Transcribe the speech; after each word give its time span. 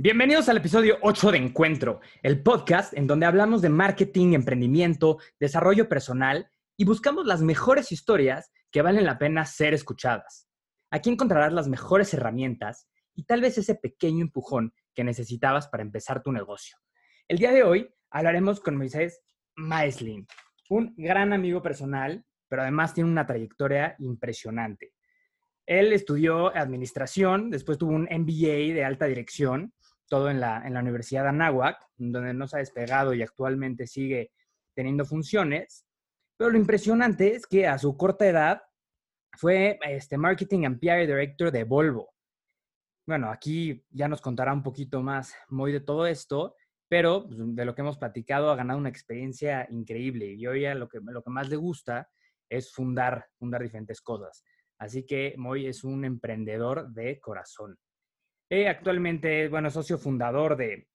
Bienvenidos 0.00 0.48
al 0.48 0.58
episodio 0.58 0.96
8 1.02 1.32
de 1.32 1.38
Encuentro, 1.38 1.98
el 2.22 2.40
podcast 2.40 2.96
en 2.96 3.08
donde 3.08 3.26
hablamos 3.26 3.62
de 3.62 3.68
marketing, 3.68 4.32
emprendimiento, 4.32 5.18
desarrollo 5.40 5.88
personal 5.88 6.52
y 6.76 6.84
buscamos 6.84 7.26
las 7.26 7.42
mejores 7.42 7.90
historias 7.90 8.52
que 8.70 8.80
valen 8.80 9.04
la 9.04 9.18
pena 9.18 9.44
ser 9.44 9.74
escuchadas. 9.74 10.48
Aquí 10.92 11.10
encontrarás 11.10 11.52
las 11.52 11.66
mejores 11.66 12.14
herramientas 12.14 12.88
y 13.16 13.24
tal 13.24 13.40
vez 13.40 13.58
ese 13.58 13.74
pequeño 13.74 14.22
empujón 14.22 14.72
que 14.94 15.02
necesitabas 15.02 15.66
para 15.66 15.82
empezar 15.82 16.22
tu 16.22 16.30
negocio. 16.30 16.76
El 17.26 17.38
día 17.38 17.50
de 17.50 17.64
hoy 17.64 17.92
hablaremos 18.10 18.60
con 18.60 18.76
Moisés 18.76 19.20
Maeslin, 19.56 20.28
un 20.70 20.94
gran 20.96 21.32
amigo 21.32 21.60
personal, 21.60 22.24
pero 22.46 22.62
además 22.62 22.94
tiene 22.94 23.10
una 23.10 23.26
trayectoria 23.26 23.96
impresionante. 23.98 24.92
Él 25.66 25.92
estudió 25.92 26.56
administración, 26.56 27.50
después 27.50 27.78
tuvo 27.78 27.90
un 27.90 28.04
MBA 28.04 28.74
de 28.74 28.84
alta 28.84 29.06
dirección 29.06 29.74
todo 30.08 30.30
en 30.30 30.40
la, 30.40 30.66
en 30.66 30.74
la 30.74 30.80
Universidad 30.80 31.22
de 31.24 31.28
Anáhuac, 31.30 31.78
donde 31.96 32.34
no 32.34 32.46
se 32.46 32.56
ha 32.56 32.58
despegado 32.60 33.14
y 33.14 33.22
actualmente 33.22 33.86
sigue 33.86 34.32
teniendo 34.74 35.04
funciones. 35.04 35.86
Pero 36.36 36.50
lo 36.50 36.58
impresionante 36.58 37.34
es 37.34 37.46
que 37.46 37.66
a 37.66 37.78
su 37.78 37.96
corta 37.96 38.26
edad 38.26 38.62
fue 39.36 39.78
este, 39.82 40.16
Marketing 40.16 40.64
and 40.64 40.80
PR 40.80 41.06
Director 41.06 41.50
de 41.50 41.64
Volvo. 41.64 42.10
Bueno, 43.06 43.30
aquí 43.30 43.84
ya 43.90 44.08
nos 44.08 44.20
contará 44.20 44.52
un 44.52 44.62
poquito 44.62 45.02
más 45.02 45.34
muy 45.48 45.72
de 45.72 45.80
todo 45.80 46.06
esto, 46.06 46.56
pero 46.88 47.26
pues, 47.26 47.38
de 47.54 47.64
lo 47.64 47.74
que 47.74 47.82
hemos 47.82 47.98
platicado 47.98 48.50
ha 48.50 48.56
ganado 48.56 48.78
una 48.78 48.88
experiencia 48.88 49.66
increíble 49.70 50.26
y 50.26 50.46
hoy 50.46 50.66
lo 50.74 50.88
que, 50.88 51.00
lo 51.02 51.22
que 51.22 51.30
más 51.30 51.48
le 51.48 51.56
gusta 51.56 52.08
es 52.48 52.72
fundar, 52.72 53.26
fundar 53.38 53.62
diferentes 53.62 54.00
cosas. 54.00 54.44
Así 54.78 55.04
que 55.04 55.34
Moy 55.36 55.66
es 55.66 55.84
un 55.84 56.04
emprendedor 56.04 56.88
de 56.92 57.18
corazón. 57.20 57.78
Eh, 58.50 58.66
actualmente, 58.66 59.48
bueno, 59.48 59.70
socio 59.70 59.98
fundador 59.98 60.56
de, 60.56 60.88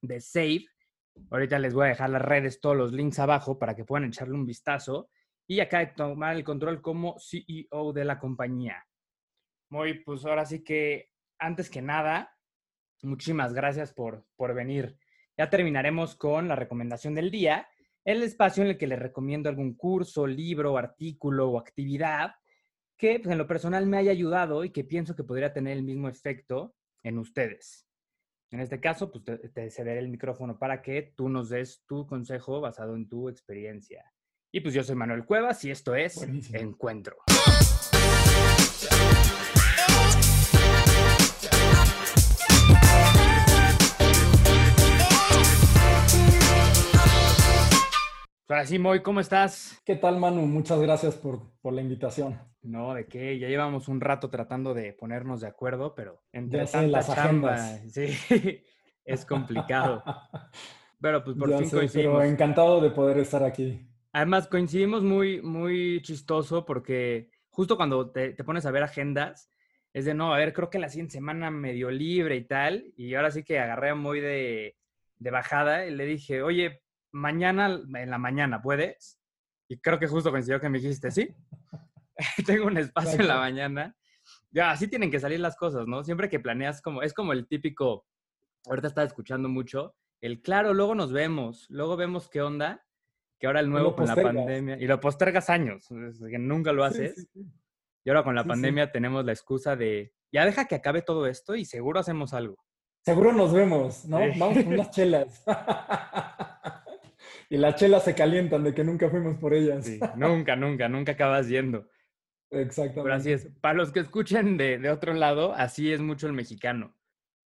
de 0.00 0.20
Save. 0.20 0.66
Ahorita 1.30 1.58
les 1.58 1.74
voy 1.74 1.86
a 1.86 1.88
dejar 1.90 2.10
las 2.10 2.22
redes, 2.22 2.60
todos 2.60 2.76
los 2.76 2.92
links 2.92 3.18
abajo 3.18 3.58
para 3.58 3.76
que 3.76 3.84
puedan 3.84 4.08
echarle 4.08 4.34
un 4.34 4.46
vistazo. 4.46 5.10
Y 5.46 5.60
acá 5.60 5.80
de 5.80 5.88
tomar 5.88 6.34
el 6.34 6.44
control 6.44 6.80
como 6.80 7.16
CEO 7.18 7.92
de 7.92 8.04
la 8.06 8.18
compañía. 8.18 8.86
Muy, 9.70 10.02
pues 10.02 10.24
ahora 10.24 10.46
sí 10.46 10.64
que, 10.64 11.10
antes 11.38 11.68
que 11.68 11.82
nada, 11.82 12.34
muchísimas 13.02 13.52
gracias 13.52 13.92
por, 13.92 14.24
por 14.36 14.54
venir. 14.54 14.96
Ya 15.36 15.50
terminaremos 15.50 16.16
con 16.16 16.48
la 16.48 16.56
recomendación 16.56 17.14
del 17.14 17.30
día, 17.30 17.68
el 18.06 18.22
espacio 18.22 18.62
en 18.62 18.70
el 18.70 18.78
que 18.78 18.86
les 18.86 18.98
recomiendo 18.98 19.50
algún 19.50 19.74
curso, 19.74 20.26
libro, 20.26 20.78
artículo 20.78 21.50
o 21.50 21.58
actividad 21.58 22.32
que 22.96 23.18
pues, 23.18 23.32
en 23.32 23.38
lo 23.38 23.46
personal 23.46 23.86
me 23.86 23.98
haya 23.98 24.12
ayudado 24.12 24.64
y 24.64 24.70
que 24.70 24.84
pienso 24.84 25.14
que 25.14 25.24
podría 25.24 25.52
tener 25.52 25.76
el 25.76 25.82
mismo 25.82 26.08
efecto 26.08 26.74
en 27.04 27.18
ustedes. 27.18 27.86
En 28.50 28.60
este 28.60 28.80
caso, 28.80 29.10
pues 29.10 29.24
te, 29.24 29.70
cederé 29.70 30.00
el 30.00 30.08
micrófono 30.08 30.58
para 30.58 30.82
que 30.82 31.12
tú 31.14 31.28
nos 31.28 31.50
des 31.50 31.84
tu 31.86 32.06
consejo 32.06 32.60
basado 32.60 32.96
en 32.96 33.08
tu 33.08 33.28
experiencia. 33.28 34.12
Y 34.52 34.60
pues 34.60 34.74
yo 34.74 34.82
soy 34.82 34.96
Manuel 34.96 35.24
Cuevas 35.24 35.64
y 35.64 35.70
esto 35.70 35.94
es 35.94 36.22
Encuentro. 36.52 37.16
Ahora 48.46 48.66
sí, 48.66 48.78
Moy, 48.78 49.02
¿cómo 49.02 49.20
estás? 49.20 49.80
¿Qué 49.84 49.96
tal, 49.96 50.20
Manu? 50.20 50.46
Muchas 50.46 50.78
gracias 50.78 51.16
por, 51.16 51.40
por, 51.60 51.72
la 51.72 51.80
invitación. 51.80 52.38
No, 52.64 52.94
de 52.94 53.06
qué, 53.06 53.38
ya 53.38 53.48
llevamos 53.48 53.88
un 53.88 54.00
rato 54.00 54.30
tratando 54.30 54.72
de 54.72 54.94
ponernos 54.94 55.42
de 55.42 55.48
acuerdo, 55.48 55.94
pero 55.94 56.22
entre 56.32 56.64
tanta 56.64 56.88
las 56.88 57.14
chamba, 57.14 57.58
sí, 57.88 58.06
es 59.04 59.26
complicado. 59.26 60.02
pero 61.00 61.22
pues 61.22 61.36
por 61.36 61.50
fin 61.58 61.68
coincidimos. 61.68 62.18
Pero 62.18 62.22
encantado 62.22 62.80
de 62.80 62.90
poder 62.90 63.18
estar 63.18 63.44
aquí. 63.44 63.86
Además, 64.12 64.48
coincidimos 64.48 65.02
muy, 65.02 65.42
muy 65.42 66.00
chistoso 66.00 66.64
porque 66.64 67.30
justo 67.50 67.76
cuando 67.76 68.10
te, 68.10 68.32
te 68.32 68.44
pones 68.44 68.64
a 68.64 68.70
ver 68.70 68.82
agendas, 68.82 69.52
es 69.92 70.06
de 70.06 70.14
no, 70.14 70.32
a 70.32 70.38
ver, 70.38 70.54
creo 70.54 70.70
que 70.70 70.78
la 70.78 70.88
siguiente 70.88 71.12
semana 71.12 71.50
medio 71.50 71.90
libre 71.90 72.36
y 72.36 72.44
tal, 72.44 72.92
y 72.96 73.14
ahora 73.14 73.30
sí 73.30 73.44
que 73.44 73.58
agarré 73.58 73.94
muy 73.94 74.20
de, 74.20 74.76
de 75.18 75.30
bajada 75.30 75.86
y 75.86 75.94
le 75.94 76.06
dije, 76.06 76.42
oye, 76.42 76.82
mañana 77.12 77.66
en 77.66 78.10
la 78.10 78.18
mañana, 78.18 78.62
¿puedes? 78.62 79.20
Y 79.68 79.78
creo 79.78 79.98
que 79.98 80.08
justo 80.08 80.30
coincidió 80.30 80.60
que 80.60 80.68
me 80.68 80.78
dijiste, 80.78 81.10
sí, 81.10 81.34
tengo 82.46 82.66
un 82.66 82.78
espacio 82.78 83.20
en 83.20 83.28
la 83.28 83.38
mañana. 83.38 83.96
Ya, 84.50 84.70
así 84.70 84.88
tienen 84.88 85.10
que 85.10 85.20
salir 85.20 85.40
las 85.40 85.56
cosas, 85.56 85.86
¿no? 85.86 86.04
Siempre 86.04 86.28
que 86.28 86.40
planeas 86.40 86.80
como, 86.80 87.02
es 87.02 87.12
como 87.12 87.32
el 87.32 87.46
típico, 87.46 88.06
ahorita 88.66 88.88
estaba 88.88 89.06
escuchando 89.06 89.48
mucho, 89.48 89.94
el 90.20 90.40
claro, 90.40 90.72
luego 90.72 90.94
nos 90.94 91.12
vemos, 91.12 91.66
luego 91.68 91.96
vemos 91.96 92.28
qué 92.28 92.40
onda, 92.40 92.84
que 93.38 93.46
ahora 93.46 93.60
el 93.60 93.68
nuevo 93.68 93.94
con 93.94 94.06
la 94.06 94.14
pandemia, 94.14 94.78
y 94.80 94.86
lo 94.86 95.00
postergas 95.00 95.50
años, 95.50 95.88
que 95.88 96.38
nunca 96.38 96.72
lo 96.72 96.84
haces. 96.84 97.28
Y 98.04 98.10
ahora 98.10 98.22
con 98.22 98.34
la 98.34 98.44
pandemia 98.44 98.92
tenemos 98.92 99.24
la 99.24 99.32
excusa 99.32 99.76
de, 99.76 100.14
ya 100.32 100.44
deja 100.44 100.66
que 100.66 100.76
acabe 100.76 101.02
todo 101.02 101.26
esto 101.26 101.56
y 101.56 101.64
seguro 101.64 102.00
hacemos 102.00 102.32
algo. 102.32 102.64
Seguro 103.04 103.32
nos 103.32 103.52
vemos, 103.52 104.06
¿no? 104.06 104.18
Vamos 104.38 104.64
con 104.64 104.74
unas 104.74 104.90
chelas. 104.90 105.44
y 107.50 107.58
las 107.58 107.76
chelas 107.76 108.04
se 108.04 108.14
calientan 108.14 108.64
de 108.64 108.72
que 108.72 108.82
nunca 108.82 109.10
fuimos 109.10 109.36
por 109.36 109.52
ellas. 109.52 109.86
Nunca, 110.16 110.56
nunca, 110.56 110.88
nunca 110.88 111.12
acabas 111.12 111.48
yendo. 111.48 111.86
Exactamente. 112.60 113.02
Pero 113.02 113.14
así 113.14 113.32
es. 113.32 113.48
Para 113.60 113.74
los 113.74 113.92
que 113.92 114.00
escuchen 114.00 114.56
de, 114.56 114.78
de 114.78 114.90
otro 114.90 115.14
lado, 115.14 115.52
así 115.54 115.92
es 115.92 116.00
mucho 116.00 116.26
el 116.26 116.32
mexicano. 116.32 116.96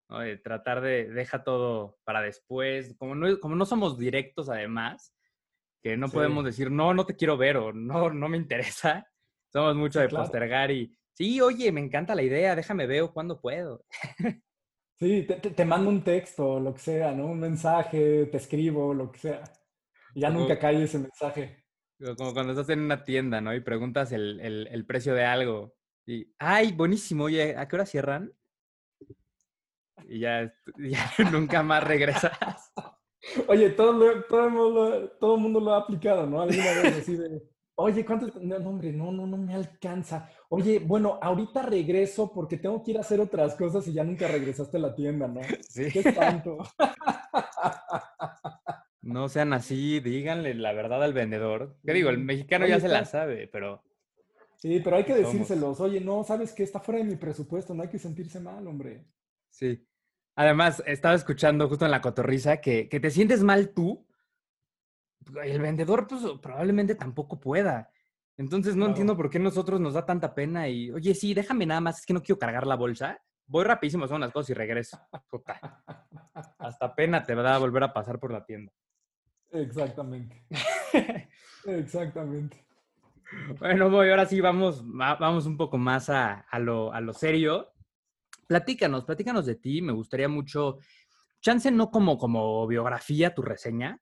De 0.09 0.37
tratar 0.37 0.81
de 0.81 1.09
deja 1.09 1.43
todo 1.43 1.99
para 2.03 2.21
después. 2.21 2.95
Como 2.97 3.15
no, 3.15 3.39
como 3.39 3.55
no 3.55 3.65
somos 3.65 3.97
directos, 3.97 4.49
además, 4.49 5.15
que 5.81 5.97
no 5.97 6.09
podemos 6.09 6.45
decir, 6.45 6.69
no, 6.71 6.93
no 6.93 7.05
te 7.05 7.15
quiero 7.15 7.37
ver 7.37 7.57
o 7.57 7.73
no, 7.73 8.11
no 8.11 8.29
me 8.29 8.37
interesa. 8.37 9.07
Somos 9.51 9.75
mucho 9.75 10.01
de 10.01 10.09
postergar 10.09 10.69
y, 10.69 10.97
sí, 11.13 11.39
oye, 11.39 11.71
me 11.71 11.79
encanta 11.79 12.13
la 12.13 12.23
idea, 12.23 12.57
déjame 12.57 12.87
ver 12.87 13.05
cuando 13.13 13.39
puedo. 13.39 13.85
Sí, 14.97 15.23
te, 15.23 15.35
te, 15.35 15.65
mando 15.65 15.89
un 15.89 16.05
texto, 16.05 16.57
lo 16.57 16.73
que 16.73 16.79
sea, 16.79 17.11
¿no? 17.11 17.25
Un 17.25 17.41
mensaje, 17.41 18.27
te 18.27 18.37
escribo, 18.37 18.93
lo 18.93 19.11
que 19.11 19.19
sea 19.19 19.43
ya 20.15 20.29
nunca 20.29 20.57
cae 20.57 20.83
ese 20.83 20.97
mensaje. 20.97 21.64
Como 22.17 22.33
cuando 22.33 22.51
estás 22.51 22.69
en 22.69 22.81
una 22.81 23.03
tienda, 23.03 23.39
¿no? 23.39 23.53
Y 23.53 23.61
preguntas 23.61 24.11
el, 24.11 24.39
el, 24.39 24.85
precio 24.85 25.13
de 25.13 25.23
algo. 25.23 25.73
Y, 26.05 26.27
ay, 26.37 26.73
buenísimo, 26.73 27.25
oye, 27.25 27.55
¿a 27.55 27.67
qué 27.67 27.75
hora 27.75 27.85
cierran? 27.85 28.33
Y 30.07 30.19
ya, 30.19 30.53
ya 30.77 31.31
nunca 31.31 31.63
más 31.63 31.83
regresas. 31.83 32.37
Oye, 33.47 33.71
todo, 33.71 34.23
todo, 34.23 34.45
el 34.45 34.51
mundo, 34.51 35.09
todo 35.19 35.35
el 35.35 35.41
mundo 35.41 35.59
lo 35.59 35.73
ha 35.73 35.79
aplicado, 35.79 36.27
¿no? 36.27 36.41
Alguna 36.41 36.81
vez 36.81 36.97
así 36.99 37.15
de, 37.15 37.41
oye, 37.75 38.05
¿cuánto? 38.05 38.27
No, 38.39 38.57
hombre, 38.57 38.91
no, 38.91 39.11
no, 39.11 39.25
no 39.25 39.37
me 39.37 39.55
alcanza. 39.55 40.29
Oye, 40.49 40.79
bueno, 40.79 41.17
ahorita 41.21 41.63
regreso 41.63 42.31
porque 42.31 42.57
tengo 42.57 42.83
que 42.83 42.91
ir 42.91 42.97
a 42.97 43.01
hacer 43.01 43.19
otras 43.21 43.55
cosas 43.55 43.87
y 43.87 43.93
ya 43.93 44.03
nunca 44.03 44.27
regresaste 44.27 44.77
a 44.77 44.81
la 44.81 44.93
tienda, 44.95 45.27
¿no? 45.27 45.41
Sí. 45.61 45.89
Qué 45.91 45.99
espanto. 45.99 46.57
No 49.05 49.29
sean 49.29 49.53
así, 49.53 49.99
díganle 49.99 50.55
la 50.55 50.73
verdad 50.73 51.03
al 51.03 51.13
vendedor. 51.13 51.77
¿Qué 51.85 51.93
digo? 51.93 52.09
El 52.09 52.17
mexicano 52.17 52.65
ya 52.65 52.79
se 52.79 52.87
la 52.87 53.05
sabe, 53.05 53.47
pero... 53.47 53.83
Sí, 54.55 54.81
pero 54.83 54.95
hay 54.95 55.03
que 55.03 55.13
decírselos. 55.13 55.79
Oye, 55.79 56.01
no, 56.01 56.23
¿sabes 56.23 56.53
qué? 56.53 56.63
Está 56.63 56.79
fuera 56.79 56.97
de 56.97 57.05
mi 57.05 57.15
presupuesto, 57.15 57.75
no 57.75 57.83
hay 57.83 57.89
que 57.89 57.99
sentirse 57.99 58.39
mal, 58.39 58.65
hombre. 58.65 59.05
Sí. 59.51 59.87
Además, 60.35 60.81
estaba 60.87 61.13
escuchando 61.13 61.69
justo 61.69 61.85
en 61.85 61.91
la 61.91 62.01
cotorriza 62.01 62.57
que, 62.57 62.89
que 62.89 62.99
te 62.99 63.11
sientes 63.11 63.43
mal 63.43 63.75
tú. 63.75 64.07
El 65.43 65.61
vendedor, 65.61 66.07
pues, 66.07 66.23
probablemente 66.41 66.95
tampoco 66.95 67.39
pueda. 67.39 67.91
Entonces, 68.37 68.75
no 68.75 68.87
entiendo 68.87 69.15
por 69.15 69.29
qué 69.29 69.37
nosotros 69.37 69.79
nos 69.79 69.93
da 69.93 70.03
tanta 70.03 70.33
pena 70.33 70.67
y, 70.67 70.89
oye, 70.89 71.13
sí, 71.13 71.35
déjame 71.35 71.67
nada 71.67 71.79
más, 71.79 71.99
es 71.99 72.05
que 72.07 72.13
no 72.13 72.23
quiero 72.23 72.39
cargar 72.39 72.65
la 72.65 72.75
bolsa. 72.75 73.21
Voy 73.45 73.65
rapidísimo, 73.65 74.07
son 74.07 74.17
unas 74.17 74.31
cosas 74.31 74.49
y 74.49 74.53
regreso. 74.55 74.99
Hasta 76.57 76.95
pena 76.95 77.23
te 77.23 77.35
va 77.35 77.53
a 77.53 77.59
volver 77.59 77.83
a 77.83 77.93
pasar 77.93 78.19
por 78.19 78.31
la 78.31 78.43
tienda. 78.43 78.73
Exactamente. 79.51 80.45
Exactamente. 81.65 82.65
Bueno, 83.59 83.89
voy, 83.89 84.09
ahora 84.09 84.25
sí 84.25 84.39
vamos, 84.39 84.83
vamos 84.85 85.45
un 85.45 85.57
poco 85.57 85.77
más 85.77 86.09
a, 86.09 86.45
lo, 86.59 86.93
a 86.93 87.01
lo 87.01 87.13
serio. 87.13 87.73
Platícanos, 88.47 89.05
platícanos 89.05 89.45
de 89.45 89.55
ti. 89.55 89.81
Me 89.81 89.93
gustaría 89.93 90.29
mucho, 90.29 90.79
chance 91.41 91.71
no 91.71 91.89
como, 91.89 92.17
como 92.17 92.65
biografía, 92.67 93.33
tu 93.33 93.41
reseña, 93.41 94.01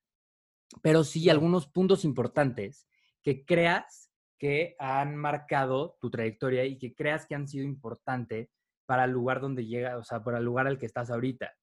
pero 0.82 1.04
sí 1.04 1.30
algunos 1.30 1.68
puntos 1.68 2.04
importantes 2.04 2.88
que 3.22 3.46
creas 3.46 4.12
que 4.38 4.76
han 4.78 5.16
marcado 5.16 5.98
tu 6.02 6.10
trayectoria 6.10 6.66
y 6.66 6.78
que 6.78 6.94
creas 6.94 7.26
que 7.26 7.36
han 7.36 7.48
sido 7.48 7.64
importantes 7.64 8.50
para 8.86 9.06
el 9.06 9.12
lugar 9.12 9.40
donde 9.40 9.66
llega, 9.66 9.98
o 9.98 10.04
sea, 10.04 10.22
para 10.24 10.40
el 10.40 10.44
lugar 10.44 10.68
al 10.68 10.78
que 10.78 10.86
estás 10.86 11.10
ahorita. 11.10 11.54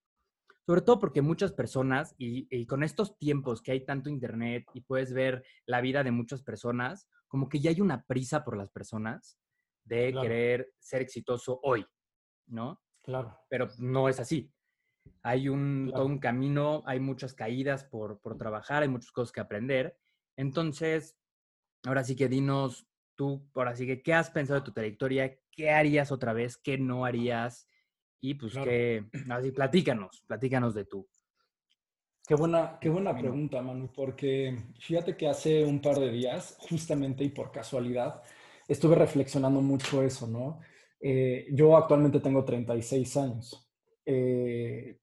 Sobre 0.70 0.82
todo 0.82 1.00
porque 1.00 1.20
muchas 1.20 1.50
personas, 1.50 2.14
y, 2.16 2.64
con 2.66 2.84
estos 2.84 3.18
tiempos 3.18 3.60
que 3.60 3.72
hay 3.72 3.84
tanto 3.84 4.08
internet 4.08 4.64
y 4.72 4.82
puedes 4.82 5.12
ver 5.12 5.42
la 5.66 5.80
vida 5.80 6.04
de 6.04 6.12
muchas 6.12 6.44
personas, 6.44 7.08
como 7.26 7.48
que 7.48 7.58
ya 7.58 7.70
hay 7.70 7.80
una 7.80 8.04
prisa 8.04 8.44
por 8.44 8.56
las 8.56 8.70
personas 8.70 9.36
de 9.82 10.12
querer 10.12 10.72
ser 10.78 11.02
exitoso 11.02 11.58
hoy, 11.64 11.84
¿no? 12.46 12.80
Claro. 13.02 13.36
Pero 13.48 13.66
no 13.78 14.08
es 14.08 14.20
así. 14.20 14.52
hay 15.24 15.48
un, 15.48 15.90
todo 15.92 16.06
un 16.06 16.20
camino, 16.20 16.84
hay 16.86 17.00
muchas 17.00 17.34
caídas 17.34 17.82
por, 17.82 18.20
por 18.20 18.38
trabajar, 18.38 18.84
hay 18.84 18.88
muchas 18.88 19.10
cosas 19.10 19.32
que 19.32 19.40
aprender. 19.40 19.98
Entonces, 20.36 21.18
ahora 21.84 22.04
sí 22.04 22.14
que 22.14 22.28
dinos 22.28 22.86
tú, 23.16 23.44
ahora 23.56 23.74
sí 23.74 23.88
que, 23.88 24.04
¿qué 24.04 24.14
has 24.14 24.30
pensado 24.30 24.60
de 24.60 24.66
tu 24.66 24.72
trayectoria? 24.72 25.36
¿Qué 25.50 25.72
harías 25.72 26.12
otra 26.12 26.32
vez? 26.32 26.56
¿Qué 26.56 26.78
no 26.78 27.04
harías? 27.04 27.68
Y 28.20 28.34
pues 28.34 28.54
que, 28.54 29.04
así, 29.30 29.50
platícanos, 29.52 30.22
platícanos 30.26 30.74
de 30.74 30.84
tú. 30.84 31.08
Qué 32.26 32.34
buena, 32.34 32.78
qué 32.80 32.88
buena 32.88 33.16
pregunta, 33.16 33.60
Manu, 33.60 33.90
porque 33.92 34.56
fíjate 34.78 35.16
que 35.16 35.26
hace 35.26 35.64
un 35.64 35.80
par 35.80 35.98
de 35.98 36.10
días, 36.10 36.56
justamente 36.68 37.24
y 37.24 37.30
por 37.30 37.50
casualidad, 37.50 38.22
estuve 38.68 38.94
reflexionando 38.94 39.60
mucho 39.60 40.02
eso, 40.02 40.28
¿no? 40.28 40.60
Eh, 41.00 41.48
yo 41.50 41.76
actualmente 41.76 42.20
tengo 42.20 42.44
36 42.44 43.16
años. 43.16 43.68
Eh, 44.06 44.98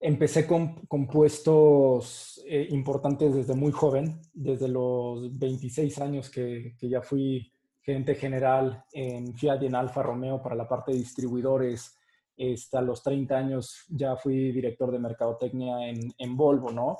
empecé 0.00 0.46
con, 0.46 0.86
con 0.86 1.06
puestos 1.06 2.42
eh, 2.46 2.66
importantes 2.70 3.34
desde 3.34 3.54
muy 3.54 3.72
joven, 3.72 4.20
desde 4.34 4.68
los 4.68 5.38
26 5.38 5.98
años 6.00 6.28
que, 6.28 6.76
que, 6.78 6.88
ya 6.88 7.00
fui 7.00 7.50
gerente 7.80 8.14
general 8.14 8.84
en 8.92 9.34
Fiat 9.34 9.62
y 9.62 9.66
en 9.66 9.74
Alfa 9.74 10.02
Romeo 10.02 10.42
para 10.42 10.54
la 10.54 10.68
parte 10.68 10.92
de 10.92 10.98
distribuidores. 10.98 11.95
Hasta 12.38 12.82
los 12.82 13.02
30 13.02 13.36
años 13.36 13.84
ya 13.88 14.16
fui 14.16 14.52
director 14.52 14.92
de 14.92 14.98
mercadotecnia 14.98 15.88
en, 15.88 16.12
en 16.18 16.36
Volvo, 16.36 16.70
¿no? 16.70 16.96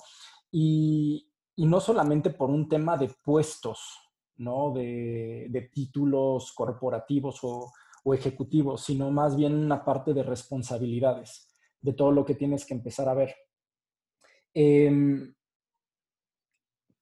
Y, 0.50 1.30
y, 1.56 1.66
no 1.66 1.80
solamente 1.80 2.30
por 2.30 2.48
un 2.48 2.68
tema 2.68 2.96
de 2.96 3.10
puestos, 3.22 3.98
¿no? 4.36 4.72
De, 4.72 5.46
de 5.50 5.62
títulos 5.62 6.52
corporativos 6.52 7.40
o, 7.42 7.72
o 8.04 8.14
ejecutivos, 8.14 8.82
sino 8.84 9.10
más 9.10 9.36
bien 9.36 9.54
una 9.54 9.84
parte 9.84 10.14
de 10.14 10.22
responsabilidades 10.22 11.48
de 11.80 11.92
todo 11.92 12.12
lo 12.12 12.24
que 12.24 12.34
tienes 12.34 12.64
que 12.64 12.74
empezar 12.74 13.08
a 13.08 13.14
ver. 13.14 13.34
Em, 14.54 15.34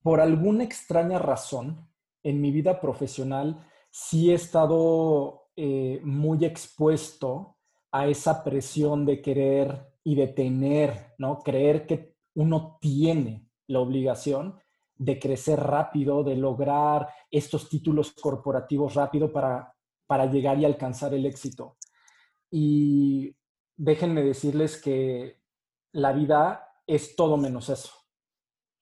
por 0.01 0.19
alguna 0.19 0.63
extraña 0.63 1.19
razón, 1.19 1.89
en 2.21 2.41
mi 2.41 2.51
vida 2.51 2.81
profesional 2.81 3.65
sí 3.89 4.31
he 4.31 4.33
estado 4.33 5.49
eh, 5.55 6.01
muy 6.03 6.43
expuesto 6.43 7.54
a 7.95 8.09
esa 8.09 8.43
presión 8.43 9.05
de 9.05 9.21
querer 9.21 9.87
y 10.03 10.15
de 10.15 10.27
tener, 10.27 11.13
¿no? 11.17 11.39
Creer 11.39 11.87
que 11.87 12.13
uno 12.33 12.77
tiene 12.81 13.47
la 13.67 13.79
obligación 13.79 14.59
de 14.97 15.17
crecer 15.17 15.61
rápido, 15.61 16.21
de 16.21 16.35
lograr 16.35 17.07
estos 17.31 17.69
títulos 17.69 18.11
corporativos 18.11 18.95
rápido 18.95 19.31
para, 19.31 19.73
para 20.07 20.25
llegar 20.25 20.59
y 20.59 20.65
alcanzar 20.65 21.13
el 21.13 21.25
éxito. 21.25 21.77
Y 22.51 23.33
déjenme 23.77 24.23
decirles 24.23 24.75
que 24.75 25.39
la 25.93 26.11
vida 26.11 26.67
es 26.85 27.15
todo 27.15 27.37
menos 27.37 27.69
eso. 27.69 27.93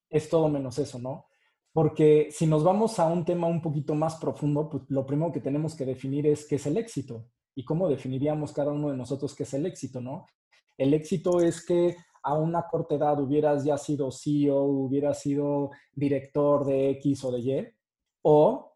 Es 0.10 0.28
todo 0.28 0.50
menos 0.50 0.80
eso, 0.80 0.98
¿no? 0.98 1.28
Porque 1.72 2.30
si 2.32 2.48
nos 2.48 2.64
vamos 2.64 2.98
a 2.98 3.06
un 3.06 3.24
tema 3.26 3.46
un 3.46 3.62
poquito 3.62 3.94
más 3.94 4.16
profundo, 4.16 4.72
pues 4.72 4.86
lo 4.88 5.06
primero 5.06 5.32
que 5.32 5.40
tenemos 5.40 5.76
que 5.76 5.86
definir 5.86 6.26
es 6.26 6.48
qué 6.48 6.56
es 6.56 6.66
el 6.66 6.78
éxito 6.78 7.28
y 7.56 7.64
cómo 7.64 7.88
definiríamos 7.88 8.52
cada 8.52 8.72
uno 8.72 8.90
de 8.90 8.98
nosotros 8.98 9.36
qué 9.36 9.44
es 9.44 9.54
el 9.54 9.66
éxito, 9.66 10.02
¿no? 10.02 10.26
El 10.78 10.94
éxito 10.94 11.40
es 11.42 11.66
que 11.66 11.96
a 12.24 12.36
una 12.36 12.64
corta 12.64 12.96
edad 12.96 13.20
hubieras 13.20 13.64
ya 13.64 13.78
sido 13.78 14.10
CEO, 14.12 14.64
hubieras 14.64 15.20
sido 15.20 15.72
director 15.94 16.66
de 16.66 16.92
X 16.92 17.24
o 17.26 17.32
de 17.32 17.40
Y, 17.40 17.68
o 18.24 18.74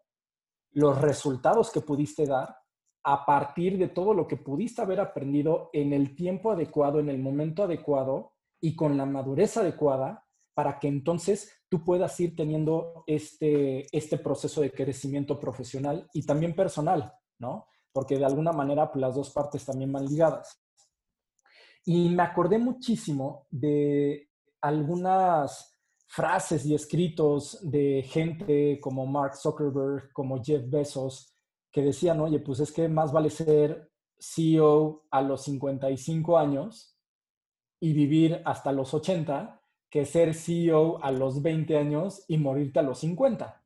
los 0.71 1.01
resultados 1.01 1.71
que 1.71 1.81
pudiste 1.81 2.25
dar 2.25 2.55
a 3.03 3.25
partir 3.25 3.77
de 3.77 3.87
todo 3.87 4.13
lo 4.13 4.27
que 4.27 4.35
pudiste 4.35 4.81
haber 4.81 4.99
aprendido 4.99 5.69
en 5.71 5.93
el 5.93 6.13
tiempo 6.13 6.51
adecuado, 6.51 6.99
en 6.99 7.09
el 7.09 7.19
momento 7.19 7.63
adecuado 7.63 8.33
y 8.59 8.75
con 8.75 8.97
la 8.97 9.05
madurez 9.05 9.55
adecuada 9.55 10.25
para 10.53 10.77
que 10.77 10.87
entonces 10.87 11.53
tú 11.69 11.83
puedas 11.83 12.19
ir 12.19 12.35
teniendo 12.35 13.03
este, 13.07 13.85
este 13.95 14.17
proceso 14.17 14.59
de 14.61 14.71
crecimiento 14.71 15.39
profesional 15.39 16.09
y 16.13 16.25
también 16.25 16.53
personal, 16.53 17.13
¿no? 17.39 17.67
Porque 17.97 18.19
de 18.19 18.25
alguna 18.25 18.51
manera 18.51 18.91
pues, 18.91 19.01
las 19.01 19.15
dos 19.15 19.31
partes 19.31 19.65
también 19.65 19.91
van 19.91 20.05
ligadas. 20.05 20.61
Y 21.83 22.09
me 22.09 22.21
acordé 22.21 22.59
muchísimo 22.59 23.47
de 23.49 24.29
algunas 24.61 25.75
frases 26.05 26.63
y 26.67 26.75
escritos 26.75 27.57
de 27.63 28.03
gente 28.07 28.79
como 28.79 29.07
Mark 29.07 29.35
Zuckerberg, 29.35 30.13
como 30.13 30.43
Jeff 30.43 30.69
Bezos, 30.69 31.33
que 31.71 31.81
decían, 31.81 32.19
oye, 32.19 32.37
pues 32.37 32.59
es 32.59 32.71
que 32.71 32.87
más 32.87 33.11
vale 33.11 33.31
ser 33.31 33.89
CEO 34.19 35.07
a 35.09 35.23
los 35.23 35.41
55 35.45 36.37
años 36.37 36.99
y 37.79 37.93
vivir 37.93 38.43
hasta 38.45 38.71
los 38.71 38.93
80 38.93 39.59
que 39.89 40.05
ser 40.05 40.35
CEO 40.35 41.03
a 41.03 41.09
los 41.09 41.41
20 41.41 41.75
años 41.75 42.23
y 42.27 42.37
morirte 42.37 42.77
a 42.77 42.83
los 42.83 42.99
50. 42.99 43.63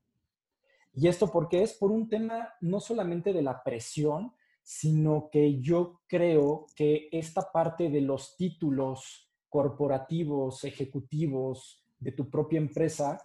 Y 0.93 1.07
esto 1.07 1.31
porque 1.31 1.63
es 1.63 1.73
por 1.73 1.91
un 1.91 2.09
tema 2.09 2.53
no 2.61 2.79
solamente 2.79 3.33
de 3.33 3.41
la 3.41 3.63
presión, 3.63 4.33
sino 4.63 5.29
que 5.31 5.59
yo 5.61 6.01
creo 6.07 6.67
que 6.75 7.09
esta 7.11 7.51
parte 7.51 7.89
de 7.89 8.01
los 8.01 8.35
títulos 8.35 9.31
corporativos, 9.49 10.63
ejecutivos 10.63 11.83
de 11.99 12.11
tu 12.11 12.29
propia 12.29 12.57
empresa, 12.59 13.17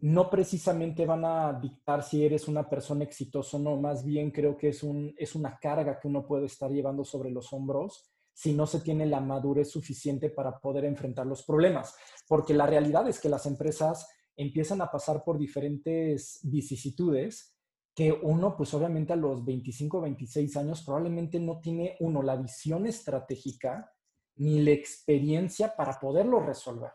no 0.00 0.30
precisamente 0.30 1.04
van 1.04 1.24
a 1.24 1.52
dictar 1.52 2.02
si 2.02 2.24
eres 2.24 2.48
una 2.48 2.68
persona 2.68 3.04
exitosa 3.04 3.58
o 3.58 3.60
no, 3.60 3.76
más 3.76 4.04
bien 4.04 4.30
creo 4.30 4.56
que 4.56 4.68
es, 4.68 4.82
un, 4.82 5.14
es 5.18 5.34
una 5.34 5.58
carga 5.58 6.00
que 6.00 6.08
uno 6.08 6.26
puede 6.26 6.46
estar 6.46 6.70
llevando 6.70 7.04
sobre 7.04 7.30
los 7.30 7.52
hombros 7.52 8.10
si 8.32 8.54
no 8.54 8.66
se 8.66 8.80
tiene 8.80 9.04
la 9.04 9.20
madurez 9.20 9.70
suficiente 9.70 10.30
para 10.30 10.58
poder 10.58 10.86
enfrentar 10.86 11.26
los 11.26 11.42
problemas. 11.42 11.94
Porque 12.26 12.54
la 12.54 12.66
realidad 12.66 13.06
es 13.06 13.20
que 13.20 13.28
las 13.28 13.44
empresas 13.44 14.08
empiezan 14.36 14.80
a 14.80 14.90
pasar 14.90 15.22
por 15.24 15.38
diferentes 15.38 16.40
vicisitudes 16.42 17.56
que 17.94 18.12
uno, 18.12 18.56
pues 18.56 18.72
obviamente 18.74 19.12
a 19.12 19.16
los 19.16 19.44
25, 19.44 20.00
26 20.00 20.56
años, 20.56 20.82
probablemente 20.82 21.38
no 21.40 21.60
tiene 21.60 21.96
uno 22.00 22.22
la 22.22 22.36
visión 22.36 22.86
estratégica 22.86 23.92
ni 24.36 24.62
la 24.62 24.70
experiencia 24.70 25.74
para 25.76 25.98
poderlo 25.98 26.40
resolver. 26.40 26.92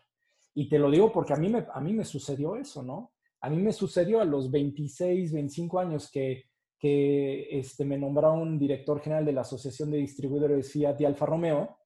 Y 0.53 0.69
te 0.69 0.79
lo 0.79 0.89
digo 0.89 1.11
porque 1.11 1.33
a 1.33 1.37
mí 1.37 1.49
me, 1.49 1.65
a 1.71 1.81
mí 1.81 1.93
me 1.93 2.05
sucedió 2.05 2.55
eso, 2.55 2.81
¿no? 2.81 3.13
A 3.41 3.49
mí 3.49 3.57
me 3.61 3.73
sucedió 3.73 4.21
a 4.21 4.25
los 4.25 4.49
26, 4.49 5.31
25 5.33 5.79
años 5.79 6.09
que, 6.09 6.45
que 6.79 7.59
este, 7.59 7.85
me 7.85 7.97
nombraron 7.97 8.57
director 8.57 9.01
general 9.01 9.25
de 9.25 9.33
la 9.33 9.41
Asociación 9.41 9.91
de 9.91 9.97
Distribuidores 9.97 10.71
Fiat 10.71 10.99
y 11.01 11.05
Alfa 11.05 11.25
Romeo. 11.25 11.77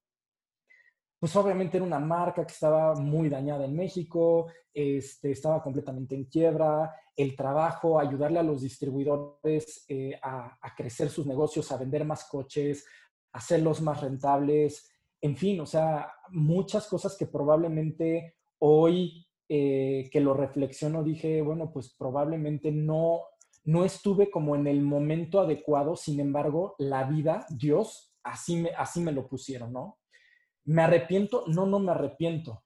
Pues 1.20 1.36
obviamente 1.36 1.76
era 1.76 1.84
una 1.84 1.98
marca 1.98 2.46
que 2.46 2.52
estaba 2.54 2.94
muy 2.94 3.28
dañada 3.28 3.66
en 3.66 3.76
México, 3.76 4.46
este, 4.72 5.32
estaba 5.32 5.62
completamente 5.62 6.14
en 6.14 6.24
quiebra, 6.24 6.94
el 7.14 7.36
trabajo, 7.36 8.00
ayudarle 8.00 8.38
a 8.38 8.42
los 8.42 8.62
distribuidores 8.62 9.84
eh, 9.86 10.18
a, 10.22 10.58
crecer 10.74 11.10
sus 11.10 11.26
negocios, 11.26 11.70
a 11.70 11.76
vender 11.76 12.06
más 12.06 12.24
coches, 12.24 12.86
hacerlos 13.32 13.82
más 13.82 14.00
rentables, 14.00 14.90
en 15.20 15.36
fin, 15.36 15.60
o 15.60 15.66
sea, 15.66 16.10
muchas 16.30 16.88
cosas 16.88 17.14
que 17.18 17.26
probablemente 17.26 18.36
hoy 18.58 19.26
eh, 19.46 20.08
que 20.10 20.20
lo 20.20 20.32
reflexiono 20.32 21.04
dije, 21.04 21.42
bueno, 21.42 21.70
pues 21.70 21.94
probablemente 21.98 22.72
no, 22.72 23.24
no 23.64 23.84
estuve 23.84 24.30
como 24.30 24.56
en 24.56 24.66
el 24.66 24.80
momento 24.80 25.40
adecuado, 25.40 25.96
sin 25.96 26.18
embargo, 26.18 26.76
la 26.78 27.04
vida, 27.04 27.44
Dios, 27.50 28.14
así 28.22 28.56
me, 28.56 28.70
así 28.70 29.02
me 29.02 29.12
lo 29.12 29.28
pusieron, 29.28 29.74
¿no? 29.74 29.99
¿Me 30.70 30.82
arrepiento? 30.82 31.42
No, 31.48 31.66
no 31.66 31.80
me 31.80 31.90
arrepiento. 31.90 32.62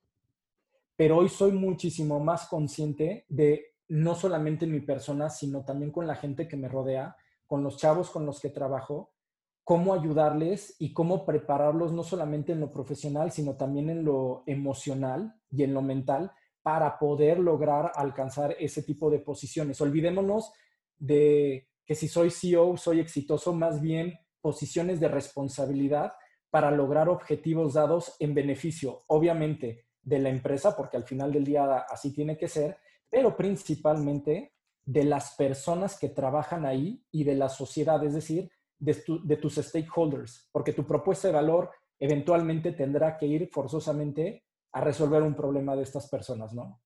Pero 0.95 1.17
hoy 1.17 1.31
soy 1.31 1.53
muchísimo 1.53 2.21
más 2.21 2.47
consciente 2.49 3.25
de 3.31 3.77
no 3.89 4.15
solamente 4.15 4.67
mi 4.67 4.81
persona, 4.81 5.31
sino 5.31 5.65
también 5.65 5.91
con 5.91 6.07
la 6.07 6.15
gente 6.15 6.47
que 6.47 6.59
me 6.59 6.69
rodea, 6.69 7.17
con 7.47 7.63
los 7.63 7.79
chavos 7.79 8.11
con 8.11 8.27
los 8.27 8.41
que 8.41 8.51
trabajo, 8.51 9.15
cómo 9.63 9.95
ayudarles 9.95 10.77
y 10.79 10.93
cómo 10.93 11.25
prepararlos 11.25 11.93
no 11.93 12.03
solamente 12.03 12.53
en 12.53 12.61
lo 12.61 12.71
profesional, 12.71 13.33
sino 13.33 13.57
también 13.57 13.89
en 13.89 14.05
lo 14.05 14.43
emocional 14.45 15.41
y 15.51 15.63
en 15.63 15.73
lo 15.73 15.81
mental 15.81 16.31
para 16.63 16.99
poder 16.99 17.39
lograr 17.39 17.91
alcanzar 17.95 18.55
ese 18.61 18.83
tipo 18.83 19.09
de 19.09 19.21
posiciones. 19.21 19.81
Olvidémonos 19.81 20.53
de 20.99 21.71
que 21.87 21.95
si 21.95 22.09
soy 22.09 22.31
CEO, 22.31 22.77
soy 22.77 23.01
exitoso, 23.01 23.55
más 23.55 23.81
bien 23.81 24.19
posiciones 24.43 25.01
de 25.01 25.09
responsabilidad 25.09 26.13
para 26.55 26.71
lograr 26.71 27.09
objetivos 27.09 27.75
dados 27.75 28.15
en 28.21 28.33
beneficio, 28.33 29.03
obviamente, 29.09 29.87
de 30.01 30.21
la 30.21 30.29
empresa, 30.29 30.77
porque 30.77 30.97
al 30.97 31.03
final 31.03 31.33
del 31.33 31.43
día 31.43 31.79
así 31.91 32.15
tiene 32.15 32.39
que 32.39 32.47
ser, 32.47 32.79
pero 33.11 33.37
principalmente 33.37 34.53
de 34.85 35.03
las 35.03 35.35
personas 35.35 35.99
que 35.99 36.11
trabajan 36.11 36.65
ahí 36.65 37.05
y 37.11 37.25
de 37.25 37.35
la 37.35 37.49
sociedad, 37.49 38.05
es 38.05 38.15
decir, 38.15 38.53
de, 38.79 39.37
tus 39.37 39.57
stakeholders, 39.57 40.49
porque 40.53 40.73
tu 40.73 40.87
propuesta 40.87 41.27
de 41.27 41.35
valor 41.35 41.73
eventualmente 41.99 42.71
tendrá 42.71 43.17
que 43.19 43.27
ir 43.27 43.49
forzosamente 43.51 44.45
a 44.71 44.81
resolver 44.81 45.23
un 45.23 45.35
problema 45.35 45.75
de 45.75 45.83
estas 45.83 46.09
personas, 46.09 46.55
¿no? 46.55 46.81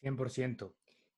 100%. 0.00 0.72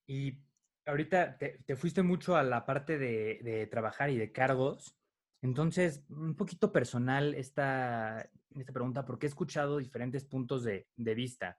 Y 0.07 0.39
ahorita 0.87 1.37
te, 1.37 1.77
fuiste 1.77 2.03
mucho 2.03 2.35
a 2.35 2.43
la 2.43 2.65
parte 2.65 2.97
de, 2.97 3.69
trabajar 3.71 4.09
y 4.09 4.17
de 4.17 4.33
cargos. 4.33 4.97
Entonces, 5.43 6.05
un 6.09 6.37
poquito 6.37 6.73
personal 6.73 7.35
esta, 7.35 8.31
esta 8.55 8.73
pregunta 8.73 9.05
porque 9.05 9.27
he 9.27 9.29
escuchado 9.29 9.79
diferentes 9.79 10.25
puntos 10.25 10.63
de, 10.63 10.87
de 10.97 11.15
vista. 11.15 11.59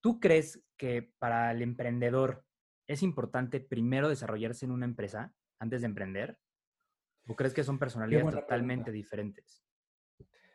¿Tú 0.00 0.20
crees 0.20 0.62
que 0.76 1.12
para 1.18 1.50
el 1.50 1.60
emprendedor 1.60 2.44
es 2.86 3.02
importante 3.02 3.60
primero 3.60 4.08
desarrollarse 4.08 4.64
en 4.64 4.70
una 4.70 4.86
empresa 4.86 5.34
antes 5.58 5.80
de 5.80 5.88
emprender? 5.88 6.38
¿O 7.26 7.34
crees 7.34 7.52
que 7.52 7.64
son 7.64 7.78
personalidades 7.78 8.34
totalmente 8.34 8.92
diferentes? 8.92 9.64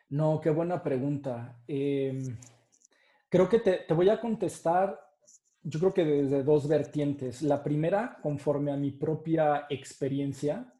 No, 0.08 0.40
qué 0.40 0.50
buena 0.50 0.82
pregunta. 0.82 1.60
Em, 1.68 2.36
creo 3.28 3.48
que 3.48 3.58
te, 3.58 3.78
te, 3.78 3.94
voy 3.94 4.08
a 4.08 4.20
contestar, 4.20 4.98
yo 5.62 5.78
creo 5.78 5.94
que 5.94 6.04
desde 6.04 6.42
dos 6.42 6.68
vertientes. 6.68 7.42
La 7.42 7.62
primera, 7.62 8.18
conforme 8.22 8.72
a 8.72 8.76
mi 8.76 8.92
propia 8.92 9.66
experiencia, 9.68 10.72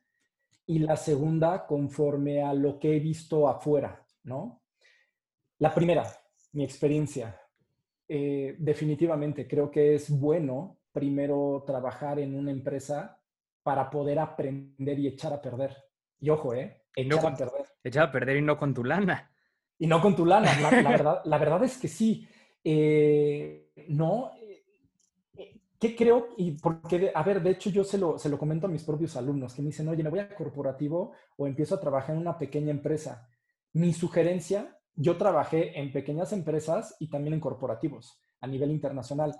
y 0.67 0.81
la 0.81 0.97
segunda, 0.97 1.67
conforme 1.67 2.43
a 2.43 2.53
lo 2.53 2.79
que 2.79 2.97
he 2.97 3.01
visto 3.01 3.49
afuera, 3.49 4.05
¿no? 4.25 4.63
La 5.59 5.73
primera, 5.73 6.05
mi 6.53 6.65
experiencia. 6.65 7.41
Eh, 8.09 8.57
definitivamente 8.59 9.49
creo 9.49 9.71
que 9.71 9.95
es 9.95 10.11
bueno 10.11 10.79
primero 10.93 11.65
trabajar 11.67 12.19
en 12.21 12.35
una 12.35 12.51
empresa 12.51 13.21
para 13.63 13.91
poder 13.91 14.19
aprender 14.19 14.99
y 14.99 15.09
echar 15.09 15.33
a 15.33 15.41
perder. 15.41 15.77
Y 16.19 16.31
ojo, 16.31 16.55
¿eh? 16.55 16.85
Echar 16.95 17.27
a 17.27 17.37
perder. 17.37 17.67
Echar 17.85 18.09
a 18.09 18.13
perder 18.13 18.37
y 18.39 18.43
no 18.43 18.57
con 18.57 18.73
tu 18.73 18.85
lana. 18.85 19.31
Y 19.79 19.87
no 19.87 20.01
con 20.01 20.17
tu 20.17 20.25
lana. 20.25 20.51
La, 20.61 20.71
verdad, 20.91 21.21
la 21.25 21.39
verdad, 21.39 21.65
es 21.65 21.79
que 21.79 21.89
sí. 21.89 22.27
Eh, 22.65 23.73
no, 23.89 24.33
¿qué 25.88 25.97
creo? 25.97 26.28
Y 26.37 26.52
porque, 26.52 27.12
a 27.14 27.23
ver, 27.23 27.43
de 27.43 27.50
hecho 27.50 27.71
yo 27.71 27.85
se 27.85 27.99
lo, 27.99 28.19
se 28.19 28.28
lo 28.28 28.38
comento 28.38 28.66
a 28.66 28.71
mis 28.71 28.83
propios 28.83 29.16
alumnos 29.16 29.55
que 29.55 29.62
me 29.62 29.69
dicen, 29.69 29.88
oye, 29.88 30.02
me 30.02 30.11
voy 30.11 30.21
a 30.21 30.35
corporativo 30.35 31.12
o 31.37 31.47
empiezo 31.47 31.75
a 31.75 31.81
trabajar 31.81 32.14
en 32.14 32.23
una 32.23 32.38
pequeña 32.38 32.71
empresa. 32.71 33.28
Mi 33.73 33.93
sugerencia, 33.93 34.78
yo 34.95 35.16
trabajé 35.16 35.78
en 35.78 35.93
pequeñas 35.93 36.33
empresas 36.33 36.97
y 36.99 37.09
también 37.09 37.35
en 37.35 37.40
corporativos 37.40 38.21
a 38.40 38.47
nivel 38.47 38.71
internacional. 38.71 39.35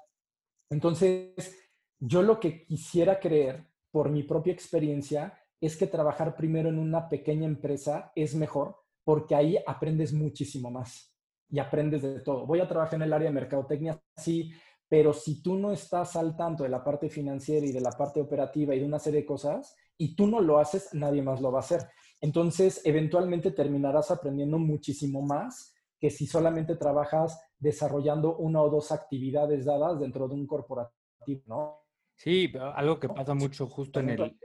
Entonces, 0.71 1.57
yo 1.99 2.23
lo 2.23 2.39
que 2.39 2.65
quisiera 2.65 3.19
creer 3.19 3.67
por 3.91 4.11
mi 4.11 4.23
propia 4.23 4.53
experiencia 4.53 5.39
es 5.61 5.77
que 5.77 5.87
trabajar 5.87 6.37
primero 6.37 6.69
en 6.69 6.79
una 6.79 7.09
pequeña 7.09 7.47
empresa 7.47 8.13
es 8.15 8.35
mejor 8.35 8.77
porque 9.05 9.35
ahí 9.35 9.59
aprendes 9.67 10.13
muchísimo 10.13 10.71
más 10.71 11.15
y 11.49 11.59
aprendes 11.59 12.03
de 12.03 12.21
todo. 12.21 12.47
Voy 12.47 12.61
a 12.61 12.69
trabajar 12.69 12.97
en 12.97 13.03
el 13.03 13.13
área 13.13 13.29
de 13.29 13.35
mercadotecnia, 13.35 14.01
sí, 14.17 14.53
pero 14.89 15.13
si 15.13 15.43
tú 15.43 15.57
no 15.57 15.73
estás 15.73 16.17
al 16.17 16.37
tanto 16.37 16.63
de 16.63 16.69
la 16.69 16.85
parte 16.85 17.09
financiera 17.09 17.67
y 17.67 17.73
de 17.73 17.81
la 17.81 17.91
parte 17.91 18.21
operativa 18.21 18.75
y 18.75 18.81
de 18.81 18.87
una 18.87 18.99
serie 18.99 19.21
de 19.21 19.27
cosas, 19.27 19.77
y 19.99 20.15
tú 20.15 20.27
no 20.27 20.41
lo 20.41 20.59
haces, 20.59 20.91
nadie 20.93 21.23
más 21.23 21.41
lo 21.41 21.51
va 21.51 21.59
a 21.59 21.63
hacer. 21.63 21.81
Entonces, 22.21 22.81
eventualmente 22.85 23.51
terminarás 23.51 24.11
aprendiendo 24.11 24.59
muchísimo 24.59 25.23
más 25.23 25.75
que 25.99 26.11
si 26.11 26.27
solamente 26.27 26.77
trabajas 26.77 27.41
desarrollando 27.59 28.37
una 28.37 28.63
o 28.63 28.71
dos 28.71 28.93
actividades 28.93 29.65
dadas 29.65 29.99
dentro 29.99 30.29
de 30.29 30.35
un 30.35 30.47
corporativo, 30.47 31.43
¿no? 31.47 31.83
Sí, 32.15 32.53
algo 32.75 32.99
que 32.99 33.09
pasa 33.09 33.35
mucho 33.35 33.67
justo 33.67 34.01
en 34.01 34.11
el... 34.11 34.39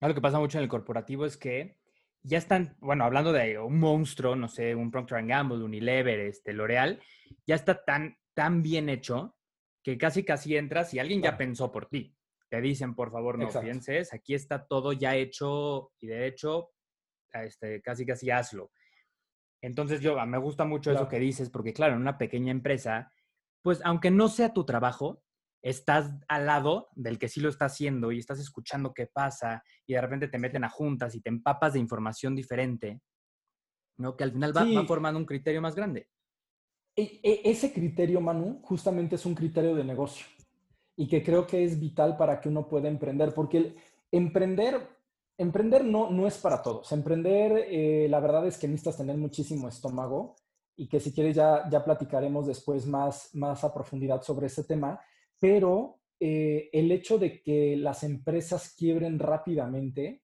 Algo 0.00 0.14
que 0.14 0.20
pasa 0.20 0.38
mucho 0.38 0.58
en 0.58 0.64
el 0.64 0.70
corporativo 0.70 1.26
es 1.26 1.36
que 1.36 1.76
ya 2.22 2.38
están, 2.38 2.76
bueno, 2.80 3.04
hablando 3.04 3.32
de 3.32 3.58
un 3.58 3.78
monstruo, 3.78 4.36
no 4.36 4.48
sé, 4.48 4.74
un 4.74 4.90
Procter 4.90 5.24
Gamble, 5.26 5.64
Unilever, 5.64 6.20
este, 6.20 6.52
L'Oreal, 6.52 7.00
ya 7.46 7.54
está 7.54 7.84
tan, 7.84 8.16
tan 8.34 8.62
bien 8.62 8.88
hecho 8.88 9.36
que 9.82 9.98
casi 9.98 10.24
casi 10.24 10.56
entras 10.56 10.92
y 10.94 10.98
alguien 10.98 11.22
ya 11.22 11.36
pensó 11.36 11.72
por 11.72 11.86
ti. 11.86 12.14
Te 12.48 12.60
dicen, 12.60 12.94
por 12.94 13.12
favor, 13.12 13.38
no 13.38 13.48
pienses, 13.48 14.12
aquí 14.12 14.34
está 14.34 14.66
todo 14.66 14.92
ya 14.92 15.14
hecho 15.14 15.92
y 16.00 16.08
de 16.08 16.26
hecho, 16.26 16.70
este, 17.32 17.80
casi 17.80 18.04
casi 18.04 18.30
hazlo. 18.30 18.72
Entonces 19.62 20.00
yo, 20.00 20.16
me 20.26 20.38
gusta 20.38 20.64
mucho 20.64 20.90
eso 20.90 21.06
que 21.06 21.18
dices, 21.18 21.50
porque 21.50 21.72
claro, 21.72 21.94
en 21.94 22.00
una 22.00 22.18
pequeña 22.18 22.50
empresa, 22.50 23.12
pues 23.62 23.80
aunque 23.84 24.10
no 24.10 24.28
sea 24.28 24.52
tu 24.52 24.64
trabajo, 24.64 25.22
estás 25.62 26.10
al 26.28 26.46
lado 26.46 26.88
del 26.94 27.18
que 27.18 27.28
sí 27.28 27.40
lo 27.40 27.50
está 27.50 27.66
haciendo 27.66 28.12
y 28.12 28.18
estás 28.18 28.40
escuchando 28.40 28.94
qué 28.94 29.06
pasa 29.06 29.62
y 29.86 29.94
de 29.94 30.00
repente 30.00 30.28
te 30.28 30.38
meten 30.38 30.64
a 30.64 30.70
juntas 30.70 31.14
y 31.14 31.20
te 31.20 31.28
empapas 31.28 31.74
de 31.74 31.78
información 31.80 32.34
diferente, 32.34 33.00
¿no? 33.98 34.16
Que 34.16 34.24
al 34.24 34.32
final 34.32 34.56
va, 34.56 34.64
formando 34.86 35.20
un 35.20 35.26
criterio 35.26 35.60
más 35.60 35.74
grande. 35.74 36.08
E, 36.96 37.20
e, 37.22 37.40
ese 37.44 37.72
criterio, 37.72 38.20
Manu, 38.20 38.60
justamente 38.62 39.16
es 39.16 39.26
un 39.26 39.34
criterio 39.34 39.74
de 39.74 39.84
negocio 39.84 40.26
y 40.96 41.08
que 41.08 41.22
creo 41.22 41.46
que 41.46 41.64
es 41.64 41.80
vital 41.80 42.16
para 42.16 42.40
que 42.40 42.48
uno 42.48 42.68
pueda 42.68 42.88
emprender, 42.88 43.32
porque 43.32 43.74
emprender, 44.10 44.88
emprender 45.38 45.84
no, 45.84 46.10
no 46.10 46.26
es 46.26 46.36
para 46.38 46.62
todos. 46.62 46.92
Emprender, 46.92 47.66
eh, 47.68 48.06
la 48.10 48.20
verdad 48.20 48.46
es 48.46 48.58
que 48.58 48.68
necesitas 48.68 48.98
tener 48.98 49.16
muchísimo 49.16 49.68
estómago 49.68 50.36
y 50.76 50.88
que 50.88 51.00
si 51.00 51.12
quieres 51.12 51.36
ya, 51.36 51.68
ya 51.70 51.84
platicaremos 51.84 52.46
después 52.46 52.86
más, 52.86 53.34
más 53.34 53.64
a 53.64 53.72
profundidad 53.72 54.22
sobre 54.22 54.48
ese 54.48 54.64
tema 54.64 55.00
pero 55.40 55.98
eh, 56.20 56.68
el 56.72 56.92
hecho 56.92 57.18
de 57.18 57.42
que 57.42 57.76
las 57.76 58.04
empresas 58.04 58.74
quiebren 58.76 59.18
rápidamente 59.18 60.22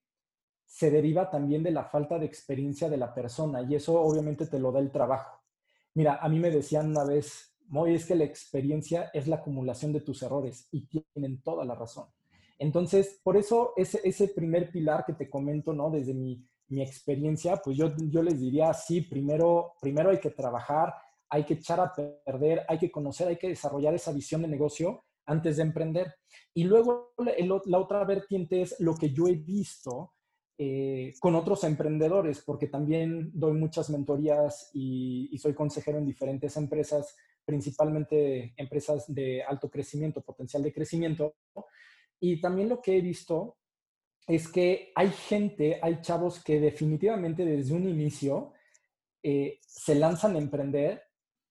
se 0.63 0.91
deriva 0.91 1.29
también 1.29 1.63
de 1.63 1.71
la 1.71 1.85
falta 1.85 2.19
de 2.19 2.27
experiencia 2.27 2.87
de 2.87 2.97
la 2.97 3.13
persona 3.13 3.63
y 3.63 3.75
eso 3.75 3.99
obviamente 3.99 4.45
te 4.45 4.59
lo 4.59 4.71
da 4.71 4.79
el 4.79 4.91
trabajo. 4.91 5.41
Mira, 5.97 6.19
a 6.21 6.29
mí 6.29 6.37
me 6.39 6.51
decían 6.51 6.91
una 6.91 7.03
vez, 7.03 7.55
Moy, 7.69 7.95
es 7.95 8.05
que 8.05 8.13
la 8.13 8.23
experiencia 8.23 9.09
es 9.15 9.27
la 9.27 9.37
acumulación 9.37 9.91
de 9.91 10.01
tus 10.01 10.21
errores 10.21 10.67
y 10.71 10.85
tienen 10.85 11.41
toda 11.41 11.65
la 11.65 11.73
razón. 11.73 12.05
Entonces, 12.59 13.19
por 13.23 13.35
eso 13.35 13.73
ese, 13.75 14.01
ese 14.03 14.27
primer 14.27 14.71
pilar 14.71 15.05
que 15.07 15.13
te 15.13 15.27
comento, 15.27 15.73
¿no? 15.73 15.89
Desde 15.89 16.13
mi, 16.13 16.45
mi 16.67 16.83
experiencia, 16.83 17.57
pues 17.57 17.75
yo, 17.75 17.95
yo 17.97 18.21
les 18.21 18.39
diría, 18.39 18.71
sí, 18.75 19.01
primero, 19.01 19.73
primero 19.81 20.11
hay 20.11 20.19
que 20.19 20.29
trabajar, 20.29 20.93
hay 21.29 21.45
que 21.45 21.55
echar 21.55 21.79
a 21.79 21.91
perder, 22.23 22.63
hay 22.69 22.77
que 22.77 22.91
conocer, 22.91 23.29
hay 23.29 23.37
que 23.37 23.49
desarrollar 23.49 23.95
esa 23.95 24.11
visión 24.11 24.43
de 24.43 24.49
negocio 24.49 25.03
antes 25.25 25.57
de 25.57 25.63
emprender. 25.63 26.13
Y 26.53 26.65
luego 26.65 27.15
la, 27.17 27.79
otra 27.79 28.03
vertiente 28.03 28.61
es 28.61 28.79
lo 28.79 28.93
que 28.93 29.09
yo 29.09 29.27
he 29.27 29.33
visto 29.33 30.13
eh, 30.59 31.13
con 31.19 31.35
otros 31.35 31.63
emprendedores, 31.63 32.41
porque 32.41 32.67
también 32.67 33.29
doy 33.33 33.53
muchas 33.53 33.89
mentorías 33.91 34.71
y, 34.73 35.37
soy 35.37 35.53
consejero 35.53 35.99
en 35.99 36.05
diferentes 36.05 36.57
empresas, 36.57 37.15
principalmente 37.45 38.53
empresas 38.57 39.05
de 39.07 39.43
alto 39.43 39.69
crecimiento, 39.69 40.21
potencial 40.21 40.63
de 40.63 40.73
crecimiento. 40.73 41.35
Y 42.19 42.41
también 42.41 42.69
lo 42.69 42.81
que 42.81 42.97
he 42.97 43.01
visto 43.01 43.57
es 44.27 44.47
que 44.47 44.91
hay 44.95 45.09
gente, 45.09 45.79
hay 45.81 46.01
chavos 46.01 46.43
que 46.43 46.59
definitivamente 46.59 47.45
desde 47.45 47.75
un 47.75 47.87
inicio 47.87 48.53
eh, 49.21 49.59
se 49.65 49.93
lanzan 49.93 50.35
a 50.35 50.39
emprender 50.39 51.03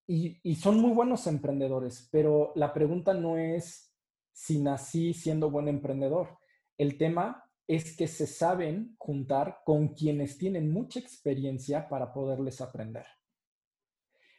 y, 0.09 0.55
son 0.57 0.81
muy 0.81 0.93
buenos 0.93 1.27
emprendedores, 1.27 2.09
pero 2.13 2.53
la 2.55 2.73
pregunta 2.73 3.13
no 3.15 3.39
es 3.39 3.93
si 4.33 4.59
nací 4.61 5.15
siendo 5.15 5.51
buen 5.51 5.69
emprendedor. 5.69 6.39
El 6.79 6.97
tema 6.97 7.46
es 7.67 7.97
que 7.97 8.07
se 8.07 8.27
saben 8.27 8.95
juntar 8.99 9.61
con 9.65 9.89
quienes 9.89 10.39
tienen 10.39 10.73
mucha 10.73 11.01
experiencia 11.01 11.89
para 11.89 12.13
poderles 12.13 12.61
aprender. 12.61 13.07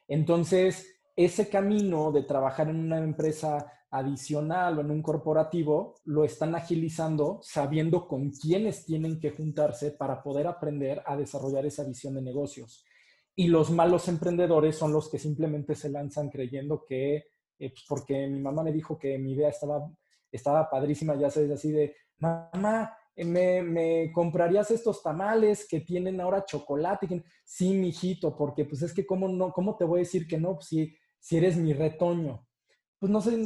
Entonces, 0.08 1.02
ese 1.16 1.50
camino 1.50 2.12
de 2.12 2.24
trabajar 2.24 2.70
en 2.70 2.78
una 2.78 3.00
empresa 3.00 3.72
adicional 3.90 4.78
o 4.78 4.82
en 4.82 4.92
un 4.92 5.02
corporativo, 5.02 5.96
lo 6.06 6.24
están 6.24 6.56
agilizando 6.56 7.40
sabiendo 7.42 8.08
con 8.08 8.32
quiénes 8.32 8.86
tienen 8.86 9.20
que 9.20 9.32
juntarse 9.32 9.92
para 9.92 10.22
poder 10.22 10.48
aprender 10.48 11.02
a 11.06 11.16
desarrollar 11.16 11.66
esa 11.66 11.84
visión 11.84 12.16
de 12.16 12.22
negocios. 12.22 12.86
Y 13.36 13.48
los 13.48 13.70
malos 13.70 14.08
emprendedores 14.08 14.76
son 14.76 14.92
los 14.92 15.10
que 15.10 15.20
simplemente 15.20 15.76
se 15.76 15.90
lanzan 15.90 16.30
creyendo 16.30 16.84
que, 16.86 17.16
eh, 17.60 17.70
pues 17.70 17.86
porque 17.88 18.28
mi 18.28 18.40
mamá 18.40 18.64
me 18.64 18.74
dijo 18.74 18.98
que 18.98 19.18
mi 19.18 19.34
idea 19.34 19.50
estaba, 19.50 19.90
estaba 20.32 20.70
padrísima, 20.70 21.16
ya 21.16 21.30
sabes, 21.30 21.52
así 21.52 21.72
de, 21.72 21.96
mamá, 22.20 22.97
me, 23.26 23.64
me, 23.64 24.12
comprarías 24.12 24.72
estos 24.72 25.02
tamales 25.02 25.68
que 25.68 25.82
tienen 25.82 26.22
ahora 26.22 26.46
chocolate. 26.46 27.24
Sí, 27.44 27.74
mijito, 27.74 28.36
porque 28.36 28.66
pues 28.66 28.82
es 28.82 28.94
que 28.94 29.06
cómo, 29.06 29.28
no, 29.28 29.52
cómo 29.52 29.76
te 29.76 29.86
voy 29.86 30.00
a 30.00 30.04
decir 30.04 30.28
que 30.28 30.38
no, 30.38 30.56
pues, 30.56 30.68
si, 30.68 30.96
si 31.20 31.38
eres 31.38 31.58
mi 31.58 31.74
retoño. 31.74 32.46
Pues 33.00 33.12
no 33.12 33.22
sé, 33.22 33.38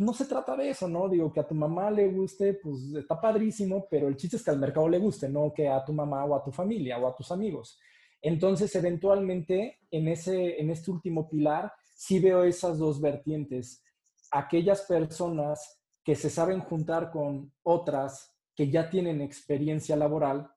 no 0.00 0.14
se 0.14 0.24
trata 0.24 0.56
de 0.56 0.70
eso, 0.70 0.88
¿no? 0.88 1.08
Digo, 1.08 1.32
que 1.32 1.40
a 1.40 1.46
tu 1.46 1.54
mamá 1.54 1.90
le 1.90 2.08
guste, 2.08 2.54
pues 2.54 2.94
está 2.94 3.20
padrísimo, 3.20 3.86
pero 3.90 4.08
el 4.08 4.16
chiste 4.16 4.36
es 4.36 4.44
que 4.44 4.50
al 4.50 4.58
mercado 4.58 4.88
le 4.88 4.98
guste, 4.98 5.28
no 5.28 5.52
que 5.52 5.68
a 5.68 5.84
tu 5.84 5.92
mamá 5.92 6.24
o 6.24 6.34
a 6.34 6.42
tu 6.42 6.50
familia 6.50 6.98
o 6.98 7.06
a 7.06 7.14
tus 7.14 7.30
amigos. 7.30 7.78
Entonces, 8.22 8.74
eventualmente, 8.74 9.78
en, 9.90 10.08
ese, 10.08 10.60
en 10.60 10.70
este 10.70 10.90
último 10.90 11.28
pilar, 11.28 11.72
sí 11.94 12.18
veo 12.18 12.44
esas 12.44 12.78
dos 12.78 13.00
vertientes. 13.00 13.82
Aquellas 14.30 14.82
personas 14.82 15.80
que 16.04 16.14
se 16.14 16.30
saben 16.30 16.60
juntar 16.60 17.10
con 17.10 17.52
otras 17.62 18.29
que 18.60 18.70
ya 18.70 18.90
tienen 18.90 19.22
experiencia 19.22 19.96
laboral 19.96 20.52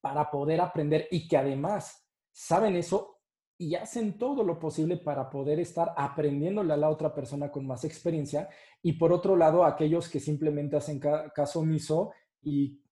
para 0.00 0.28
poder 0.28 0.60
aprender 0.60 1.06
y 1.12 1.28
que 1.28 1.36
además 1.36 2.04
saben 2.32 2.74
eso 2.74 3.20
y 3.56 3.76
hacen 3.76 4.18
todo 4.18 4.42
lo 4.42 4.58
posible 4.58 4.96
para 4.96 5.30
poder 5.30 5.60
estar 5.60 5.94
aprendiéndole 5.96 6.72
a 6.72 6.76
la 6.76 6.90
otra 6.90 7.14
persona 7.14 7.52
con 7.52 7.64
más 7.64 7.84
experiencia. 7.84 8.48
Y 8.82 8.94
por 8.94 9.12
otro 9.12 9.36
lado, 9.36 9.64
aquellos 9.64 10.08
que 10.08 10.18
simplemente 10.18 10.78
hacen 10.78 10.98
caso 10.98 11.60
omiso 11.60 12.10
y 12.42 12.82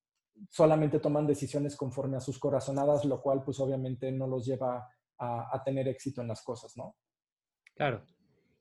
solamente 0.49 1.01
toman 1.01 1.27
decisiones 1.27 1.75
conforme 1.75 2.17
a 2.17 2.21
sus 2.21 2.39
corazonadas, 2.39 3.05
lo 3.05 3.21
cual 3.21 3.43
pues 3.43 3.59
obviamente 3.59 4.13
no 4.13 4.29
los 4.29 4.47
lleva 4.47 4.89
a, 5.19 5.61
tener 5.65 5.89
éxito 5.89 6.21
en 6.21 6.29
las 6.29 6.45
cosas, 6.45 6.77
¿no? 6.77 6.95
Claro. 7.75 8.05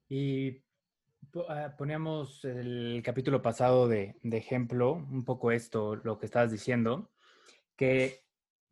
Y 0.10 0.65
poníamos 1.78 2.44
el 2.46 3.02
capítulo 3.04 3.42
pasado 3.42 3.88
de, 3.88 4.16
de, 4.24 4.38
ejemplo, 4.38 4.94
un 4.94 5.26
poco 5.26 5.52
esto, 5.52 5.96
lo 5.96 6.18
que 6.18 6.26
estabas 6.26 6.52
diciendo, 6.52 7.12
que 7.76 8.26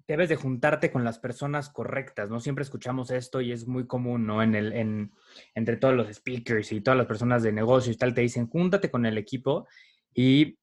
debes 0.08 0.30
de 0.30 0.36
juntarte 0.36 0.92
con 0.92 1.04
las 1.04 1.20
personas 1.20 1.70
correctas, 1.70 2.30
¿no? 2.30 2.40
Siempre 2.40 2.64
escuchamos 2.64 3.12
esto 3.12 3.42
y 3.42 3.52
es 3.52 3.68
muy 3.68 3.88
común, 3.88 4.26
¿no? 4.26 4.44
En 4.44 4.56
el, 4.56 4.74
en, 4.74 5.12
entre 5.56 5.78
todos 5.78 5.96
los 5.96 6.14
speakers 6.14 6.72
y 6.72 6.82
todas 6.82 6.98
las 6.98 7.08
personas 7.08 7.44
de 7.44 7.52
negocio 7.52 7.92
y 7.92 7.96
tal, 7.96 8.14
te 8.14 8.22
dicen, 8.22 8.48
júntate 8.48 8.92
con 8.92 9.06
el 9.06 9.18
equipo 9.18 9.68
y 10.14 10.58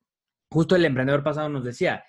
justo 0.50 0.76
el 0.76 0.84
emprendedor 0.84 1.22
pasado 1.22 1.48
nos 1.48 1.64
decía, 1.64 2.04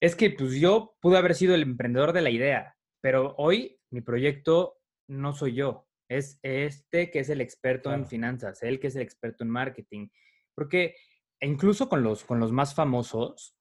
es 0.00 0.14
que 0.14 0.30
pues 0.30 0.54
yo 0.54 0.96
pude 1.00 1.18
haber 1.18 1.34
sido 1.34 1.54
el 1.54 1.62
emprendedor 1.62 2.12
de 2.12 2.22
la 2.22 2.30
idea, 2.30 2.76
pero 3.00 3.34
hoy 3.38 3.78
mi 3.90 4.00
proyecto 4.00 4.78
no 5.08 5.32
soy 5.32 5.54
yo, 5.54 5.85
es 6.08 6.38
este 6.42 7.10
que 7.10 7.20
es 7.20 7.28
el 7.30 7.40
experto 7.40 7.92
en 7.92 8.06
finanzas, 8.06 8.62
él 8.62 8.78
que 8.80 8.88
es 8.88 8.96
el 8.96 9.02
experto 9.02 9.44
en 9.44 9.50
marketing, 9.50 10.08
porque 10.54 10.94
incluso 11.40 11.88
con 11.88 12.02
los, 12.02 12.24
con 12.24 12.40
los 12.40 12.52
más 12.52 12.74
famosos, 12.74 13.56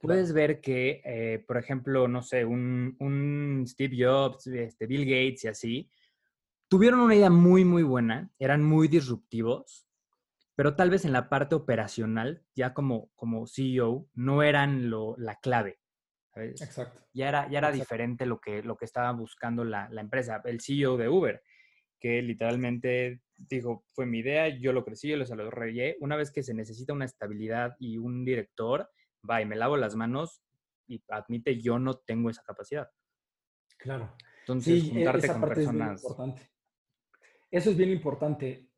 puedes 0.00 0.32
ver 0.32 0.60
que, 0.60 1.02
eh, 1.04 1.44
por 1.46 1.56
ejemplo, 1.56 2.08
no 2.08 2.22
sé, 2.22 2.44
un, 2.44 3.64
Steve 3.66 3.96
Jobs, 3.98 4.46
este, 4.46 4.86
Bill 4.86 5.04
Gates 5.04 5.44
y 5.44 5.48
así, 5.48 5.90
tuvieron 6.68 7.00
una 7.00 7.14
idea 7.14 7.30
muy, 7.30 7.64
muy 7.64 7.82
buena, 7.82 8.30
eran 8.38 8.62
muy 8.62 8.88
disruptivos, 8.88 9.86
pero 10.56 10.76
tal 10.76 10.90
vez 10.90 11.04
en 11.04 11.12
la 11.12 11.28
parte 11.28 11.54
operacional, 11.54 12.44
ya 12.54 12.74
como, 12.74 13.10
como 13.14 13.46
CEO, 13.46 14.08
no 14.14 14.42
eran 14.42 14.88
lo, 14.88 15.16
la 15.18 15.36
clave. 15.36 15.80
Exacto. 16.36 17.00
Ya 17.12 17.28
era, 17.28 17.48
ya 17.48 17.58
era 17.58 17.70
diferente 17.70 18.26
lo 18.26 18.40
que, 18.40 18.62
lo 18.62 18.76
que 18.76 18.84
estaba 18.84 19.12
buscando 19.12 19.64
la, 19.64 19.88
la, 19.90 20.00
empresa. 20.00 20.42
El 20.44 20.60
CEO 20.60 20.96
de 20.96 21.08
Uber, 21.08 21.42
que 22.04 22.20
literalmente 22.20 23.22
dijo, 23.48 23.82
fue 23.94 24.04
mi 24.04 24.18
idea, 24.18 24.48
yo 24.48 24.74
lo 24.74 24.84
crecí, 24.84 25.08
yo 25.08 25.16
lo 25.16 25.24
desarrollé. 25.24 25.96
Una 26.00 26.16
vez 26.16 26.30
que 26.30 26.42
se 26.42 26.52
necesita 26.52 26.92
una 26.92 27.06
estabilidad 27.06 27.76
y 27.78 27.96
un 27.96 28.26
director, 28.26 28.90
va 29.28 29.40
y 29.40 29.46
me 29.46 29.56
lavo 29.56 29.78
las 29.78 29.96
manos 29.96 30.42
y 30.86 31.02
admite 31.08 31.58
yo 31.62 31.78
no 31.78 31.94
tengo 31.96 32.28
esa 32.28 32.42
capacidad. 32.42 32.90
Claro. 33.78 34.14
Entonces, 34.40 34.84
e, 34.84 34.90
juntarte 34.90 35.28
con 35.28 35.40
personas. 35.40 36.02
importante. 36.02 36.50
Eso 37.50 37.70
es 37.70 37.76
bien 37.78 37.88
importante. 37.88 38.68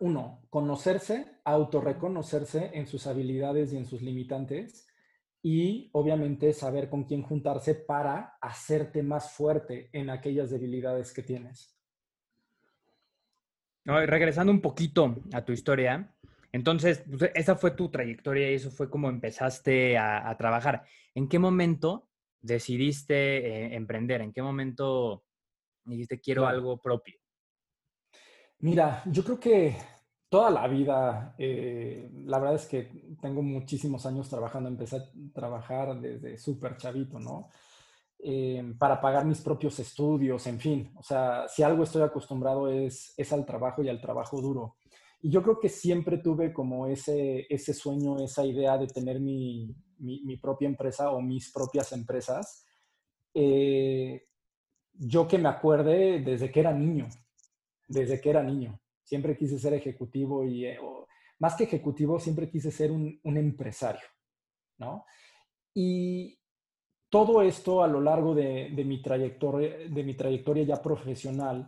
uno, 0.00 0.42
conocerse, 0.50 1.38
autorreconocerse 1.44 2.72
en 2.74 2.88
sus 2.88 3.06
habilidades 3.06 3.72
y 3.72 3.76
en 3.76 3.86
sus 3.86 4.02
limitantes 4.02 4.88
y 5.40 5.88
obviamente 5.92 6.52
saber 6.52 6.90
con 6.90 7.04
quién 7.04 7.22
juntarse 7.22 7.76
para 7.76 8.38
hacerte 8.40 9.04
más 9.04 9.30
fuerte 9.30 9.88
en 9.92 10.10
aquellas 10.10 10.50
debilidades 10.50 11.12
que 11.12 11.22
tienes. 11.22 11.79
Regresando 13.84 14.52
un 14.52 14.60
poquito 14.60 15.16
a 15.32 15.44
tu 15.44 15.52
historia, 15.52 16.14
entonces, 16.52 17.04
pues, 17.08 17.30
esa 17.34 17.56
fue 17.56 17.72
tu 17.72 17.90
trayectoria 17.90 18.50
y 18.50 18.54
eso 18.54 18.70
fue 18.70 18.90
como 18.90 19.08
empezaste 19.08 19.96
a, 19.98 20.34
trabajar. 20.36 20.84
¿En 21.14 21.28
qué 21.28 21.38
momento 21.38 22.08
decidiste 22.40 23.14
eh, 23.14 23.74
emprender? 23.76 24.20
¿En 24.20 24.32
qué 24.32 24.42
momento 24.42 25.24
dijiste 25.84 26.20
quiero 26.20 26.46
algo 26.46 26.80
propio? 26.80 27.18
Mira, 28.60 29.02
yo 29.06 29.24
creo 29.24 29.40
que 29.40 29.76
toda 30.28 30.50
la 30.50 30.68
vida, 30.68 31.34
eh, 31.38 32.10
la 32.26 32.38
verdad 32.38 32.56
es 32.56 32.66
que 32.66 33.16
tengo 33.20 33.42
muchísimos 33.42 34.04
años 34.06 34.28
trabajando, 34.28 34.68
empecé 34.68 34.96
a 34.96 35.10
trabajar 35.32 35.98
desde 36.00 36.36
súper 36.36 36.76
chavito, 36.76 37.18
¿no? 37.18 37.48
Eh, 38.22 38.74
para 38.78 39.00
pagar 39.00 39.24
mis 39.24 39.40
propios 39.40 39.78
estudios, 39.78 40.46
en 40.46 40.60
fin, 40.60 40.92
o 40.96 41.02
sea, 41.02 41.48
si 41.48 41.62
algo 41.62 41.84
estoy 41.84 42.02
acostumbrado 42.02 42.68
es, 42.68 43.14
es 43.16 43.32
al 43.32 43.46
trabajo 43.46 43.82
y 43.82 43.88
al 43.88 44.00
trabajo 44.00 44.42
duro. 44.42 44.76
Y 45.22 45.30
yo 45.30 45.42
creo 45.42 45.58
que 45.58 45.70
siempre 45.70 46.18
tuve 46.18 46.52
como 46.52 46.86
ese, 46.86 47.46
ese 47.48 47.72
sueño, 47.72 48.18
esa 48.18 48.44
idea 48.44 48.76
de 48.76 48.88
tener 48.88 49.20
mi, 49.20 49.74
mi, 49.98 50.36
propia 50.36 50.68
empresa 50.68 51.10
o 51.12 51.20
mis 51.20 51.52
propias 51.52 51.92
empresas. 51.92 52.66
Eh, 53.32 54.26
yo 54.92 55.28
que 55.28 55.38
me 55.38 55.48
acuerde 55.48 56.20
desde 56.20 56.50
que 56.50 56.60
era 56.60 56.72
niño, 56.72 57.08
desde 57.88 58.20
que 58.20 58.30
era 58.30 58.42
niño, 58.42 58.80
siempre 59.02 59.36
quise 59.36 59.58
ser 59.58 59.74
ejecutivo 59.74 60.44
y, 60.44 60.66
eh, 60.66 60.78
más 61.38 61.54
que 61.54 61.64
ejecutivo, 61.64 62.18
siempre 62.18 62.50
quise 62.50 62.70
ser 62.70 62.90
un, 62.90 63.18
un, 63.22 63.36
empresario, 63.36 64.06
¿no? 64.78 65.04
Y 65.74 66.39
todo 67.10 67.42
esto 67.42 67.82
a 67.82 67.88
lo 67.88 68.00
largo 68.00 68.34
de, 68.34 68.70
mi, 68.86 69.02
trayectoria, 69.02 70.64
ya 70.64 70.80
profesional, 70.80 71.66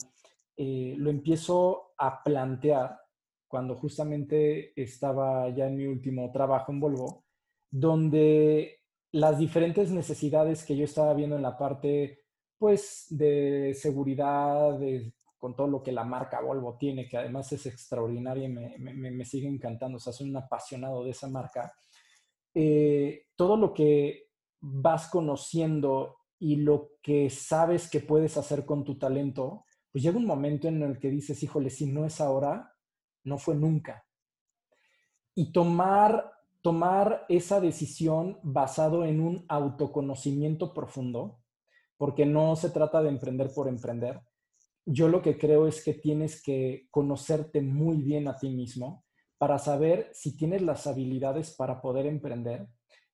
eh, 0.56 0.94
lo 0.96 1.10
empiezo 1.10 1.92
a 1.98 2.22
plantear 2.22 3.00
cuando 3.48 3.74
justamente 3.74 4.72
estaba 4.80 5.50
ya 5.50 5.66
en 5.66 5.76
mi 5.76 5.86
último 5.86 6.30
trabajo 6.32 6.72
en 6.72 6.80
Volvo, 6.80 7.24
donde 7.70 8.80
las 9.10 9.38
diferentes 9.38 9.90
necesidades 9.90 10.64
que 10.64 10.76
yo 10.76 10.84
estaba 10.84 11.12
viendo 11.12 11.36
en 11.36 11.42
la 11.42 11.58
parte, 11.58 12.20
pues, 12.56 13.06
de 13.10 13.74
seguridad, 13.74 14.78
con 15.38 15.56
todo 15.56 15.66
lo 15.66 15.82
que 15.82 15.90
la 15.90 16.04
marca 16.04 16.40
Volvo 16.40 16.78
tiene, 16.78 17.08
que 17.08 17.16
además 17.16 17.52
es 17.52 17.66
extraordinaria 17.66 18.44
y 18.44 18.48
me, 18.48 18.78
me, 18.78 19.24
sigue 19.24 19.48
encantando, 19.48 19.96
o 19.96 20.00
sea, 20.00 20.12
soy 20.12 20.30
un 20.30 20.36
apasionado 20.36 21.02
de 21.02 21.10
esa 21.10 21.28
marca, 21.28 21.74
eh, 22.54 23.26
todo 23.34 23.56
lo 23.56 23.74
que 23.74 24.31
vas 24.62 25.08
conociendo 25.08 26.16
y 26.38 26.56
lo 26.56 26.92
que 27.02 27.28
sabes 27.30 27.90
que 27.90 28.00
puedes 28.00 28.36
hacer 28.36 28.64
con 28.64 28.84
tu 28.84 28.96
talento, 28.96 29.64
pues 29.90 30.02
llega 30.02 30.16
un 30.16 30.26
momento 30.26 30.68
en 30.68 30.82
el 30.82 30.98
que 30.98 31.10
dices, 31.10 31.42
híjole, 31.42 31.68
si 31.68 31.86
no 31.86 32.06
es 32.06 32.20
ahora, 32.20 32.74
no 33.24 33.38
fue 33.38 33.54
nunca. 33.54 34.06
Y 35.34 35.52
tomar, 35.52 36.32
tomar 36.62 37.26
esa 37.28 37.60
decisión 37.60 38.38
basado 38.42 39.04
en 39.04 39.20
un 39.20 39.44
autoconocimiento 39.48 40.72
profundo, 40.72 41.40
porque 41.96 42.24
no 42.24 42.56
se 42.56 42.70
trata 42.70 43.02
de 43.02 43.10
emprender 43.10 43.52
por 43.54 43.68
emprender. 43.68 44.20
Yo 44.84 45.08
lo 45.08 45.22
que 45.22 45.38
creo 45.38 45.66
es 45.66 45.84
que 45.84 45.94
tienes 45.94 46.42
que 46.42 46.88
conocerte 46.90 47.62
muy 47.62 47.98
bien 47.98 48.26
a 48.26 48.36
ti 48.36 48.50
mismo 48.50 49.04
para 49.38 49.58
saber 49.58 50.10
si 50.12 50.36
tienes 50.36 50.62
las 50.62 50.86
habilidades 50.86 51.54
para 51.54 51.80
poder 51.80 52.06
emprender 52.06 52.68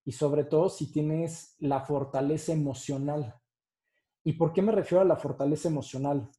y 0.08 0.12
sobre 0.12 0.44
todo 0.44 0.70
si 0.70 0.90
tienes 0.90 1.54
la 1.58 1.82
fortaleza 1.82 2.54
emocional. 2.54 3.34
¿Y 4.24 4.32
por 4.32 4.54
qué 4.54 4.62
me 4.62 4.72
refiero 4.72 5.02
a 5.02 5.04
la 5.04 5.16
fortaleza 5.16 5.68
emocional? 5.68 6.30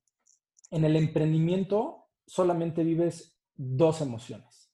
En 0.72 0.86
el 0.86 0.96
emprendimiento 0.96 2.08
solamente 2.26 2.84
vives 2.84 3.38
dos 3.54 4.02
emociones. 4.02 4.74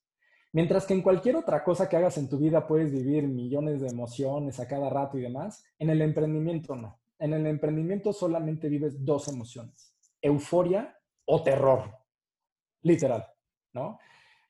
Mientras 0.54 0.86
que 0.86 0.94
en 0.94 1.02
cualquier 1.02 1.36
otra 1.36 1.62
cosa 1.62 1.90
que 1.90 1.98
hagas 1.98 2.18
en 2.18 2.30
tu 2.30 2.38
vida 2.38 2.68
puedes 2.68 2.90
vivir 2.90 3.28
millones 3.28 3.82
de 3.82 3.90
emociones 3.90 4.62
a 4.62 4.68
cada 4.70 4.90
rato 4.90 5.18
y 5.18 5.24
demás, 5.24 5.66
en 5.78 5.90
el 5.90 6.02
emprendimiento 6.02 6.78
no. 6.78 7.02
En 7.20 7.34
el 7.34 7.46
emprendimiento 7.48 8.14
solamente 8.14 8.70
vives 8.70 9.04
dos 9.04 9.28
emociones, 9.28 9.94
euforia 10.22 10.98
o 11.26 11.44
terror, 11.44 11.98
literal, 12.82 13.26
¿no? 13.74 14.00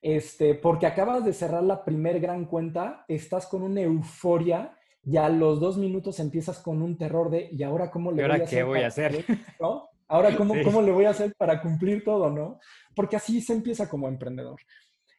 Este, 0.02 0.54
porque 0.54 0.86
acabas 0.86 1.24
de 1.24 1.32
cerrar 1.32 1.62
la 1.62 1.84
primer 1.84 2.20
gran 2.20 2.44
cuenta, 2.44 3.04
estás 3.08 3.46
con 3.46 3.62
una 3.62 3.80
euforia 3.80 4.76
y 5.02 5.16
a 5.16 5.28
los 5.28 5.60
dos 5.60 5.78
minutos 5.78 6.20
empiezas 6.20 6.58
con 6.58 6.82
un 6.82 6.98
terror 6.98 7.30
de, 7.30 7.48
¿y 7.52 7.62
ahora 7.62 7.90
cómo 7.90 8.12
le 8.12 8.26
voy 8.26 8.40
a 8.40 8.44
hacer? 8.44 8.64
voy 8.64 8.80
a 8.80 8.86
hacer? 8.88 9.24
¿no? 9.60 9.88
Ahora, 10.08 10.36
¿cómo, 10.36 10.54
¿cómo 10.62 10.82
le 10.82 10.92
voy 10.92 11.04
a 11.04 11.10
hacer 11.10 11.34
para 11.36 11.60
cumplir 11.60 12.04
todo, 12.04 12.30
no? 12.30 12.60
Porque 12.94 13.16
así 13.16 13.40
se 13.40 13.52
empieza 13.52 13.88
como 13.88 14.06
emprendedor. 14.06 14.60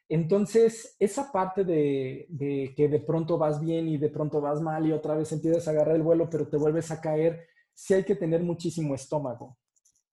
Entonces, 0.08 0.96
esa 0.98 1.30
parte 1.30 1.64
de, 1.64 2.24
de, 2.30 2.72
que 2.74 2.88
de 2.88 3.00
pronto 3.00 3.36
vas 3.36 3.60
bien 3.60 3.88
y 3.88 3.98
de 3.98 4.08
pronto 4.08 4.40
vas 4.40 4.62
mal 4.62 4.86
y 4.86 4.92
otra 4.92 5.14
vez 5.14 5.30
empiezas 5.32 5.68
a 5.68 5.72
agarrar 5.72 5.96
el 5.96 6.02
vuelo, 6.02 6.30
pero 6.30 6.48
te 6.48 6.56
vuelves 6.56 6.90
a 6.90 7.00
caer, 7.00 7.46
sí 7.74 7.92
hay 7.92 8.04
que 8.04 8.16
tener 8.16 8.42
muchísimo 8.42 8.94
estómago. 8.94 9.58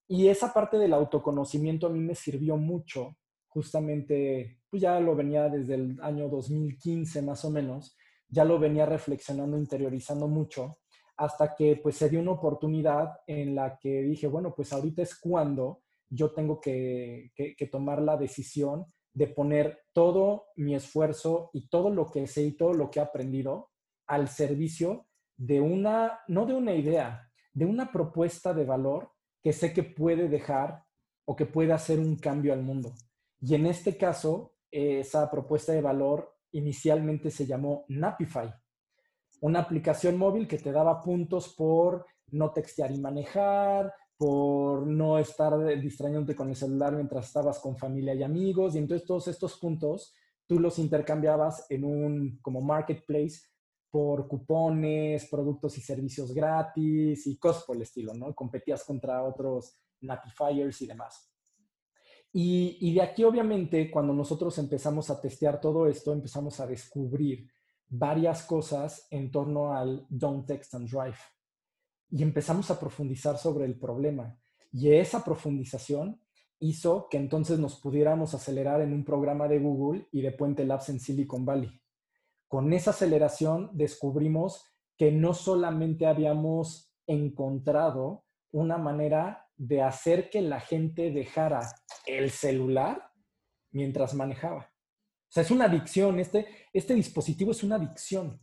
Y 0.07 0.27
esa 0.27 0.53
parte 0.53 0.77
del 0.77 0.93
autoconocimiento 0.93 1.87
a 1.87 1.89
mí 1.89 1.99
me 1.99 2.15
sirvió 2.15 2.57
mucho, 2.57 3.17
justamente, 3.55 4.59
pues 4.69 4.81
ya 4.81 4.99
lo 4.99 5.15
venía 5.15 5.47
desde 5.47 5.75
el 5.75 5.97
año 6.01 6.27
2015 6.27 7.21
más 7.21 7.45
o 7.45 7.49
menos, 7.49 7.95
ya 8.27 8.43
lo 8.43 8.59
venía 8.59 8.85
reflexionando, 8.85 9.57
interiorizando 9.57 10.27
mucho 10.27 10.79
hasta 11.15 11.55
que 11.55 11.77
pues 11.81 11.95
se 11.95 12.09
dio 12.09 12.19
una 12.19 12.31
oportunidad 12.31 13.13
en 13.27 13.55
la 13.55 13.79
que 13.79 14.01
dije, 14.01 14.27
bueno, 14.27 14.53
pues 14.53 14.73
ahorita 14.73 15.03
es 15.03 15.17
cuando 15.17 15.83
yo 16.09 16.33
tengo 16.33 16.59
que, 16.59 17.31
tomar 17.71 18.01
la 18.01 18.17
decisión 18.17 18.87
de 19.13 19.27
poner 19.27 19.83
todo 19.93 20.47
mi 20.57 20.75
esfuerzo 20.75 21.49
y 21.53 21.69
todo 21.69 21.89
lo 21.89 22.11
que 22.11 22.27
sé 22.27 22.43
y 22.43 22.57
todo 22.57 22.73
lo 22.73 22.91
que 22.91 22.99
he 22.99 23.03
aprendido 23.03 23.69
al 24.05 24.27
servicio 24.27 25.07
de 25.37 25.61
una, 25.61 26.19
no 26.27 26.45
de 26.45 26.55
una 26.55 26.75
idea, 26.75 27.31
de 27.53 27.63
una 27.63 27.89
propuesta 27.89 28.53
de 28.53 28.65
valor 28.65 29.11
que 29.41 29.53
sé 29.53 29.71
que 29.71 29.83
puede 29.83 30.27
dejar 30.27 30.83
o 31.23 31.37
que 31.37 31.45
puede 31.45 31.71
hacer 31.71 31.99
un 31.99 32.17
cambio 32.17 32.51
al 32.51 32.61
mundo. 32.61 32.93
Y 33.45 33.53
en 33.53 33.67
este 33.67 33.97
caso, 33.97 34.55
esa 34.71 35.29
propuesta 35.29 35.71
de 35.71 35.81
valor 35.81 36.35
inicialmente 36.51 37.29
se 37.29 37.45
llamó 37.45 37.85
Napify 37.89 38.53
una 39.41 39.59
aplicación 39.59 40.17
móvil 40.17 40.47
que 40.47 40.57
te 40.57 40.71
daba 40.71 41.01
puntos 41.01 41.53
por 41.55 42.05
no 42.31 42.51
textear 42.51 42.91
y 42.91 42.99
manejar, 42.99 43.93
por 44.17 44.87
no 44.87 45.19
estar 45.19 45.53
distrayéndote 45.79 46.35
con 46.35 46.49
el 46.49 46.55
celular 46.55 46.93
mientras 46.93 47.27
estabas 47.27 47.59
con 47.59 47.77
familia 47.77 48.13
y 48.15 48.23
amigos. 48.23 48.75
Y 48.75 48.79
entonces 48.79 49.05
todos 49.05 49.27
estos 49.27 49.59
puntos 49.59 50.15
tú 50.47 50.59
los 50.59 50.79
intercambiabas 50.79 51.65
en 51.69 51.83
un 51.83 52.39
como 52.41 52.61
marketplace 52.61 53.41
por 53.89 54.27
cupones, 54.27 55.27
productos 55.29 55.77
y 55.77 55.81
servicios 55.81 56.33
gratis 56.33 57.27
y 57.27 57.37
cosas 57.37 57.63
por 57.63 57.75
el 57.75 57.83
estilo, 57.83 58.13
¿no? 58.13 58.33
Competías 58.33 58.83
contra 58.83 59.23
otros 59.23 59.77
Natifiers 60.01 60.81
y 60.81 60.87
demás. 60.87 61.34
Y, 62.37 62.93
de 62.93 63.01
aquí, 63.01 63.23
obviamente, 63.23 63.89
cuando 63.89 64.11
nosotros 64.11 64.57
empezamos 64.57 65.09
a 65.09 65.21
testear 65.21 65.61
todo 65.61 65.87
esto, 65.87 66.11
empezamos 66.11 66.59
a 66.59 66.67
descubrir 66.67 67.49
varias 67.87 68.43
cosas 68.43 69.07
en 69.09 69.31
torno 69.31 69.73
al 69.73 70.05
Don't 70.09 70.45
Text 70.45 70.75
and 70.75 70.89
Drive. 70.89 71.15
Y 72.09 72.23
empezamos 72.23 72.69
a 72.69 72.77
profundizar 72.77 73.37
sobre 73.37 73.63
el 73.63 73.79
problema. 73.79 74.37
Y 74.73 74.91
esa 74.91 75.23
profundización 75.23 76.19
hizo 76.59 77.07
que 77.09 77.15
entonces 77.15 77.57
nos 77.57 77.79
pudiéramos 77.79 78.33
acelerar 78.33 78.81
en 78.81 78.91
un 78.91 79.05
programa 79.05 79.47
de 79.47 79.59
Google 79.59 80.09
y 80.11 80.21
de 80.21 80.33
Puente 80.33 80.65
Labs 80.65 80.89
en 80.89 80.99
Silicon 80.99 81.45
Valley. 81.45 81.71
Con 82.49 82.73
esa 82.73 82.89
aceleración 82.89 83.69
descubrimos 83.71 84.65
que 84.97 85.09
no 85.09 85.33
solamente 85.33 86.05
habíamos 86.05 86.93
encontrado 87.07 88.25
una 88.51 88.77
manera 88.77 89.44
de 89.57 89.81
hacer 89.81 90.29
que 90.29 90.41
la 90.41 90.59
gente 90.59 91.11
dejara 91.11 91.61
el 92.05 92.29
celular 92.31 93.11
mientras 93.71 94.13
manejaba. 94.13 94.71
O 95.27 95.31
sea, 95.35 95.43
es 95.43 95.51
una 95.51 95.65
adicción, 95.65 96.19
este, 96.19 96.47
este 96.73 96.93
dispositivo 96.93 97.51
es 97.51 97.63
una 97.63 97.75
adicción. 97.75 98.39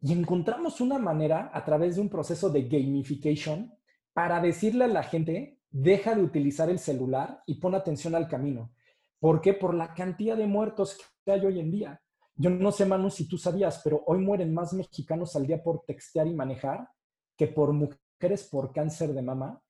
Y 0.00 0.12
encontramos 0.12 0.80
una 0.80 0.98
manera 0.98 1.50
a 1.52 1.64
través 1.64 1.96
de 1.96 2.02
un 2.02 2.08
proceso 2.08 2.50
de 2.50 2.64
gamification 2.64 3.72
para 4.12 4.40
decirle 4.40 4.84
a 4.84 4.88
la 4.88 5.04
gente, 5.04 5.60
deja 5.70 6.14
de 6.14 6.22
utilizar 6.22 6.68
el 6.68 6.78
celular 6.78 7.42
y 7.46 7.54
pon 7.60 7.74
atención 7.74 8.14
al 8.14 8.28
camino. 8.28 8.72
¿Por 9.20 9.40
qué? 9.40 9.54
Por 9.54 9.74
la 9.74 9.94
cantidad 9.94 10.36
de 10.36 10.46
muertos 10.46 10.98
que 11.24 11.32
hay 11.32 11.46
hoy 11.46 11.60
en 11.60 11.70
día. 11.70 12.02
Yo 12.34 12.50
no 12.50 12.72
sé, 12.72 12.86
Manu, 12.86 13.10
si 13.10 13.28
tú 13.28 13.38
sabías, 13.38 13.80
pero 13.84 14.02
hoy 14.06 14.18
mueren 14.18 14.52
más 14.52 14.72
mexicanos 14.72 15.36
al 15.36 15.46
día 15.46 15.62
por 15.62 15.84
textear 15.86 16.26
y 16.26 16.34
manejar 16.34 16.88
que 17.36 17.46
por 17.46 17.72
mujeres 17.72 18.48
por 18.50 18.72
cáncer 18.72 19.12
de 19.12 19.22
mama, 19.22 19.62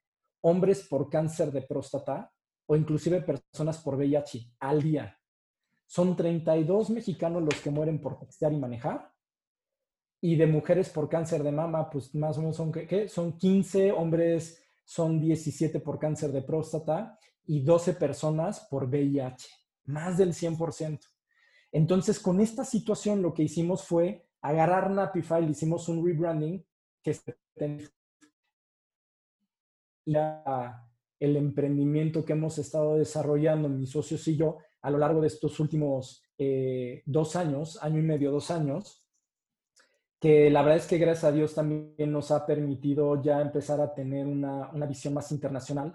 hombres 0.42 0.86
por 0.88 1.08
cáncer 1.08 1.50
de 1.50 1.62
próstata 1.62 2.32
o 2.66 2.76
inclusive 2.76 3.22
personas 3.22 3.78
por 3.78 3.96
VIH 3.96 4.52
al 4.60 4.82
día. 4.82 5.18
Son 5.86 6.16
32 6.16 6.90
mexicanos 6.90 7.42
los 7.42 7.60
que 7.60 7.70
mueren 7.70 8.00
por 8.00 8.18
textear 8.18 8.52
y 8.52 8.58
manejar. 8.58 9.12
Y 10.20 10.36
de 10.36 10.46
mujeres 10.46 10.88
por 10.88 11.08
cáncer 11.08 11.42
de 11.42 11.50
mama, 11.50 11.90
pues 11.90 12.14
más 12.14 12.38
o 12.38 12.40
menos 12.40 12.56
son, 12.56 12.70
¿qué? 12.70 13.08
Son 13.08 13.36
15 13.36 13.92
hombres, 13.92 14.62
son 14.84 15.20
17 15.20 15.80
por 15.80 15.98
cáncer 15.98 16.30
de 16.30 16.42
próstata 16.42 17.18
y 17.44 17.60
12 17.62 17.94
personas 17.94 18.60
por 18.70 18.84
VIH. 18.84 19.48
Más 19.86 20.16
del 20.16 20.32
100%. 20.32 21.00
Entonces, 21.72 22.20
con 22.20 22.40
esta 22.40 22.64
situación 22.64 23.20
lo 23.20 23.34
que 23.34 23.42
hicimos 23.42 23.84
fue 23.84 24.28
agarrar 24.40 24.90
Napify, 24.90 25.44
hicimos 25.44 25.88
un 25.88 26.06
rebranding 26.06 26.64
que 27.02 27.16
el 30.06 31.36
emprendimiento 31.36 32.24
que 32.24 32.32
hemos 32.32 32.58
estado 32.58 32.96
desarrollando 32.96 33.68
mis 33.68 33.90
socios 33.90 34.26
y 34.28 34.36
yo 34.36 34.58
a 34.80 34.90
lo 34.90 34.98
largo 34.98 35.20
de 35.20 35.28
estos 35.28 35.60
últimos 35.60 36.24
eh, 36.36 37.02
dos 37.06 37.36
años, 37.36 37.78
año 37.82 38.00
y 38.00 38.02
medio, 38.02 38.32
dos 38.32 38.50
años, 38.50 39.06
que 40.18 40.50
la 40.50 40.62
verdad 40.62 40.78
es 40.78 40.86
que 40.86 40.98
gracias 40.98 41.24
a 41.24 41.32
Dios 41.32 41.54
también 41.54 42.12
nos 42.12 42.30
ha 42.30 42.46
permitido 42.46 43.22
ya 43.22 43.40
empezar 43.40 43.80
a 43.80 43.94
tener 43.94 44.26
una, 44.26 44.70
una 44.72 44.86
visión 44.86 45.14
más 45.14 45.30
internacional 45.32 45.94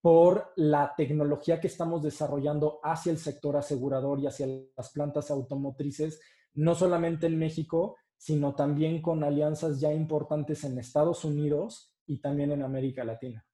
por 0.00 0.52
la 0.56 0.94
tecnología 0.96 1.60
que 1.60 1.66
estamos 1.66 2.02
desarrollando 2.02 2.80
hacia 2.82 3.10
el 3.10 3.18
sector 3.18 3.56
asegurador 3.56 4.20
y 4.20 4.26
hacia 4.26 4.46
las 4.76 4.90
plantas 4.90 5.30
automotrices, 5.30 6.20
no 6.54 6.74
solamente 6.74 7.26
en 7.26 7.38
México, 7.38 7.96
sino 8.16 8.54
también 8.54 9.00
con 9.02 9.24
alianzas 9.24 9.80
ya 9.80 9.92
importantes 9.92 10.64
en 10.64 10.78
Estados 10.78 11.24
Unidos 11.24 11.94
y 12.06 12.20
también 12.20 12.52
en 12.52 12.62
América 12.62 13.04
Latina. 13.04 13.47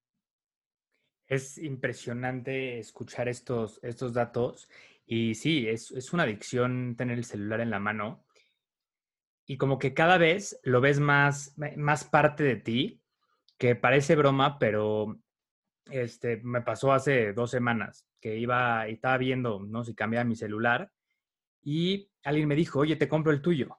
Es 1.26 1.58
impresionante 1.58 2.78
escuchar 2.78 3.28
estos, 3.28 3.80
estos 3.82 4.12
datos 4.12 4.68
y 5.06 5.34
sí, 5.34 5.66
es, 5.68 5.90
es 5.90 6.12
una 6.12 6.24
adicción 6.24 6.96
tener 6.96 7.18
el 7.18 7.24
celular 7.24 7.60
en 7.60 7.70
la 7.70 7.80
mano 7.80 8.24
y 9.46 9.56
como 9.56 9.78
que 9.78 9.94
cada 9.94 10.18
vez 10.18 10.58
lo 10.62 10.80
ves 10.80 11.00
más, 11.00 11.54
más 11.76 12.04
parte 12.04 12.44
de 12.44 12.56
ti, 12.56 13.02
que 13.58 13.76
parece 13.76 14.16
broma, 14.16 14.58
pero 14.58 15.20
este, 15.86 16.38
me 16.42 16.62
pasó 16.62 16.92
hace 16.92 17.32
dos 17.32 17.50
semanas 17.50 18.06
que 18.20 18.38
iba 18.38 18.88
y 18.88 18.94
estaba 18.94 19.18
viendo, 19.18 19.60
¿no? 19.60 19.84
Si 19.84 19.94
cambiaba 19.94 20.24
mi 20.24 20.34
celular 20.34 20.90
y 21.62 22.10
alguien 22.24 22.48
me 22.48 22.54
dijo, 22.54 22.80
oye, 22.80 22.96
te 22.96 23.08
compro 23.08 23.32
el 23.32 23.42
tuyo. 23.42 23.78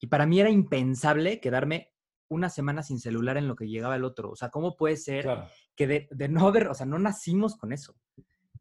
Y 0.00 0.06
para 0.06 0.26
mí 0.26 0.40
era 0.40 0.50
impensable 0.50 1.40
quedarme 1.40 1.92
una 2.28 2.48
semana 2.48 2.82
sin 2.82 2.98
celular 2.98 3.36
en 3.36 3.48
lo 3.48 3.56
que 3.56 3.68
llegaba 3.68 3.96
el 3.96 4.04
otro. 4.04 4.30
O 4.30 4.36
sea, 4.36 4.50
¿cómo 4.50 4.76
puede 4.76 4.96
ser 4.96 5.26
que 5.74 5.86
de, 5.86 6.28
no 6.28 6.48
haber, 6.48 6.68
o 6.68 6.74
sea, 6.74 6.86
no 6.86 6.98
nacimos 6.98 7.56
con 7.56 7.72
eso? 7.72 7.94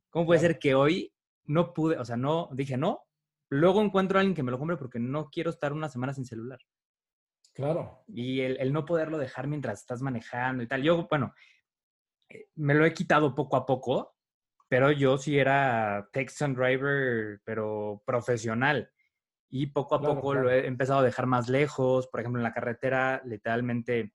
¿Cómo 0.10 0.26
puede 0.26 0.40
ser 0.40 0.60
que 0.60 0.76
hoy 0.76 1.14
no 1.46 1.74
pude, 1.74 1.98
o 1.98 2.06
sea, 2.06 2.18
no, 2.18 2.50
dije 2.54 2.78
no, 2.78 3.02
luego 3.50 3.82
encuentro 3.82 4.18
a 4.18 4.22
alguien 4.22 4.36
que 4.36 4.44
me 4.44 4.52
lo 4.52 4.60
compre 4.60 4.78
porque 4.78 5.00
no 5.00 5.30
quiero 5.30 5.50
estar 5.50 5.74
una 5.74 5.90
semana 5.90 6.14
sin 6.14 6.26
celular? 6.26 6.60
Claro. 7.54 8.04
Y 8.08 8.42
el, 8.42 8.58
el 8.60 8.74
no 8.74 8.86
poderlo 8.86 9.18
dejar 9.18 9.48
mientras 9.48 9.80
estás 9.80 10.02
manejando 10.02 10.64
y 10.64 10.68
tal. 10.68 10.84
Yo, 10.84 11.08
bueno, 11.10 11.34
eh, 12.30 12.50
me 12.56 12.74
lo 12.74 12.86
he 12.86 12.94
quitado 12.94 13.34
poco 13.34 13.56
a 13.56 13.66
poco, 13.66 14.16
pero 14.68 14.92
yo 14.92 15.18
sí 15.18 15.38
era 15.38 16.10
text 16.12 16.42
and 16.42 16.58
driver, 16.58 17.40
pero 17.44 18.02
profesional. 18.06 18.90
Y 19.58 19.68
poco 19.68 19.96
a 19.96 20.02
poco 20.02 20.34
lo 20.34 20.52
he 20.52 20.68
empezado 20.68 21.00
a 21.00 21.04
dejar 21.04 21.28
más 21.28 21.48
lejos. 21.48 22.08
Por 22.08 22.20
ejemplo, 22.20 22.42
en 22.42 22.44
la 22.44 22.52
carretera, 22.52 23.22
literalmente 23.24 24.14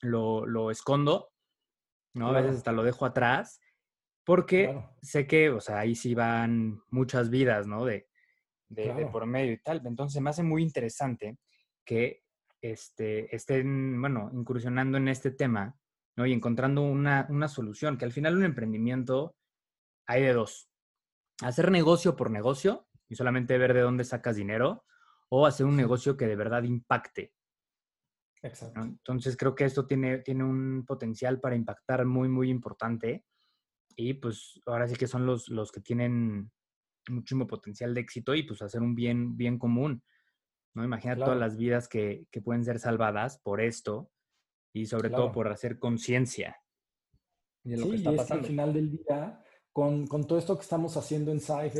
lo, 0.00 0.46
lo 0.46 0.70
escondo, 0.70 1.32
¿no? 2.14 2.28
A 2.28 2.40
veces 2.40 2.58
hasta 2.58 2.70
lo 2.70 2.84
dejo 2.84 3.04
atrás, 3.04 3.60
porque 4.24 4.80
sé 5.02 5.26
que, 5.26 5.50
o 5.50 5.60
sea, 5.60 5.80
ahí 5.80 5.96
sí 5.96 6.14
van 6.14 6.80
muchas 6.90 7.30
vidas, 7.30 7.66
¿no? 7.66 7.84
De, 7.84 8.06
de, 8.68 8.94
de, 8.94 9.06
por 9.06 9.26
medio 9.26 9.54
y 9.54 9.58
tal. 9.58 9.82
Entonces 9.84 10.22
me 10.22 10.30
hace 10.30 10.44
muy 10.44 10.62
interesante 10.62 11.36
que 11.84 12.22
este, 12.60 13.34
estén, 13.34 14.00
bueno, 14.00 14.30
incursionando 14.32 14.98
en 14.98 15.08
este 15.08 15.32
tema 15.32 15.76
¿no? 16.16 16.26
Y 16.26 16.32
encontrando 16.32 16.82
una, 16.82 17.26
una 17.28 17.48
solución, 17.48 17.98
que 17.98 18.04
al 18.04 18.12
final 18.12 18.36
un 18.36 18.44
emprendimiento 18.44 19.34
hay 20.06 20.22
de 20.22 20.32
dos. 20.32 20.70
Hacer 21.42 21.72
negocio 21.72 22.14
por 22.14 22.30
negocio 22.30 22.85
y 23.08 23.14
solamente 23.14 23.58
ver 23.58 23.74
de 23.74 23.80
dónde 23.80 24.04
sacas 24.04 24.36
dinero 24.36 24.84
o 25.28 25.46
hacer 25.46 25.66
un 25.66 25.76
negocio 25.76 26.16
que 26.16 26.26
de 26.26 26.36
verdad 26.36 26.62
impacte. 26.62 27.32
Exacto. 28.42 28.80
Entonces 28.80 29.36
creo 29.36 29.54
que 29.54 29.64
esto 29.64 29.86
tiene, 29.86 30.18
tiene 30.18 30.44
un 30.44 30.84
potencial 30.86 31.40
para 31.40 31.56
impactar 31.56 32.04
muy, 32.04 32.28
muy 32.28 32.50
importante 32.50 33.24
y 33.96 34.14
pues 34.14 34.60
ahora 34.66 34.86
sí 34.86 34.94
que 34.94 35.06
son 35.06 35.26
los, 35.26 35.48
los 35.48 35.72
que 35.72 35.80
tienen 35.80 36.50
muchísimo 37.08 37.46
potencial 37.46 37.94
de 37.94 38.00
éxito 38.00 38.34
y 38.34 38.42
pues 38.42 38.62
hacer 38.62 38.82
un 38.82 38.94
bien, 38.94 39.36
bien 39.36 39.58
común. 39.58 40.02
¿no? 40.74 40.84
Imagina 40.84 41.16
todas 41.16 41.38
las 41.38 41.56
vidas 41.56 41.88
que, 41.88 42.26
que, 42.30 42.42
pueden 42.42 42.64
ser 42.64 42.78
salvadas 42.78 43.38
por 43.38 43.60
esto 43.60 44.10
y 44.74 44.86
sobre 44.86 45.08
todo 45.08 45.32
por 45.32 45.48
hacer 45.48 45.78
conciencia 45.78 46.56
de 47.64 47.78
lo 47.78 47.84
sí, 47.84 47.90
que 47.90 47.96
está 47.96 48.12
pasando. 48.14 48.42
al 48.42 48.46
final 48.46 48.72
del 48.74 48.90
día, 48.90 49.42
con, 49.72 50.06
con, 50.06 50.26
todo 50.26 50.38
esto 50.38 50.54
que 50.56 50.62
estamos 50.62 50.96
haciendo 50.98 51.32
en 51.32 51.40
SAIF 51.40 51.74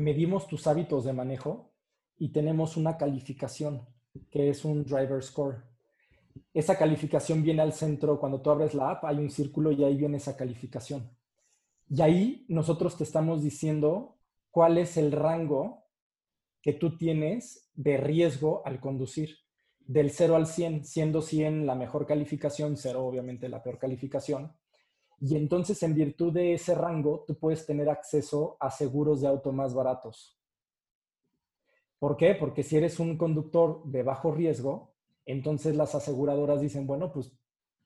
medimos 0.00 0.46
tus 0.46 0.66
hábitos 0.66 1.04
de 1.04 1.12
manejo 1.12 1.72
y 2.18 2.30
tenemos 2.30 2.76
una 2.76 2.96
calificación 2.96 3.86
que 4.30 4.50
es 4.50 4.64
un 4.64 4.84
driver 4.84 5.22
score. 5.22 5.62
Esa 6.52 6.76
calificación 6.76 7.42
viene 7.42 7.62
al 7.62 7.72
centro, 7.72 8.18
cuando 8.18 8.40
tú 8.40 8.50
abres 8.50 8.74
la 8.74 8.90
app 8.90 9.04
hay 9.04 9.18
un 9.18 9.30
círculo 9.30 9.72
y 9.72 9.84
ahí 9.84 9.96
viene 9.96 10.16
esa 10.16 10.36
calificación. 10.36 11.10
Y 11.88 12.02
ahí 12.02 12.44
nosotros 12.48 12.96
te 12.96 13.04
estamos 13.04 13.42
diciendo 13.42 14.16
cuál 14.50 14.78
es 14.78 14.96
el 14.96 15.12
rango 15.12 15.84
que 16.62 16.72
tú 16.72 16.96
tienes 16.96 17.70
de 17.74 17.96
riesgo 17.96 18.62
al 18.64 18.80
conducir 18.80 19.38
del 19.80 20.10
0 20.10 20.36
al 20.36 20.46
100, 20.46 20.84
siendo 20.84 21.20
100 21.20 21.66
la 21.66 21.74
mejor 21.74 22.06
calificación, 22.06 22.76
0 22.76 23.04
obviamente 23.04 23.48
la 23.48 23.62
peor 23.62 23.78
calificación. 23.78 24.52
Y 25.20 25.36
entonces 25.36 25.82
en 25.82 25.94
virtud 25.94 26.32
de 26.32 26.54
ese 26.54 26.74
rango, 26.74 27.24
tú 27.26 27.38
puedes 27.38 27.66
tener 27.66 27.90
acceso 27.90 28.56
a 28.58 28.70
seguros 28.70 29.20
de 29.20 29.28
auto 29.28 29.52
más 29.52 29.74
baratos. 29.74 30.40
¿Por 31.98 32.16
qué? 32.16 32.34
Porque 32.34 32.62
si 32.62 32.78
eres 32.78 32.98
un 32.98 33.18
conductor 33.18 33.82
de 33.84 34.02
bajo 34.02 34.32
riesgo, 34.32 34.94
entonces 35.26 35.76
las 35.76 35.94
aseguradoras 35.94 36.62
dicen, 36.62 36.86
bueno, 36.86 37.12
pues 37.12 37.30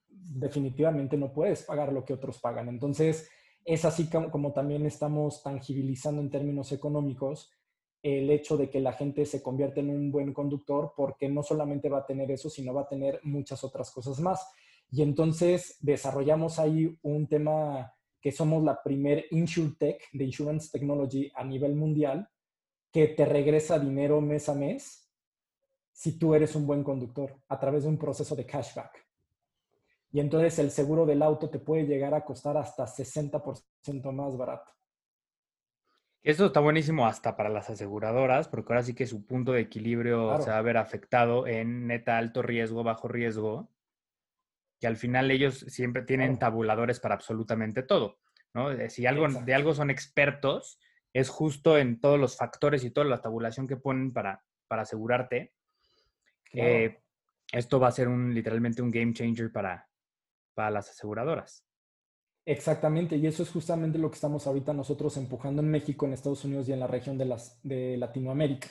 definitivamente 0.09 1.16
no 1.16 1.33
puedes 1.33 1.64
pagar 1.64 1.92
lo 1.92 2.05
que 2.05 2.14
otros 2.14 2.38
pagan. 2.38 2.68
Entonces, 2.68 3.29
es 3.64 3.85
así 3.85 4.09
como, 4.09 4.31
como 4.31 4.53
también 4.53 4.87
estamos 4.87 5.42
tangibilizando 5.42 6.20
en 6.20 6.31
términos 6.31 6.70
económicos 6.70 7.51
el 8.05 8.31
hecho 8.31 8.57
de 8.57 8.68
que 8.68 8.81
la 8.81 8.92
gente 8.92 9.25
se 9.25 9.42
convierta 9.42 9.81
en 9.81 9.88
un 9.90 10.12
buen 10.12 10.35
conductor 10.35 10.92
porque 10.94 11.29
no 11.29 11.42
solamente 11.42 11.88
va 11.88 11.99
a 11.99 12.07
tener 12.07 12.31
eso, 12.31 12.51
sino 12.51 12.75
va 12.75 12.83
a 12.83 12.88
tener 12.88 13.18
muchas 13.25 13.64
otras 13.64 13.90
cosas 13.90 14.20
más. 14.20 14.47
Y 14.95 15.03
entonces 15.03 15.77
desarrollamos 15.81 16.61
ahí 16.61 16.97
un 17.03 17.27
tema 17.27 17.93
que 18.21 18.31
somos 18.31 18.63
la 18.63 18.81
primer 18.81 19.25
InsurTech 19.33 20.09
de 20.13 20.25
Insurance 20.25 20.71
Technology 20.71 21.33
a 21.35 21.43
nivel 21.43 21.75
mundial, 21.75 22.29
que 22.93 23.09
te 23.09 23.25
regresa 23.25 23.77
dinero 23.77 24.21
mes 24.21 24.49
a 24.49 24.55
mes 24.55 25.11
si 25.91 26.17
tú 26.17 26.33
eres 26.33 26.55
un 26.55 26.65
buen 26.65 26.85
conductor 26.85 27.35
a 27.49 27.59
través 27.59 27.83
de 27.83 27.89
un 27.89 27.99
proceso 27.99 28.37
de 28.37 28.47
cashback. 28.47 29.05
Y 30.13 30.21
entonces 30.21 30.61
el 30.61 30.71
seguro 30.71 31.05
del 31.07 31.23
auto 31.23 31.51
te 31.51 31.59
puede 31.59 31.89
llegar 31.89 32.15
a 32.15 32.25
costar 32.25 32.57
hasta 32.57 32.85
60% 32.87 34.13
más 34.13 34.37
barato. 34.37 34.71
Eso 36.23 36.47
está 36.47 36.61
buenísimo 36.61 37.05
hasta 37.05 37.37
para 37.37 37.49
las 37.49 37.69
aseguradoras, 37.69 38.47
porque 38.47 38.73
ahora 38.73 38.85
sí 38.85 38.95
que 38.95 39.09
su 39.09 39.27
punto 39.27 39.51
de 39.51 39.63
equilibrio 39.63 40.41
se 40.41 40.51
va 40.51 40.59
a 40.59 40.63
ver 40.63 40.77
afectado 40.77 41.49
en 41.49 41.89
neta 41.89 42.17
alto 42.17 42.43
riesgo, 42.43 42.85
bajo 42.85 43.09
riesgo, 43.09 43.74
que 44.81 44.87
al 44.87 44.97
final 44.97 45.31
ellos 45.31 45.59
siempre 45.69 46.03
tienen 46.03 46.39
tabuladores 46.39 47.01
para 47.01 47.15
absolutamente 47.15 47.83
todo, 47.83 48.19
¿no? 48.53 48.71
Eh, 48.71 48.91
si 48.91 49.07
algo, 49.07 49.27
de 49.29 49.55
algo 49.55 49.75
son 49.75 49.91
expertos, 49.91 50.79
es 51.13 51.29
justo 51.29 51.79
en 51.79 52.01
todos 52.01 52.19
los 52.19 52.37
factores 52.37 52.85
y 52.85 52.91
toda 52.91 53.07
la 53.07 53.21
tabulación 53.21 53.69
que 53.69 53.77
ponen 53.77 54.13
para, 54.13 54.43
para 54.67 54.83
asegurarte. 54.83 55.53
Eh, 56.53 56.99
esto 57.53 57.79
va 57.79 57.89
a 57.89 57.93
ser 57.93 58.09
un, 58.09 58.35
literalmente 58.35 58.83
un 58.83 58.91
game 58.91 59.13
changer 59.13 59.53
para, 59.53 59.89
para 60.55 60.71
las 60.71 60.91
aseguradoras. 60.91 61.65
Exactamente, 62.47 63.17
y 63.17 63.27
eso 63.27 63.43
es 63.43 63.51
justamente 63.51 63.99
lo 63.99 64.11
que 64.11 64.17
estamos 64.17 64.47
ahorita 64.47 64.75
nosotros 64.75 65.17
empujando 65.17 65.63
en 65.63 65.71
México, 65.71 66.05
en 66.05 66.13
Estados 66.13 66.45
Unidos 66.45 66.69
y 66.69 66.73
en 66.73 66.81
la 66.81 66.87
región 66.87 67.17
de, 67.17 67.25
las, 67.25 67.59
de 67.63 67.97
Latinoamérica, 67.97 68.69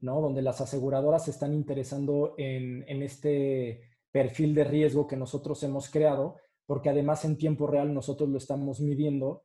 ¿no? 0.00 0.20
Donde 0.20 0.42
las 0.42 0.60
aseguradoras 0.60 1.26
se 1.26 1.30
están 1.30 1.52
interesando 1.52 2.34
en, 2.36 2.84
en 2.88 3.02
este 3.02 3.91
perfil 4.12 4.54
de 4.54 4.64
riesgo 4.64 5.06
que 5.06 5.16
nosotros 5.16 5.62
hemos 5.62 5.90
creado, 5.90 6.36
porque 6.66 6.90
además 6.90 7.24
en 7.24 7.36
tiempo 7.36 7.66
real 7.66 7.92
nosotros 7.92 8.28
lo 8.28 8.38
estamos 8.38 8.80
midiendo 8.80 9.44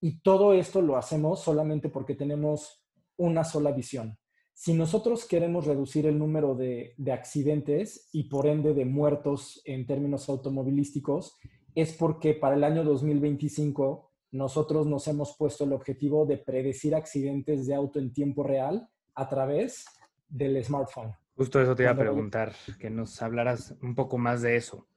y 0.00 0.20
todo 0.20 0.52
esto 0.54 0.82
lo 0.82 0.96
hacemos 0.96 1.40
solamente 1.40 1.88
porque 1.88 2.14
tenemos 2.14 2.82
una 3.16 3.44
sola 3.44 3.72
visión. 3.72 4.18
Si 4.52 4.72
nosotros 4.72 5.26
queremos 5.26 5.66
reducir 5.66 6.06
el 6.06 6.18
número 6.18 6.54
de, 6.54 6.94
de 6.96 7.12
accidentes 7.12 8.08
y 8.12 8.24
por 8.24 8.46
ende 8.46 8.72
de 8.72 8.86
muertos 8.86 9.60
en 9.64 9.86
términos 9.86 10.28
automovilísticos, 10.28 11.36
es 11.74 11.92
porque 11.92 12.32
para 12.34 12.56
el 12.56 12.64
año 12.64 12.82
2025 12.84 14.10
nosotros 14.32 14.86
nos 14.86 15.06
hemos 15.08 15.36
puesto 15.36 15.64
el 15.64 15.72
objetivo 15.72 16.24
de 16.24 16.38
predecir 16.38 16.94
accidentes 16.94 17.66
de 17.66 17.74
auto 17.74 17.98
en 17.98 18.12
tiempo 18.12 18.42
real 18.42 18.88
a 19.14 19.28
través 19.28 19.84
del 20.28 20.62
smartphone. 20.64 21.14
Justo 21.36 21.60
eso 21.60 21.76
te 21.76 21.82
iba 21.82 21.92
a 21.92 21.96
preguntar, 21.96 22.52
que 22.78 22.88
nos 22.88 23.20
hablaras 23.20 23.74
un 23.82 23.94
poco 23.94 24.16
más 24.16 24.40
de 24.40 24.56
eso. 24.56 24.88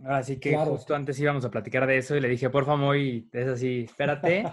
Ahora 0.00 0.22
sí 0.24 0.38
que 0.38 0.56
justo 0.56 0.94
antes 0.94 1.18
íbamos 1.20 1.44
a 1.44 1.50
platicar 1.50 1.86
de 1.86 1.98
eso 1.98 2.16
y 2.16 2.20
le 2.20 2.28
dije, 2.28 2.50
por 2.50 2.66
favor, 2.66 2.96
y 2.96 3.28
es 3.32 3.46
así, 3.46 3.84
espérate, 3.84 4.44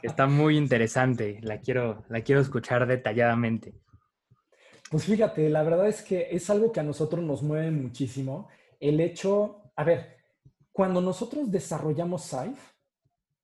que 0.00 0.06
está 0.06 0.26
muy 0.26 0.56
interesante, 0.56 1.40
la 1.42 1.60
quiero, 1.60 2.04
la 2.08 2.22
quiero 2.22 2.40
escuchar 2.40 2.86
detalladamente. 2.86 3.74
Pues 4.90 5.04
fíjate, 5.04 5.50
la 5.50 5.64
verdad 5.64 5.88
es 5.88 6.02
que 6.02 6.28
es 6.30 6.48
algo 6.48 6.70
que 6.70 6.80
a 6.80 6.84
nosotros 6.84 7.22
nos 7.22 7.42
mueve 7.42 7.70
muchísimo 7.72 8.48
el 8.78 9.00
hecho, 9.00 9.72
a 9.76 9.84
ver, 9.84 10.16
cuando 10.72 11.00
nosotros 11.00 11.50
desarrollamos 11.50 12.22
SAIF, 12.22 12.58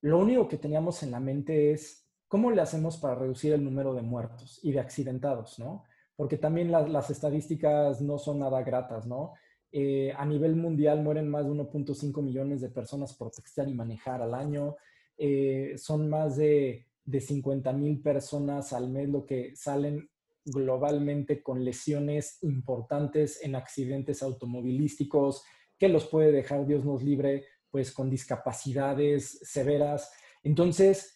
lo 0.01 0.19
único 0.19 0.49
que 0.49 0.59
teníamos 0.59 1.03
en 1.03 1.11
la 1.11 1.21
mente 1.21 1.73
es 1.73 2.06
cómo 2.29 2.51
le 2.51 2.61
hacemos 2.61 2.97
para 2.97 3.15
reducir 3.15 3.53
el 3.53 3.65
número 3.65 3.95
de 3.95 4.03
muertos 4.03 4.61
y 4.63 4.73
de 4.73 4.81
accidentados, 4.81 5.59
¿no? 5.59 5.85
Porque 6.17 6.39
también 6.39 6.73
las 6.73 7.11
estadísticas 7.11 8.01
no 8.01 8.19
son 8.19 8.39
nada 8.39 8.63
gratas, 8.63 9.07
¿no? 9.07 9.35
Eh, 9.71 10.13
a 10.17 10.25
nivel 10.25 10.57
mundial 10.57 11.03
mueren 11.03 11.29
más 11.29 11.45
de 11.45 11.53
1.5 11.53 12.23
millones 12.23 12.61
de 12.63 12.71
personas 12.71 13.13
por 13.15 13.31
textear 13.31 13.69
y 13.69 13.75
manejar 13.75 14.23
al 14.23 14.35
año. 14.35 14.77
Eh, 15.19 15.75
son 15.77 16.09
más 16.09 16.37
de, 16.37 16.87
de 17.05 17.21
50 17.21 17.73
mil 17.73 18.01
personas 18.01 18.73
al 18.73 18.89
mes 18.89 19.09
lo 19.09 19.27
que 19.27 19.55
salen 19.55 20.09
globalmente 20.47 21.43
con 21.43 21.65
lesiones 21.65 22.39
importantes 22.43 23.43
en 23.43 23.57
accidentes 23.57 24.23
automovilísticos, 24.23 25.43
que 25.79 25.89
los 25.89 26.07
puede 26.07 26.33
dejar, 26.33 26.67
Dios 26.67 26.85
nos 26.85 27.03
libre, 27.03 27.45
pues 27.71 27.93
con 27.93 28.09
discapacidades 28.09 29.41
severas. 29.43 30.11
Entonces, 30.43 31.16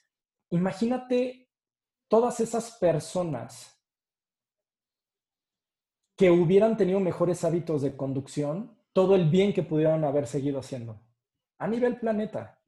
imagínate 0.50 1.48
todas 2.08 2.40
esas 2.40 2.72
personas 2.78 3.80
que 6.16 6.30
hubieran 6.30 6.76
tenido 6.76 7.00
mejores 7.00 7.44
hábitos 7.44 7.82
de 7.82 7.96
conducción, 7.96 8.76
todo 8.92 9.14
el 9.14 9.30
bien 9.30 9.54
que 9.54 9.62
pudieran 9.62 10.04
haber 10.04 10.26
seguido 10.26 10.58
haciendo 10.60 11.00
a 11.58 11.68
nivel 11.68 11.98
planeta. 11.98 12.58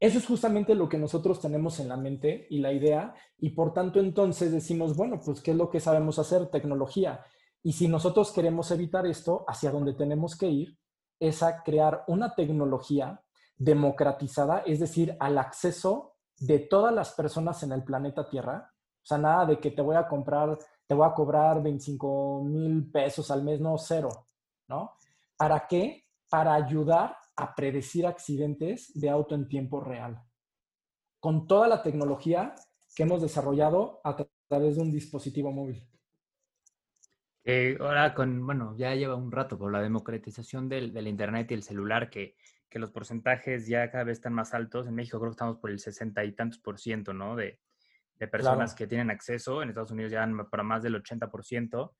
Eso 0.00 0.18
es 0.18 0.26
justamente 0.26 0.74
lo 0.74 0.88
que 0.88 0.98
nosotros 0.98 1.40
tenemos 1.40 1.78
en 1.80 1.88
la 1.88 1.96
mente 1.96 2.46
y 2.50 2.58
la 2.58 2.72
idea, 2.72 3.14
y 3.38 3.50
por 3.50 3.72
tanto 3.72 4.00
entonces 4.00 4.52
decimos, 4.52 4.96
bueno, 4.96 5.20
pues 5.24 5.40
¿qué 5.40 5.50
es 5.50 5.56
lo 5.56 5.70
que 5.70 5.80
sabemos 5.80 6.18
hacer? 6.18 6.46
Tecnología. 6.48 7.24
Y 7.62 7.72
si 7.72 7.88
nosotros 7.88 8.32
queremos 8.32 8.70
evitar 8.70 9.06
esto, 9.06 9.44
hacia 9.48 9.70
donde 9.70 9.94
tenemos 9.94 10.36
que 10.36 10.48
ir 10.48 10.78
es 11.20 11.42
a 11.42 11.62
crear 11.62 12.04
una 12.08 12.34
tecnología 12.34 13.22
democratizada, 13.56 14.58
es 14.66 14.80
decir, 14.80 15.16
al 15.20 15.38
acceso 15.38 16.13
de 16.38 16.60
todas 16.60 16.94
las 16.94 17.12
personas 17.12 17.62
en 17.62 17.72
el 17.72 17.84
planeta 17.84 18.28
Tierra. 18.28 18.70
O 19.02 19.06
sea, 19.06 19.18
nada 19.18 19.46
de 19.46 19.60
que 19.60 19.70
te 19.70 19.82
voy 19.82 19.96
a 19.96 20.06
comprar, 20.06 20.58
te 20.86 20.94
voy 20.94 21.06
a 21.06 21.12
cobrar 21.12 21.62
25 21.62 22.44
mil 22.44 22.90
pesos 22.90 23.30
al 23.30 23.42
mes, 23.42 23.60
no, 23.60 23.76
cero, 23.78 24.26
¿no? 24.68 24.96
¿Para 25.36 25.66
qué? 25.66 26.06
Para 26.28 26.54
ayudar 26.54 27.16
a 27.36 27.54
predecir 27.54 28.06
accidentes 28.06 28.92
de 28.98 29.10
auto 29.10 29.34
en 29.34 29.48
tiempo 29.48 29.80
real, 29.80 30.22
con 31.20 31.46
toda 31.46 31.68
la 31.68 31.82
tecnología 31.82 32.54
que 32.94 33.02
hemos 33.02 33.22
desarrollado 33.22 34.00
a 34.04 34.16
través 34.48 34.76
de 34.76 34.82
un 34.82 34.92
dispositivo 34.92 35.50
móvil. 35.50 35.86
ahora 37.80 38.14
con, 38.14 38.46
bueno, 38.46 38.76
ya 38.76 38.94
lleva 38.94 39.16
un 39.16 39.32
rato 39.32 39.58
por 39.58 39.72
la 39.72 39.82
democratización 39.82 40.68
del, 40.68 41.06
Internet 41.06 41.50
y 41.50 41.54
el 41.54 41.62
celular, 41.62 42.08
que, 42.08 42.36
que, 42.74 42.78
los 42.80 42.90
porcentajes 42.90 43.66
ya 43.66 43.90
cada 43.90 44.04
vez 44.04 44.18
están 44.18 44.32
más 44.32 44.52
altos. 44.52 44.86
En 44.86 44.94
México 44.94 45.18
creo 45.18 45.30
que 45.30 45.34
estamos 45.34 45.58
por 45.58 45.70
el 45.70 45.78
60 45.78 46.24
y 46.24 46.32
tantos 46.32 46.58
por 46.58 46.78
ciento, 46.78 47.12
¿no? 47.12 47.36
De, 47.36 47.60
de 48.18 48.28
personas 48.28 48.74
que 48.74 48.86
tienen 48.86 49.10
acceso. 49.10 49.62
En 49.62 49.68
Estados 49.68 49.92
Unidos 49.92 50.12
ya 50.12 50.20
van 50.20 50.48
para 50.50 50.62
más 50.62 50.82
del 50.82 50.96
80 50.96 51.30
por 51.30 51.44
ciento. 51.44 51.94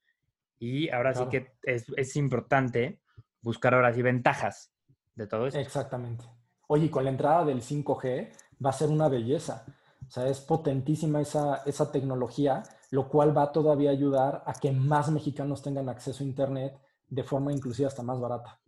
Y 0.58 0.88
ahora 0.90 1.14
sí 1.14 1.24
que 1.30 1.52
es, 1.62 1.86
es 1.96 2.16
importante 2.16 3.00
buscar 3.40 3.74
ahora 3.74 3.92
sí 3.92 4.02
ventajas 4.02 4.72
de 5.14 5.26
todo 5.26 5.46
esto. 5.46 5.60
Exactamente. 5.60 6.24
Oye, 6.66 6.90
con 6.90 7.04
la 7.04 7.10
entrada 7.10 7.44
del 7.44 7.60
5G 7.60 8.32
va 8.64 8.70
a 8.70 8.72
ser 8.72 8.88
una 8.88 9.08
belleza. 9.08 9.64
O 10.06 10.10
sea, 10.10 10.26
es 10.28 10.40
potentísima 10.40 11.20
esa, 11.20 11.62
esa 11.66 11.90
tecnología, 11.90 12.62
lo 12.90 13.08
cual 13.08 13.36
va 13.36 13.44
a 13.44 13.52
todavía 13.52 13.90
ayudar 13.90 14.42
a 14.46 14.54
que 14.54 14.72
más 14.72 15.10
mexicanos 15.10 15.62
tengan 15.62 15.88
acceso 15.88 16.22
a 16.22 16.26
Internet 16.26 16.78
de 17.08 17.22
forma 17.22 17.52
inclusive 17.52 17.86
hasta 17.88 18.02
más 18.02 18.20
barata. 18.20 18.58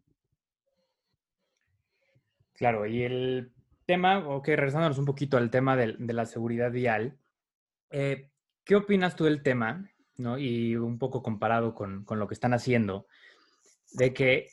Claro, 2.57 2.87
y 2.87 3.03
el 3.03 3.53
tema, 3.87 4.19
ok, 4.27 4.47
regresándonos 4.49 4.99
un 4.99 5.05
poquito 5.05 5.37
al 5.37 5.51
tema 5.51 5.77
de, 5.77 5.95
de 5.99 6.13
la 6.13 6.27
seguridad 6.27 6.71
vial, 6.71 7.19
eh, 7.91 8.31
¿qué 8.65 8.77
opinas 8.77 9.15
tú 9.17 9.25
del 9.25 9.43
tema, 9.43 9.91
¿no? 10.17 10.39
y 10.39 10.77
un 10.77 10.99
poco 10.99 11.23
comparado 11.23 11.75
con, 11.75 12.05
con 12.05 12.19
lo 12.19 12.27
que 12.27 12.35
están 12.35 12.55
haciendo, 12.55 13.07
de 13.93 14.13
que 14.13 14.49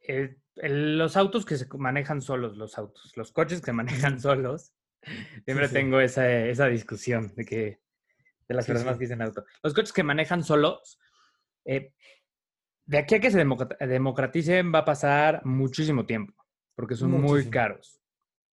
eh, 0.00 0.36
los 0.56 1.16
autos 1.16 1.44
que 1.44 1.56
se 1.56 1.66
manejan 1.76 2.20
solos, 2.20 2.56
los 2.56 2.78
autos, 2.78 3.16
los 3.16 3.32
coches 3.32 3.60
que 3.60 3.72
manejan 3.72 4.20
solos, 4.20 4.72
siempre 5.44 5.68
tengo 5.68 6.00
esa, 6.00 6.28
esa, 6.46 6.66
discusión 6.66 7.32
de 7.34 7.44
que 7.44 7.80
de 8.48 8.54
las 8.54 8.66
personas 8.66 8.96
que 8.96 9.04
dicen 9.04 9.22
auto. 9.22 9.44
Los 9.62 9.74
coches 9.74 9.92
que 9.92 10.02
manejan 10.02 10.44
solos, 10.44 10.98
eh, 11.64 11.92
de 12.86 12.98
aquí 12.98 13.14
a 13.14 13.20
que 13.20 13.30
se 13.30 13.44
democraticen 13.86 14.72
va 14.74 14.80
a 14.80 14.84
pasar 14.84 15.44
muchísimo 15.44 16.04
tiempo, 16.06 16.43
porque 16.74 16.96
son 16.96 17.10
muy 17.10 17.48
caros. 17.50 18.00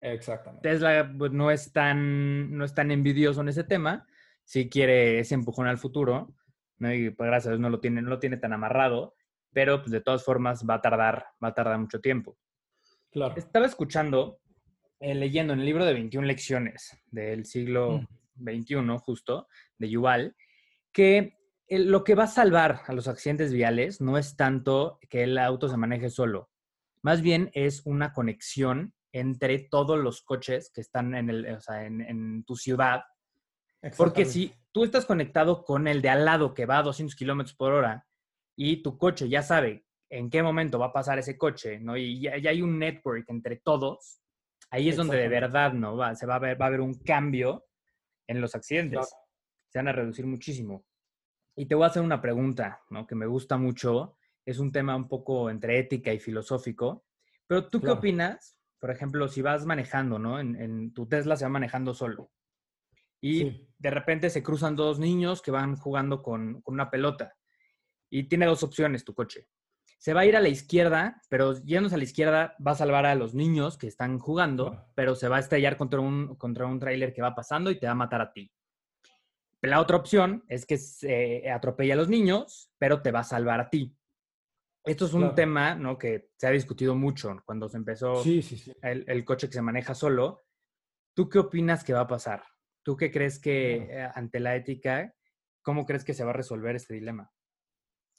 Exactamente. 0.00 0.68
Tesla 0.68 1.12
pues, 1.16 1.32
no, 1.32 1.50
es 1.50 1.72
tan, 1.72 2.56
no 2.56 2.64
es 2.64 2.74
tan 2.74 2.90
envidioso 2.90 3.40
en 3.40 3.48
ese 3.48 3.64
tema, 3.64 4.06
si 4.44 4.68
quiere 4.68 5.20
ese 5.20 5.34
empujón 5.34 5.66
al 5.66 5.78
futuro, 5.78 6.34
¿no? 6.78 6.92
y 6.92 7.10
pues 7.10 7.26
gracias 7.26 7.48
a 7.48 7.50
Dios 7.50 7.60
no 7.60 7.70
lo 7.70 7.80
tiene, 7.80 8.02
no 8.02 8.08
lo 8.08 8.18
tiene 8.18 8.38
tan 8.38 8.52
amarrado, 8.52 9.14
pero 9.52 9.80
pues, 9.80 9.90
de 9.90 10.00
todas 10.00 10.24
formas 10.24 10.64
va 10.68 10.74
a 10.74 10.80
tardar, 10.80 11.26
va 11.42 11.48
a 11.48 11.54
tardar 11.54 11.78
mucho 11.78 12.00
tiempo. 12.00 12.36
Claro. 13.10 13.34
Estaba 13.36 13.66
escuchando, 13.66 14.40
eh, 15.00 15.14
leyendo 15.14 15.52
en 15.52 15.60
el 15.60 15.66
libro 15.66 15.84
de 15.84 15.92
21 15.92 16.26
lecciones 16.26 16.96
del 17.06 17.44
siglo 17.44 18.06
XXI, 18.36 18.76
mm. 18.76 18.98
justo, 18.98 19.48
de 19.78 19.90
Yuval, 19.90 20.36
que 20.92 21.36
lo 21.68 22.02
que 22.02 22.14
va 22.14 22.24
a 22.24 22.28
salvar 22.28 22.82
a 22.86 22.92
los 22.92 23.06
accidentes 23.06 23.52
viales 23.52 24.00
no 24.00 24.18
es 24.18 24.36
tanto 24.36 24.98
que 25.08 25.22
el 25.22 25.38
auto 25.38 25.68
se 25.68 25.76
maneje 25.76 26.10
solo, 26.10 26.49
más 27.02 27.22
bien 27.22 27.50
es 27.54 27.82
una 27.84 28.12
conexión 28.12 28.94
entre 29.12 29.58
todos 29.58 29.98
los 29.98 30.22
coches 30.22 30.70
que 30.72 30.80
están 30.80 31.14
en, 31.14 31.30
el, 31.30 31.46
o 31.54 31.60
sea, 31.60 31.84
en, 31.84 32.00
en 32.00 32.44
tu 32.44 32.56
ciudad. 32.56 33.02
Porque 33.96 34.24
si 34.24 34.52
tú 34.72 34.84
estás 34.84 35.06
conectado 35.06 35.64
con 35.64 35.88
el 35.88 36.02
de 36.02 36.10
al 36.10 36.24
lado 36.24 36.54
que 36.54 36.66
va 36.66 36.78
a 36.78 36.82
200 36.82 37.16
kilómetros 37.16 37.56
por 37.56 37.72
hora 37.72 38.06
y 38.56 38.82
tu 38.82 38.98
coche 38.98 39.28
ya 39.28 39.42
sabe 39.42 39.86
en 40.10 40.28
qué 40.28 40.42
momento 40.42 40.78
va 40.78 40.86
a 40.86 40.92
pasar 40.92 41.18
ese 41.18 41.38
coche, 41.38 41.78
¿no? 41.78 41.96
Y 41.96 42.20
ya, 42.20 42.32
hay 42.32 42.62
un 42.62 42.78
network 42.78 43.24
entre 43.28 43.56
todos, 43.56 44.20
ahí 44.70 44.88
es 44.88 44.96
donde 44.96 45.16
de 45.16 45.28
verdad, 45.28 45.72
¿no? 45.72 45.96
Va, 45.96 46.14
se 46.14 46.26
va 46.26 46.34
a 46.34 46.40
ver, 46.40 46.60
va 46.60 46.66
a 46.66 46.68
haber 46.68 46.80
un 46.80 46.94
cambio 46.94 47.66
en 48.26 48.40
los 48.40 48.54
accidentes. 48.54 49.08
Se 49.68 49.78
van 49.78 49.88
a 49.88 49.92
reducir 49.92 50.26
muchísimo. 50.26 50.84
Y 51.56 51.66
te 51.66 51.74
voy 51.74 51.84
a 51.84 51.88
hacer 51.88 52.02
una 52.02 52.20
pregunta, 52.20 52.82
¿no? 52.90 53.06
Que 53.06 53.14
me 53.14 53.26
gusta 53.26 53.56
mucho. 53.56 54.16
Es 54.44 54.58
un 54.58 54.72
tema 54.72 54.96
un 54.96 55.08
poco 55.08 55.50
entre 55.50 55.78
ética 55.78 56.12
y 56.12 56.18
filosófico. 56.18 57.04
Pero 57.46 57.68
tú 57.68 57.80
qué 57.80 57.90
opinas, 57.90 58.58
por 58.78 58.90
ejemplo, 58.90 59.28
si 59.28 59.42
vas 59.42 59.66
manejando, 59.66 60.18
¿no? 60.18 60.38
En, 60.40 60.92
tu 60.94 61.08
Tesla 61.08 61.36
se 61.36 61.44
va 61.44 61.50
manejando 61.50 61.94
solo. 61.94 62.30
Y 63.20 63.68
de 63.78 63.90
repente 63.90 64.30
se 64.30 64.42
cruzan 64.42 64.76
dos 64.76 64.98
niños 64.98 65.42
que 65.42 65.50
van 65.50 65.76
jugando 65.76 66.22
con, 66.22 66.62
con 66.62 66.74
una 66.74 66.90
pelota. 66.90 67.36
Y 68.08 68.24
tiene 68.24 68.46
dos 68.46 68.62
opciones 68.62 69.04
tu 69.04 69.14
coche 69.14 69.46
se 70.00 70.14
va 70.14 70.22
a 70.22 70.24
ir 70.24 70.34
a 70.34 70.40
la 70.40 70.48
izquierda, 70.48 71.20
pero 71.28 71.62
yéndose 71.62 71.94
a 71.94 71.98
la 71.98 72.04
izquierda 72.04 72.56
va 72.66 72.70
a 72.70 72.74
salvar 72.74 73.04
a 73.04 73.14
los 73.14 73.34
niños 73.34 73.76
que 73.76 73.86
están 73.86 74.18
jugando, 74.18 74.86
pero 74.94 75.14
se 75.14 75.28
va 75.28 75.36
a 75.36 75.40
estrellar 75.40 75.76
contra 75.76 76.00
un, 76.00 76.36
contra 76.36 76.64
un 76.64 76.80
tráiler 76.80 77.12
que 77.12 77.20
va 77.20 77.34
pasando 77.34 77.70
y 77.70 77.78
te 77.78 77.84
va 77.84 77.92
a 77.92 77.96
matar 77.96 78.22
a 78.22 78.32
ti. 78.32 78.50
La 79.60 79.78
otra 79.78 79.98
opción 79.98 80.42
es 80.48 80.64
que 80.64 80.78
se 80.78 81.50
atropella 81.50 81.92
a 81.92 81.96
los 81.98 82.08
niños, 82.08 82.72
pero 82.78 83.02
te 83.02 83.10
va 83.10 83.20
a 83.20 83.24
salvar 83.24 83.60
a 83.60 83.68
ti. 83.68 83.94
Esto 84.90 85.06
es 85.06 85.14
un 85.14 85.36
tema 85.36 85.76
¿no? 85.76 85.96
que 85.96 86.30
se 86.36 86.48
ha 86.48 86.50
discutido 86.50 86.96
mucho 86.96 87.36
cuando 87.46 87.68
se 87.68 87.76
empezó 87.76 88.24
El, 88.24 89.04
el, 89.06 89.24
coche 89.24 89.46
que 89.46 89.52
se 89.52 89.62
maneja 89.62 89.94
solo. 89.94 90.42
¿Tú 91.14 91.28
qué 91.28 91.38
opinas 91.38 91.84
que 91.84 91.92
va 91.92 92.00
a 92.00 92.08
pasar? 92.08 92.42
¿Tú 92.82 92.96
qué 92.96 93.12
crees 93.12 93.38
que 93.38 93.76
eh, 93.76 94.08
ante 94.12 94.40
la 94.40 94.56
ética, 94.56 95.14
cómo 95.62 95.86
crees 95.86 96.02
que 96.02 96.12
se 96.12 96.24
va 96.24 96.30
a 96.30 96.34
resolver 96.34 96.74
este 96.74 96.94
dilema? 96.94 97.30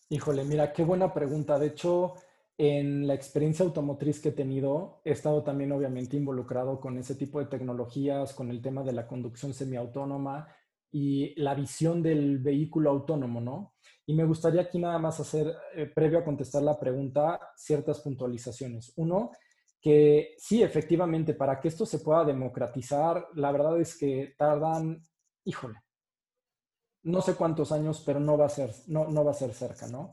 Híjole, 0.07 0.45
mira, 0.45 0.71
qué 0.71 0.86
buena 0.86 1.13
pregunta. 1.13 1.60
De 1.60 1.67
hecho, 1.67 2.13
en 2.57 3.05
la 3.05 3.15
experiencia 3.15 3.65
automotriz 3.65 4.21
que 4.21 4.29
he 4.29 4.34
tenido, 4.34 5.01
he 5.03 5.12
estado 5.12 5.43
también 5.43 5.73
obviamente 5.73 6.15
involucrado 6.15 6.79
con 6.79 6.97
ese 6.97 7.15
tipo 7.15 7.39
de 7.39 7.47
tecnologías, 7.47 8.34
con 8.34 8.49
el 8.49 8.62
tema 8.62 8.81
de 8.84 8.93
la 8.93 9.07
conducción 9.07 9.53
semiautónoma 9.53 10.47
y 10.91 11.39
la 11.41 11.56
visión 11.56 12.04
del 12.04 12.39
vehículo 12.39 12.89
autónomo, 12.89 13.39
¿no? 13.39 13.75
Y 14.06 14.13
me 14.13 14.25
gustaría 14.25 14.62
aquí 14.62 14.80
nada 14.80 14.99
más 14.99 15.19
hacer, 15.19 15.56
eh, 15.75 15.86
previo 15.86 16.19
a 16.19 16.25
contestar 16.25 16.63
la 16.63 16.80
pregunta, 16.80 17.39
ciertas 17.56 18.01
puntualizaciones. 18.01 18.91
Uno, 18.97 19.32
que 19.80 20.36
sí, 20.38 20.62
efectivamente, 20.62 21.34
para 21.34 21.60
que 21.60 21.69
esto 21.69 21.86
se 21.86 21.99
pueda 21.99 22.25
democratizar, 22.25 23.27
la 23.36 23.51
verdad 23.51 23.80
es 23.80 23.97
que 23.97 24.36
tardan, 24.38 25.08
híjole, 25.45 25.80
no 27.04 27.21
sé 27.21 27.36
cuántos 27.36 27.71
años, 27.71 28.04
pero 28.06 28.19
no 28.19 28.38
va 28.38 28.45
a 28.45 28.49
ser, 28.49 28.71
no, 28.88 29.08
no 29.08 29.23
va 29.23 29.32
a 29.32 29.36
ser 29.36 29.54
cerca, 29.54 29.88
¿no? 29.88 30.12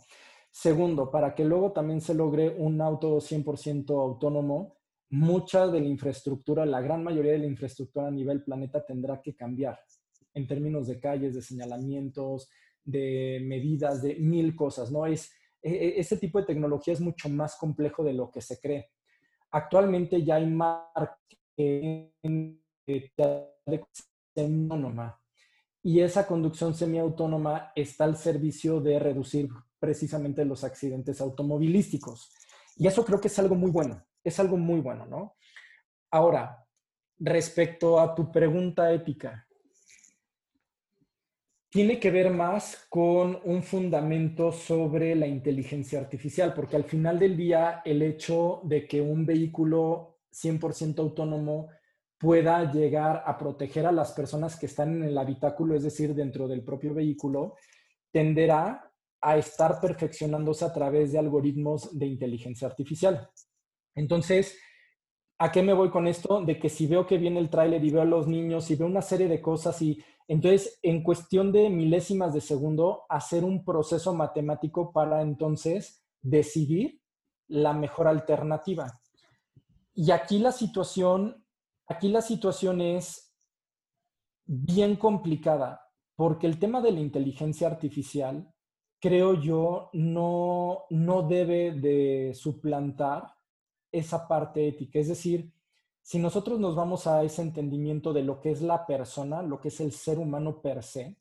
Segundo, 0.50 1.10
para 1.10 1.34
que 1.34 1.44
luego 1.44 1.72
también 1.72 2.00
se 2.00 2.14
logre 2.14 2.48
un 2.48 2.80
auto 2.80 3.20
100% 3.20 3.90
autónomo, 3.90 4.78
mucha 5.10 5.66
de 5.66 5.80
la 5.80 5.86
infraestructura, 5.86 6.66
la 6.66 6.80
gran 6.80 7.02
mayoría 7.02 7.32
de 7.32 7.38
la 7.38 7.46
infraestructura 7.46 8.08
a 8.08 8.10
nivel 8.10 8.42
planeta 8.42 8.84
tendrá 8.84 9.20
que 9.20 9.34
cambiar 9.34 9.78
en 10.34 10.46
términos 10.46 10.86
de 10.86 11.00
calles, 11.00 11.34
de 11.34 11.42
señalamientos, 11.42 12.48
de 12.84 13.40
medidas, 13.44 14.02
de 14.02 14.16
mil 14.16 14.54
cosas, 14.56 14.90
¿no? 14.90 15.06
Es, 15.06 15.30
este 15.60 16.16
tipo 16.16 16.38
de 16.38 16.46
tecnología 16.46 16.94
es 16.94 17.00
mucho 17.00 17.28
más 17.28 17.56
complejo 17.56 18.04
de 18.04 18.12
lo 18.12 18.30
que 18.30 18.40
se 18.40 18.60
cree. 18.60 18.90
Actualmente 19.50 20.22
ya 20.22 20.36
hay 20.36 20.46
marcas 20.46 21.18
de 21.56 22.12
autónoma 24.36 25.20
y 25.82 26.00
esa 26.00 26.26
conducción 26.26 26.74
semiautónoma 26.74 27.72
está 27.74 28.04
al 28.04 28.16
servicio 28.16 28.80
de 28.80 28.98
reducir 28.98 29.48
precisamente 29.78 30.44
los 30.44 30.64
accidentes 30.64 31.20
automovilísticos. 31.20 32.32
Y 32.76 32.86
eso 32.86 33.04
creo 33.04 33.20
que 33.20 33.28
es 33.28 33.38
algo 33.38 33.54
muy 33.54 33.70
bueno, 33.70 34.04
es 34.22 34.38
algo 34.38 34.56
muy 34.56 34.80
bueno, 34.80 35.06
¿no? 35.06 35.36
Ahora, 36.10 36.64
respecto 37.18 37.98
a 37.98 38.14
tu 38.14 38.30
pregunta 38.30 38.92
ética, 38.92 39.47
tiene 41.70 42.00
que 42.00 42.10
ver 42.10 42.30
más 42.30 42.86
con 42.88 43.40
un 43.44 43.62
fundamento 43.62 44.52
sobre 44.52 45.14
la 45.14 45.26
inteligencia 45.26 46.00
artificial, 46.00 46.54
porque 46.54 46.76
al 46.76 46.84
final 46.84 47.18
del 47.18 47.36
día 47.36 47.82
el 47.84 48.02
hecho 48.02 48.62
de 48.64 48.86
que 48.86 49.00
un 49.00 49.26
vehículo 49.26 50.20
100% 50.32 50.98
autónomo 50.98 51.68
pueda 52.18 52.72
llegar 52.72 53.22
a 53.26 53.36
proteger 53.36 53.86
a 53.86 53.92
las 53.92 54.12
personas 54.12 54.58
que 54.58 54.66
están 54.66 54.96
en 54.96 55.04
el 55.04 55.18
habitáculo, 55.18 55.76
es 55.76 55.84
decir, 55.84 56.14
dentro 56.14 56.48
del 56.48 56.64
propio 56.64 56.94
vehículo, 56.94 57.54
tenderá 58.10 58.90
a 59.20 59.36
estar 59.36 59.80
perfeccionándose 59.80 60.64
a 60.64 60.72
través 60.72 61.12
de 61.12 61.18
algoritmos 61.18 61.96
de 61.96 62.06
inteligencia 62.06 62.66
artificial. 62.66 63.28
Entonces, 63.94 64.58
¿a 65.38 65.52
qué 65.52 65.62
me 65.62 65.72
voy 65.72 65.90
con 65.90 66.06
esto? 66.06 66.42
De 66.42 66.58
que 66.58 66.68
si 66.68 66.86
veo 66.86 67.06
que 67.06 67.18
viene 67.18 67.40
el 67.40 67.50
tráiler 67.50 67.84
y 67.84 67.90
veo 67.90 68.02
a 68.02 68.06
los 68.06 68.26
niños 68.26 68.70
y 68.70 68.76
veo 68.76 68.86
una 68.86 69.02
serie 69.02 69.28
de 69.28 69.40
cosas 69.40 69.80
y 69.82 70.02
entonces 70.26 70.78
en 70.82 71.02
cuestión 71.02 71.52
de 71.52 71.70
milésimas 71.70 72.34
de 72.34 72.40
segundo 72.40 73.04
hacer 73.08 73.44
un 73.44 73.64
proceso 73.64 74.14
matemático 74.14 74.92
para 74.92 75.22
entonces 75.22 76.04
decidir 76.20 77.00
la 77.46 77.72
mejor 77.72 78.08
alternativa. 78.08 79.00
Y 79.94 80.10
aquí 80.10 80.38
la 80.38 80.52
situación 80.52 81.44
Aquí 81.88 82.08
la 82.08 82.20
situación 82.20 82.82
es 82.82 83.34
bien 84.44 84.96
complicada 84.96 85.80
porque 86.14 86.46
el 86.46 86.58
tema 86.58 86.82
de 86.82 86.92
la 86.92 87.00
inteligencia 87.00 87.66
artificial, 87.66 88.52
creo 89.00 89.40
yo, 89.40 89.88
no, 89.94 90.84
no 90.90 91.22
debe 91.22 91.72
de 91.72 92.34
suplantar 92.34 93.32
esa 93.92 94.28
parte 94.28 94.66
ética. 94.66 94.98
Es 94.98 95.08
decir, 95.08 95.52
si 96.02 96.18
nosotros 96.18 96.58
nos 96.58 96.74
vamos 96.74 97.06
a 97.06 97.22
ese 97.22 97.42
entendimiento 97.42 98.12
de 98.12 98.22
lo 98.22 98.40
que 98.40 98.50
es 98.50 98.62
la 98.62 98.86
persona, 98.86 99.42
lo 99.42 99.60
que 99.60 99.68
es 99.68 99.80
el 99.80 99.92
ser 99.92 100.18
humano 100.18 100.60
per 100.60 100.82
se, 100.82 101.16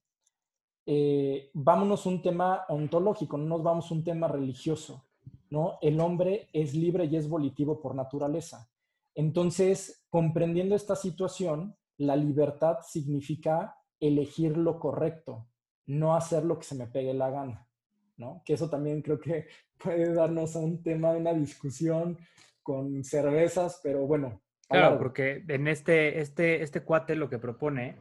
eh, 0.85 1.51
vámonos 1.53 2.05
un 2.05 2.21
tema 2.21 2.63
ontológico, 2.69 3.37
no 3.37 3.45
nos 3.45 3.63
vamos 3.63 3.91
un 3.91 4.03
tema 4.05 4.29
religioso, 4.29 5.03
¿no? 5.49 5.77
El 5.81 5.99
hombre 5.99 6.47
es 6.53 6.73
libre 6.73 7.05
y 7.05 7.17
es 7.17 7.27
volitivo 7.27 7.81
por 7.81 7.95
naturaleza. 7.95 8.69
Entonces, 9.13 10.05
comprendiendo 10.09 10.75
esta 10.75 10.95
situación, 10.95 11.75
la 11.97 12.15
libertad 12.15 12.77
significa 12.87 13.75
elegir 13.99 14.55
lo 14.55 14.79
correcto, 14.79 15.47
no 15.87 16.15
hacer 16.15 16.45
lo 16.45 16.59
que 16.59 16.65
se 16.65 16.75
me 16.75 16.87
pegue 16.87 17.13
la 17.13 17.29
gana, 17.29 17.67
¿no? 18.15 18.41
Que 18.45 18.53
eso 18.53 18.69
también 18.69 19.01
creo 19.01 19.19
que 19.19 19.47
puede 19.77 20.13
darnos 20.13 20.55
un 20.55 20.81
tema 20.81 21.11
de 21.11 21.19
una 21.19 21.33
discusión 21.33 22.17
con 22.67 23.01
cervezas, 23.05 23.79
pero 23.81 24.05
bueno. 24.05 24.43
Claro, 24.67 24.97
porque 24.97 25.45
en 25.47 25.69
este, 25.69 26.19
este, 26.19 26.61
este 26.61 26.81
cuate 26.83 27.15
lo 27.15 27.29
que 27.29 27.39
propone 27.39 27.95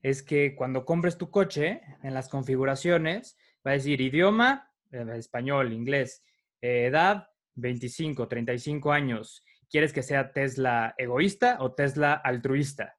es 0.00 0.22
que 0.22 0.54
cuando 0.54 0.84
compres 0.84 1.18
tu 1.18 1.28
coche, 1.28 1.80
en 2.04 2.14
las 2.14 2.28
configuraciones, 2.28 3.36
va 3.66 3.72
a 3.72 3.74
decir 3.74 4.00
idioma, 4.00 4.70
eh, 4.92 5.04
español, 5.16 5.72
inglés, 5.72 6.24
eh, 6.60 6.86
edad, 6.86 7.26
25, 7.56 8.28
35 8.28 8.92
años, 8.92 9.44
¿quieres 9.68 9.92
que 9.92 10.04
sea 10.04 10.32
Tesla 10.32 10.94
egoísta 10.96 11.56
o 11.58 11.72
Tesla 11.72 12.12
altruista? 12.12 12.96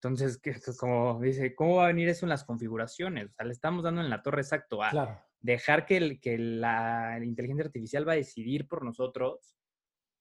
Entonces, 0.00 0.40
como 0.78 1.20
dice, 1.20 1.56
¿cómo 1.56 1.78
va 1.78 1.86
a 1.86 1.88
venir 1.88 2.08
eso 2.08 2.26
en 2.26 2.30
las 2.30 2.44
configuraciones? 2.44 3.30
O 3.30 3.32
sea, 3.32 3.44
le 3.44 3.52
estamos 3.52 3.82
dando 3.82 4.02
en 4.02 4.10
la 4.10 4.22
torre 4.22 4.42
exacto 4.42 4.84
a 4.84 5.24
dejar 5.40 5.84
que, 5.84 6.20
que 6.20 6.38
la, 6.38 7.18
inteligencia 7.24 7.64
artificial 7.64 8.06
va 8.08 8.12
a 8.12 8.22
decidir 8.22 8.68
por 8.68 8.84
nosotros. 8.84 9.57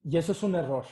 Y 0.10 0.17
eso 0.17 0.32
es 0.32 0.41
un 0.41 0.56
error. 0.56 0.86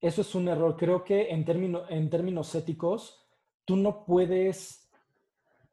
Eso 0.00 0.22
es 0.22 0.34
un 0.34 0.48
error. 0.48 0.76
Creo 0.76 1.04
que 1.04 1.30
en, 1.30 1.46
en 1.88 2.10
términos 2.10 2.54
éticos, 2.56 3.24
tú 3.64 3.76
no 3.76 4.04
puedes, 4.04 4.90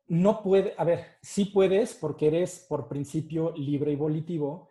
no 0.08 0.44
puede, 0.44 0.76
a 0.78 0.84
ver, 0.84 1.18
sí 1.20 1.46
puedes 1.46 1.96
porque 1.96 2.28
eres 2.28 2.64
por 2.70 2.88
principio 2.88 3.54
libre 3.58 3.94
y 3.94 3.96
volitivo, 3.96 4.70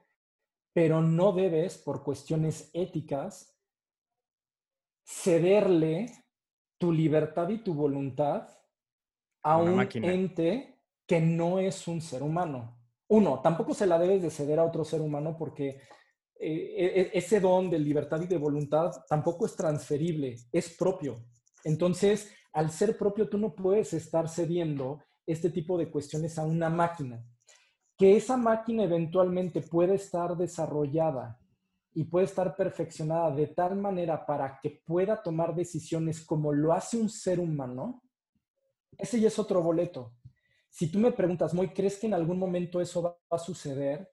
pero 0.73 1.03
no 1.03 1.33
debes, 1.33 1.77
por 1.77 2.05
cuestiones 2.05 2.71
éticas, 2.73 3.59
cederle 5.05 6.07
tu 6.79 6.93
libertad 6.93 7.49
y 7.49 7.59
tu 7.59 7.75
voluntad 7.75 8.49
a 9.43 9.57
un 9.57 9.81
ente 10.05 10.79
que 11.05 11.21
no 11.21 11.59
es 11.59 11.89
un 11.89 12.01
ser 12.01 12.23
humano. 12.23 12.79
Uno, 13.09 13.41
tampoco 13.41 13.75
se 13.75 13.89
la 13.89 13.99
debes 13.99 14.23
de 14.23 14.31
ceder 14.31 14.61
a 14.61 14.65
otro 14.65 14.85
ser 14.85 15.01
humano 15.01 15.35
porque 15.37 15.81
eh, 16.41 17.11
e, 17.13 17.19
ese 17.19 17.41
don 17.41 17.71
de 17.71 17.79
libertad 17.79 18.21
y 18.23 18.27
de 18.27 18.39
voluntad 18.39 18.93
tampoco 19.09 19.47
es 19.47 19.57
transferible, 19.57 20.37
es 20.53 20.77
propio. 20.77 21.25
Entonces, 21.65 22.33
al 22.53 22.71
ser 22.71 22.97
propio, 22.97 23.29
tú 23.29 23.39
no 23.39 23.55
puedes 23.55 23.93
estar 23.93 24.29
cediendo 24.29 25.03
este 25.27 25.51
tipo 25.51 25.77
de 25.77 25.91
cuestiones 25.91 26.39
a 26.39 26.45
una 26.45 26.71
máquina 26.71 27.25
que 27.99 28.17
esa 28.17 28.37
máquina 28.37 28.85
eventualmente 28.85 29.61
puede 29.61 29.97
estar 29.97 30.37
desarrollada 30.37 31.37
y 31.93 32.05
puede 32.05 32.27
estar 32.27 32.55
perfeccionada 32.55 33.33
de 33.33 33.49
tal 33.49 33.77
manera 33.77 34.25
para 34.25 34.61
que 34.63 34.83
pueda 34.87 35.21
tomar 35.21 35.55
decisiones 35.55 36.25
como 36.25 36.53
lo 36.53 36.73
hace 36.73 36.97
un 36.97 37.09
ser 37.09 37.41
humano, 37.41 38.05
ese 38.97 39.21
ya 39.21 39.27
es 39.27 39.39
otro 39.39 39.63
boleto. 39.63 40.15
Si 40.71 40.93
tú 40.93 41.01
me 41.01 41.11
preguntas, 41.11 41.53
Moy, 41.53 41.71
¿crees 41.71 41.99
que 41.99 42.07
en 42.07 42.15
algún 42.15 42.39
momento 42.39 42.81
eso 42.81 43.03
va 43.03 43.17
a 43.31 43.39
suceder? 43.39 44.09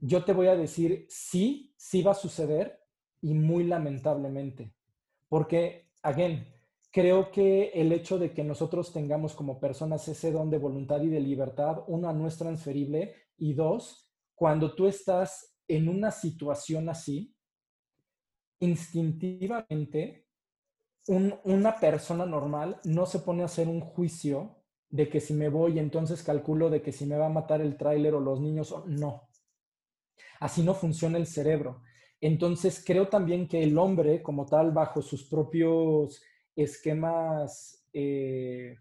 Yo 0.00 0.24
te 0.24 0.32
voy 0.32 0.46
a 0.46 0.56
decir 0.56 1.06
sí, 1.08 1.74
sí 1.76 2.02
va 2.02 2.12
a 2.12 2.14
suceder 2.14 2.80
y 3.20 3.34
muy 3.34 3.64
lamentablemente. 3.64 4.74
Porque, 5.28 5.90
again, 6.02 6.46
creo 6.90 7.30
que 7.30 7.70
el 7.74 7.92
hecho 7.92 8.18
de 8.18 8.32
que 8.32 8.44
nosotros 8.44 8.92
tengamos 8.92 9.34
como 9.34 9.60
personas 9.60 10.06
ese 10.08 10.32
don 10.32 10.50
de 10.50 10.58
voluntad 10.58 11.00
y 11.02 11.08
de 11.08 11.20
libertad, 11.20 11.82
uno, 11.86 12.12
no 12.12 12.26
es 12.26 12.36
transferible 12.38 13.14
y 13.36 13.54
dos, 13.54 14.10
cuando 14.34 14.74
tú 14.74 14.86
estás 14.86 15.56
en 15.66 15.88
una 15.88 16.10
situación 16.10 16.88
así, 16.88 17.34
instintivamente, 18.60 20.26
una 21.06 21.76
persona 21.80 22.26
normal 22.26 22.80
no 22.84 23.06
se 23.06 23.20
pone 23.20 23.42
a 23.42 23.46
hacer 23.46 23.68
un 23.68 23.80
juicio 23.80 24.58
de 24.90 25.08
que 25.08 25.20
si 25.20 25.34
me 25.34 25.48
voy, 25.48 25.78
entonces 25.78 26.22
calculo 26.22 26.70
de 26.70 26.82
que 26.82 26.92
si 26.92 27.06
me 27.06 27.16
va 27.16 27.26
a 27.26 27.30
matar 27.30 27.60
el 27.60 27.76
tráiler 27.76 28.14
o 28.14 28.20
los 28.20 28.40
niños, 28.40 28.74
no. 28.86 29.27
Así 30.40 30.62
no 30.62 30.74
funciona 30.74 31.18
el 31.18 31.26
cerebro. 31.26 31.82
Entonces 32.20 32.82
creo 32.84 33.08
también 33.08 33.46
que 33.46 33.62
el 33.62 33.78
hombre, 33.78 34.22
como 34.22 34.46
tal, 34.46 34.72
bajo 34.72 35.02
sus 35.02 35.24
propios 35.24 36.22
esquemas, 36.56 37.84
eh, 37.92 38.76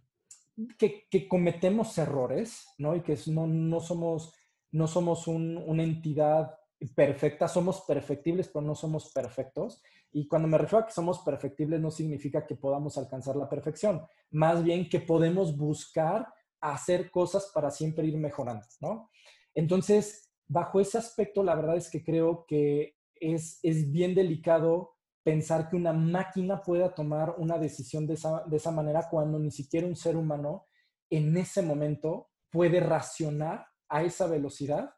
que, 0.78 1.28
cometemos 1.28 1.98
errores, 1.98 2.68
¿no? 2.78 2.96
Y 2.96 3.02
que 3.02 3.18
no, 3.28 3.80
somos, 3.80 4.34
no 4.72 4.88
somos 4.88 5.28
una 5.28 5.84
entidad 5.84 6.58
perfecta, 6.96 7.48
somos 7.48 7.82
perfectibles, 7.82 8.48
pero 8.48 8.66
no 8.66 8.76
somos 8.76 9.12
perfectos. 9.12 9.82
Y 10.12 10.28
cuando 10.28 10.48
me 10.48 10.58
refiero 10.58 10.84
a 10.84 10.88
que 10.88 10.94
somos 10.94 11.20
perfectibles 11.20 11.80
no 11.80 11.92
significa 11.92 12.46
que 12.46 12.56
podamos 12.56 12.98
alcanzar 12.98 13.36
la 13.36 13.50
perfección, 13.50 14.02
más 14.32 14.64
bien 14.64 14.90
que 14.90 15.00
podemos 15.00 15.56
buscar 15.56 16.28
hacer 16.60 17.12
cosas 17.12 17.52
para 17.54 17.70
siempre 17.70 18.08
ir 18.08 18.18
mejorando, 18.18 18.66
¿no? 18.82 19.12
Entonces, 19.54 20.27
bajo 20.48 20.80
ese 20.80 20.98
aspecto, 20.98 21.44
la 21.44 21.56
verdad 21.56 21.78
es 21.78 21.90
que 21.90 22.04
creo 22.04 22.46
que 22.48 22.96
es, 23.16 23.60
es 23.64 23.92
bien 23.92 24.16
delicado 24.16 24.96
pensar 25.24 25.70
que 25.70 25.76
una 25.76 25.94
máquina 25.94 26.62
pueda 26.62 26.94
tomar 26.94 27.36
una 27.38 27.58
decisión 27.58 28.08
de 28.08 28.14
esa, 28.14 28.44
de 28.46 28.58
esa 28.58 28.72
manera 28.72 29.08
cuando 29.10 29.38
ni 29.40 29.52
siquiera 29.52 29.86
un 29.86 29.96
ser 29.96 30.16
humano 30.16 30.68
en 31.10 31.36
ese 31.36 31.62
momento 31.62 32.30
puede 32.50 32.80
racionar 32.80 33.66
a 33.90 34.04
esa 34.04 34.28
velocidad 34.28 34.92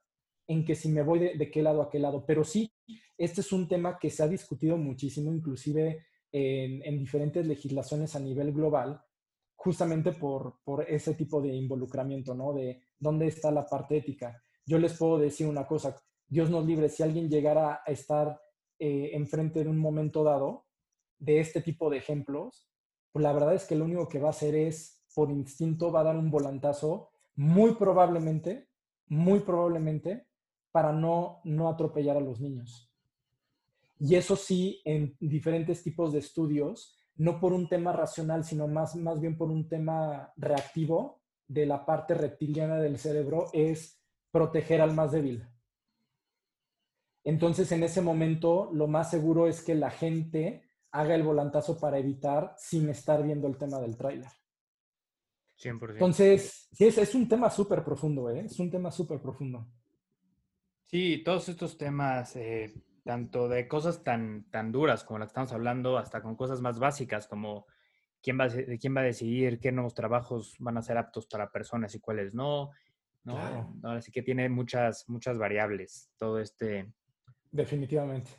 en 0.47 0.65
que 0.65 0.75
si 0.75 0.89
me 0.89 1.03
voy 1.03 1.19
de, 1.19 1.51
qué 1.51 1.61
lado 1.61 1.81
a 1.81 1.89
qué 1.89 1.99
lado. 1.99 2.25
Pero 2.25 2.43
sí, 2.43 2.71
este 3.17 3.41
es 3.41 3.51
un 3.51 3.67
tema 3.67 3.99
que 3.99 4.09
se 4.09 4.23
ha 4.23 4.27
discutido 4.27 4.77
muchísimo, 4.77 5.31
inclusive 5.31 6.05
en, 6.31 6.97
diferentes 6.97 7.45
legislaciones 7.45 8.15
a 8.15 8.19
nivel 8.19 8.51
global, 8.51 8.99
justamente 9.55 10.13
por, 10.13 10.59
ese 10.87 11.13
tipo 11.13 11.39
de 11.41 11.49
involucramiento, 11.49 12.33
¿no? 12.33 12.53
De 12.53 12.81
dónde 12.97 13.27
está 13.27 13.51
la 13.51 13.65
parte 13.65 13.97
ética. 13.97 14.41
Yo 14.69 14.77
les 14.77 14.95
puedo 14.95 15.17
decir 15.17 15.47
una 15.47 15.65
cosa, 15.65 15.99
Dios 16.27 16.51
nos 16.51 16.63
libre, 16.63 16.89
si 16.89 17.01
alguien 17.01 17.27
llegara 17.27 17.81
a 17.83 17.91
estar 17.91 18.39
eh, 18.77 19.09
enfrente 19.13 19.63
de 19.63 19.69
un 19.69 19.79
momento 19.79 20.23
dado 20.23 20.67
de 21.17 21.39
este 21.39 21.63
tipo 21.63 21.89
de 21.89 21.97
ejemplos, 21.97 22.69
pues 23.11 23.23
la 23.23 23.33
verdad 23.33 23.55
es 23.55 23.65
que 23.65 23.75
lo 23.75 23.85
único 23.85 24.07
que 24.07 24.19
va 24.19 24.27
a 24.27 24.29
hacer 24.29 24.53
es, 24.53 25.01
por 25.15 25.31
instinto, 25.31 25.91
va 25.91 26.01
a 26.01 26.03
dar 26.03 26.17
un 26.17 26.29
volantazo, 26.29 27.09
muy 27.35 27.73
probablemente, 27.73 28.69
muy 29.07 29.39
probablemente, 29.39 30.27
para 30.71 30.91
no, 30.91 31.41
no 31.45 31.67
atropellar 31.67 32.17
a 32.17 32.21
los 32.21 32.39
niños. 32.39 32.93
Y 33.97 34.13
eso 34.13 34.35
sí, 34.35 34.83
en 34.85 35.17
diferentes 35.19 35.81
tipos 35.81 36.13
de 36.13 36.19
estudios, 36.19 36.95
no 37.15 37.39
por 37.39 37.53
un 37.53 37.67
tema 37.67 37.91
racional, 37.91 38.43
sino 38.43 38.67
más, 38.67 38.95
más 38.95 39.19
bien 39.19 39.35
por 39.35 39.49
un 39.49 39.67
tema 39.67 40.31
reactivo 40.37 41.23
de 41.47 41.65
la 41.65 41.87
parte 41.87 42.13
reptiliana 42.13 42.77
del 42.77 42.99
cerebro, 42.99 43.47
es 43.51 43.98
proteger 44.31 44.81
al 44.81 44.93
más 44.93 45.11
débil. 45.11 45.47
Entonces, 47.23 47.71
en 47.71 47.83
ese 47.83 48.01
momento, 48.01 48.69
lo 48.73 48.87
más 48.87 49.09
seguro 49.09 49.47
es 49.47 49.61
que 49.61 49.75
la 49.75 49.91
gente 49.91 50.69
haga 50.91 51.15
el 51.15 51.23
volantazo 51.23 51.79
para 51.79 51.99
evitar 51.99 52.53
sin 52.57 52.89
estar 52.89 53.21
viendo 53.23 53.47
el 53.47 53.57
tema 53.57 53.79
del 53.79 53.97
tráiler. 53.97 54.31
100%. 55.57 55.91
Entonces, 55.93 56.69
sí, 56.71 56.87
es, 56.87 56.97
es 56.97 57.13
un 57.15 57.27
tema 57.27 57.49
súper 57.49 57.83
profundo, 57.83 58.29
¿eh? 58.29 58.45
Es 58.45 58.59
un 58.59 58.71
tema 58.71 58.91
súper 58.91 59.21
profundo. 59.21 59.67
Sí, 60.83 61.21
todos 61.23 61.49
estos 61.49 61.77
temas, 61.77 62.35
eh, 62.35 62.73
tanto 63.03 63.47
de 63.47 63.67
cosas 63.67 64.03
tan, 64.03 64.49
tan 64.49 64.71
duras 64.71 65.03
como 65.03 65.19
las 65.19 65.27
que 65.27 65.31
estamos 65.31 65.53
hablando, 65.53 65.97
hasta 65.97 66.21
con 66.21 66.35
cosas 66.35 66.61
más 66.61 66.79
básicas 66.79 67.27
como 67.27 67.67
quién 68.21 68.39
va, 68.39 68.47
quién 68.79 68.95
va 68.95 69.01
a 69.01 69.03
decidir 69.03 69.59
qué 69.59 69.71
nuevos 69.71 69.93
trabajos 69.93 70.55
van 70.59 70.77
a 70.77 70.81
ser 70.81 70.97
aptos 70.97 71.27
para 71.27 71.51
personas 71.51 71.93
y 71.93 71.99
cuáles 71.99 72.33
no. 72.33 72.71
¿No? 73.23 73.37
Ahora 73.83 74.01
sí 74.01 74.11
que 74.11 74.21
tiene 74.21 74.49
muchas, 74.49 75.07
muchas 75.07 75.37
variables 75.37 76.11
todo 76.17 76.39
este... 76.39 76.91
Definitivamente. 77.51 78.31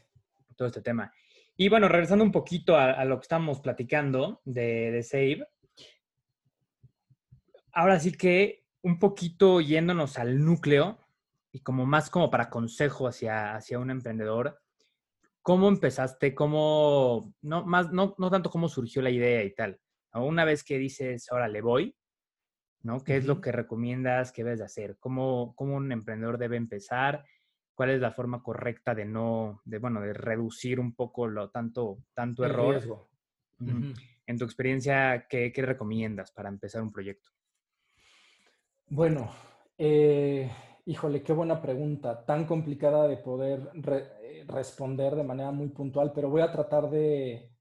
Todo 0.56 0.68
este 0.68 0.82
tema. 0.82 1.12
Y 1.56 1.68
bueno, 1.68 1.88
regresando 1.88 2.24
un 2.24 2.32
poquito 2.32 2.76
a, 2.76 3.04
lo 3.04 3.18
que 3.18 3.22
estamos 3.22 3.60
platicando 3.60 4.40
de, 4.44 4.90
de 4.90 5.02
Save, 5.02 5.46
ahora 7.72 7.98
sí 8.00 8.12
que 8.12 8.64
un 8.82 8.98
poquito 8.98 9.60
yéndonos 9.60 10.18
al 10.18 10.42
núcleo, 10.42 10.98
y 11.52 11.60
como 11.60 11.86
más 11.86 12.10
como 12.10 12.30
para 12.30 12.50
consejo 12.50 13.08
hacia, 13.08 13.54
hacia 13.54 13.78
un 13.78 13.90
emprendedor, 13.90 14.60
¿cómo 15.42 15.68
empezaste? 15.68 16.34
¿Cómo, 16.34 17.34
no, 17.42 17.64
más, 17.64 17.90
no, 17.92 18.14
no 18.18 18.30
tanto 18.30 18.50
cómo 18.50 18.68
surgió 18.68 19.02
la 19.02 19.10
idea 19.10 19.42
y 19.42 19.54
tal? 19.54 19.78
Una 20.14 20.44
vez 20.44 20.64
que 20.64 20.78
dices, 20.78 21.30
ahora 21.30 21.48
le 21.48 21.60
voy, 21.60 21.94
¿no? 22.82 23.02
¿Qué 23.04 23.16
es 23.16 23.26
lo 23.26 23.40
que 23.40 23.52
recomiendas 23.52 24.32
que 24.32 24.44
debes 24.44 24.58
de 24.58 24.64
hacer? 24.64 24.96
¿Cómo, 24.98 25.54
¿Cómo 25.56 25.76
un 25.76 25.92
emprendedor 25.92 26.38
debe 26.38 26.56
empezar? 26.56 27.24
¿Cuál 27.74 27.90
es 27.90 28.00
la 28.00 28.12
forma 28.12 28.42
correcta 28.42 28.94
de 28.94 29.04
no, 29.04 29.60
de, 29.64 29.78
bueno, 29.78 30.00
de 30.00 30.12
reducir 30.12 30.80
un 30.80 30.94
poco 30.94 31.26
lo 31.26 31.50
tanto, 31.50 31.98
tanto 32.14 32.44
error? 32.44 33.08
En 34.26 34.38
tu 34.38 34.44
experiencia, 34.44 35.26
¿qué, 35.28 35.52
¿qué, 35.52 35.62
recomiendas 35.62 36.30
para 36.30 36.48
empezar 36.48 36.82
un 36.82 36.92
proyecto? 36.92 37.30
Bueno, 38.88 39.30
eh, 39.76 40.50
Híjole, 40.90 41.22
qué 41.22 41.32
buena 41.32 41.62
pregunta, 41.62 42.24
tan 42.24 42.46
complicada 42.46 43.06
de 43.06 43.18
poder 43.18 43.70
eh, 43.74 44.44
responder 44.48 45.14
de 45.14 45.22
manera 45.22 45.52
muy 45.52 45.68
puntual, 45.68 46.12
pero 46.12 46.30
voy 46.30 46.40
a 46.40 46.50
tratar 46.50 46.90
de, 46.90 47.52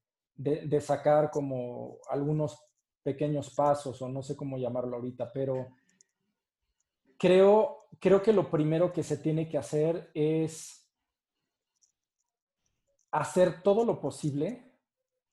sacar 0.80 1.30
como 1.30 1.98
algunos 2.08 2.58
pequeños 3.02 3.50
pasos 3.50 4.00
o 4.02 4.08
no 4.08 4.22
sé 4.22 4.36
cómo 4.36 4.58
llamarlo 4.58 4.96
ahorita, 4.96 5.32
pero 5.32 5.68
creo, 7.18 7.86
creo 7.98 8.22
que 8.22 8.32
lo 8.32 8.50
primero 8.50 8.92
que 8.92 9.02
se 9.02 9.16
tiene 9.16 9.48
que 9.48 9.58
hacer 9.58 10.10
es 10.14 10.80
hacer 13.10 13.62
todo 13.62 13.84
lo 13.84 14.00
posible 14.00 14.72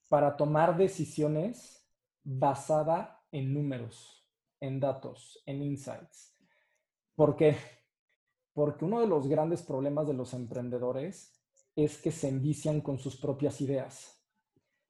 para 0.09 0.35
tomar 0.35 0.77
decisiones 0.77 1.85
basada 2.23 3.23
en 3.31 3.53
números, 3.53 4.27
en 4.59 4.79
datos, 4.79 5.41
en 5.45 5.61
insights. 5.61 6.35
¿Por 7.15 7.35
qué? 7.35 7.57
Porque 8.53 8.85
uno 8.85 8.99
de 8.99 9.07
los 9.07 9.27
grandes 9.27 9.61
problemas 9.61 10.07
de 10.07 10.13
los 10.13 10.33
emprendedores 10.33 11.37
es 11.75 11.97
que 11.97 12.11
se 12.11 12.29
envician 12.29 12.81
con 12.81 12.97
sus 12.97 13.17
propias 13.17 13.61
ideas. 13.61 14.16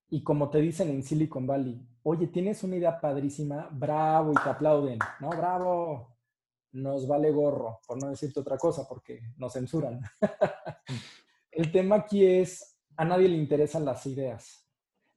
Y 0.09 0.23
como 0.23 0.49
te 0.49 0.59
dicen 0.59 0.89
en 0.89 1.03
Silicon 1.03 1.45
Valley, 1.45 1.85
oye, 2.03 2.27
tienes 2.27 2.63
una 2.63 2.77
idea 2.77 2.99
padrísima, 2.99 3.69
bravo, 3.71 4.31
y 4.31 4.35
te 4.35 4.49
aplauden, 4.49 4.99
¿no? 5.19 5.29
Bravo, 5.29 6.17
nos 6.71 7.07
vale 7.07 7.31
gorro, 7.31 7.79
por 7.85 8.01
no 8.01 8.09
decirte 8.09 8.39
otra 8.39 8.57
cosa, 8.57 8.87
porque 8.87 9.21
nos 9.37 9.53
censuran. 9.53 10.01
El 11.51 11.71
tema 11.71 11.97
aquí 11.97 12.25
es, 12.25 12.79
a 12.95 13.03
nadie 13.03 13.27
le 13.27 13.37
interesan 13.37 13.83
las 13.83 14.05
ideas. 14.05 14.65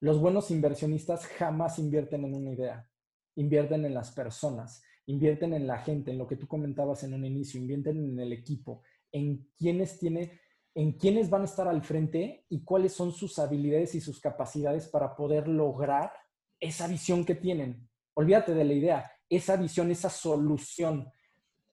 Los 0.00 0.18
buenos 0.18 0.50
inversionistas 0.50 1.26
jamás 1.26 1.78
invierten 1.78 2.24
en 2.24 2.34
una 2.34 2.50
idea, 2.50 2.88
invierten 3.36 3.84
en 3.84 3.94
las 3.94 4.10
personas 4.10 4.82
invierten 5.10 5.52
en 5.54 5.66
la 5.66 5.78
gente, 5.78 6.10
en 6.10 6.18
lo 6.18 6.26
que 6.26 6.36
tú 6.36 6.46
comentabas 6.46 7.02
en 7.02 7.14
un 7.14 7.24
inicio, 7.24 7.60
invierten 7.60 7.98
en 7.98 8.20
el 8.20 8.32
equipo, 8.32 8.82
en 9.12 9.48
quiénes 9.56 9.98
tiene, 9.98 10.40
en 10.74 10.92
quiénes 10.92 11.30
van 11.30 11.42
a 11.42 11.46
estar 11.46 11.68
al 11.68 11.82
frente 11.82 12.44
y 12.48 12.62
cuáles 12.64 12.92
son 12.92 13.12
sus 13.12 13.38
habilidades 13.38 13.94
y 13.94 14.00
sus 14.00 14.20
capacidades 14.20 14.88
para 14.88 15.16
poder 15.16 15.48
lograr 15.48 16.12
esa 16.60 16.86
visión 16.86 17.24
que 17.24 17.34
tienen. 17.34 17.88
Olvídate 18.14 18.54
de 18.54 18.64
la 18.64 18.72
idea, 18.72 19.12
esa 19.28 19.56
visión, 19.56 19.90
esa 19.90 20.10
solución, 20.10 21.10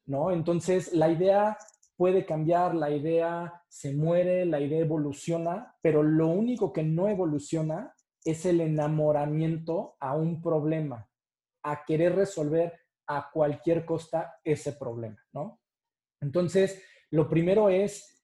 ¿no? 0.06 0.32
Entonces, 0.32 0.94
la 0.94 1.10
idea 1.10 1.58
puede 1.96 2.26
cambiar, 2.26 2.76
la 2.76 2.92
idea 2.92 3.64
se 3.68 3.94
muere, 3.94 4.46
la 4.46 4.60
idea 4.60 4.80
evoluciona, 4.80 5.76
pero 5.82 6.04
lo 6.04 6.28
único 6.28 6.72
que 6.72 6.84
no 6.84 7.08
evoluciona 7.08 7.94
es 8.24 8.46
el 8.46 8.62
enamoramiento 8.62 9.96
a 10.00 10.16
un 10.16 10.42
problema, 10.42 11.10
a 11.64 11.84
querer 11.86 12.16
resolver 12.16 12.74
a 13.08 13.30
cualquier 13.32 13.86
costa 13.86 14.40
ese 14.44 14.74
problema, 14.74 15.18
¿no? 15.34 15.60
Entonces, 16.22 16.82
lo 17.10 17.30
primero 17.30 17.70
es, 17.70 18.17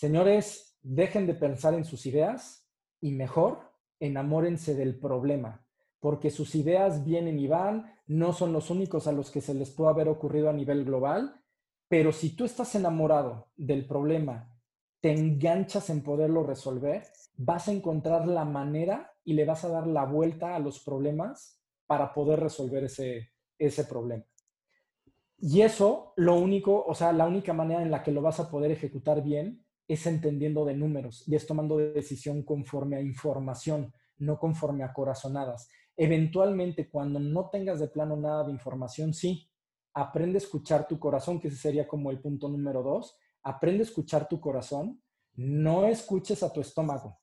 señores, 0.00 0.78
dejen 0.80 1.26
de 1.26 1.34
pensar 1.34 1.74
en 1.74 1.84
sus 1.84 2.06
ideas 2.06 2.66
y 3.02 3.12
mejor 3.12 3.70
enamórense 3.98 4.74
del 4.74 4.98
problema, 4.98 5.66
porque 5.98 6.30
sus 6.30 6.54
ideas 6.54 7.04
vienen 7.04 7.38
y 7.38 7.46
van, 7.46 7.94
no 8.06 8.32
son 8.32 8.54
los 8.54 8.70
únicos 8.70 9.06
a 9.06 9.12
los 9.12 9.30
que 9.30 9.42
se 9.42 9.52
les 9.52 9.70
puede 9.70 9.90
haber 9.90 10.08
ocurrido 10.08 10.48
a 10.48 10.54
nivel 10.54 10.86
global 10.86 11.44
Pero 11.86 12.12
si 12.12 12.34
tú 12.34 12.46
estás 12.46 12.74
enamorado 12.76 13.48
del 13.56 13.84
problema, 13.86 14.56
te 15.00 15.12
enganchas 15.12 15.90
en 15.90 16.02
poderlo 16.02 16.44
resolver, 16.44 17.02
vas 17.36 17.68
a 17.68 17.72
encontrar 17.72 18.26
la 18.26 18.46
manera 18.46 19.12
y 19.22 19.34
le 19.34 19.44
vas 19.44 19.64
a 19.64 19.68
dar 19.68 19.86
la 19.86 20.06
vuelta 20.06 20.54
a 20.54 20.60
los 20.60 20.78
problemas 20.80 21.60
para 21.86 22.14
poder 22.14 22.40
resolver 22.40 22.84
ese, 22.84 23.32
ese 23.58 23.84
problema. 23.84 24.24
Y 25.38 25.60
eso, 25.60 26.14
lo 26.16 26.36
único, 26.36 26.84
o 26.86 26.94
sea, 26.94 27.12
la 27.12 27.26
única 27.26 27.52
manera 27.52 27.82
en 27.82 27.90
la 27.90 28.02
que 28.02 28.12
lo 28.12 28.22
vas 28.22 28.40
a 28.40 28.50
poder 28.50 28.70
ejecutar 28.70 29.22
bien 29.22 29.66
es 29.92 30.06
entendiendo 30.06 30.64
de 30.64 30.74
números 30.74 31.24
y 31.26 31.34
es 31.34 31.46
tomando 31.46 31.78
decisión 31.78 32.44
conforme 32.44 32.96
a 32.96 33.00
información, 33.00 33.92
no 34.18 34.38
conforme 34.38 34.84
a 34.84 34.92
corazonadas. 34.92 35.68
Eventualmente, 35.96 36.88
cuando 36.88 37.18
no 37.18 37.50
tengas 37.50 37.80
de 37.80 37.88
plano 37.88 38.16
nada 38.16 38.44
de 38.44 38.52
información, 38.52 39.12
sí, 39.12 39.50
aprende 39.92 40.36
a 40.36 40.38
escuchar 40.38 40.86
tu 40.86 40.98
corazón, 41.00 41.40
que 41.40 41.48
ese 41.48 41.56
sería 41.56 41.88
como 41.88 42.12
el 42.12 42.20
punto 42.20 42.48
número 42.48 42.84
dos. 42.84 43.16
Aprende 43.42 43.80
a 43.80 43.86
escuchar 43.86 44.28
tu 44.28 44.40
corazón, 44.40 45.02
no 45.34 45.84
escuches 45.86 46.44
a 46.44 46.52
tu 46.52 46.60
estómago. 46.60 47.18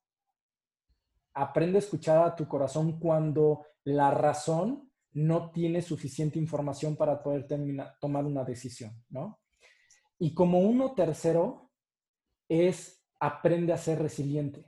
Aprende 1.33 1.77
a 1.77 1.79
escuchar 1.79 2.17
a 2.17 2.35
tu 2.35 2.49
corazón 2.49 2.99
cuando 2.99 3.65
la 3.85 4.11
razón 4.11 4.91
no 5.13 5.51
tiene 5.51 5.81
suficiente 5.81 6.37
información 6.37 6.97
para 6.97 7.23
poder 7.23 7.47
tomar 8.01 8.25
una 8.25 8.43
decisión, 8.43 8.91
¿no? 9.09 9.39
Y 10.19 10.33
como 10.33 10.59
uno 10.59 10.93
tercero 10.93 11.66
es 12.49 13.03
aprende 13.19 13.73
a 13.73 13.77
ser 13.77 13.99
resiliente. 13.99 14.65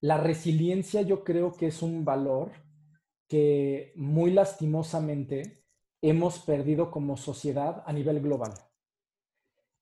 La 0.00 0.18
resiliencia 0.18 1.02
yo 1.02 1.24
creo 1.24 1.54
que 1.54 1.68
es 1.68 1.82
un 1.82 2.04
valor 2.04 2.52
que 3.28 3.92
muy 3.96 4.30
lastimosamente 4.30 5.64
hemos 6.02 6.38
perdido 6.40 6.90
como 6.90 7.16
sociedad 7.16 7.82
a 7.86 7.92
nivel 7.92 8.20
global. 8.20 8.52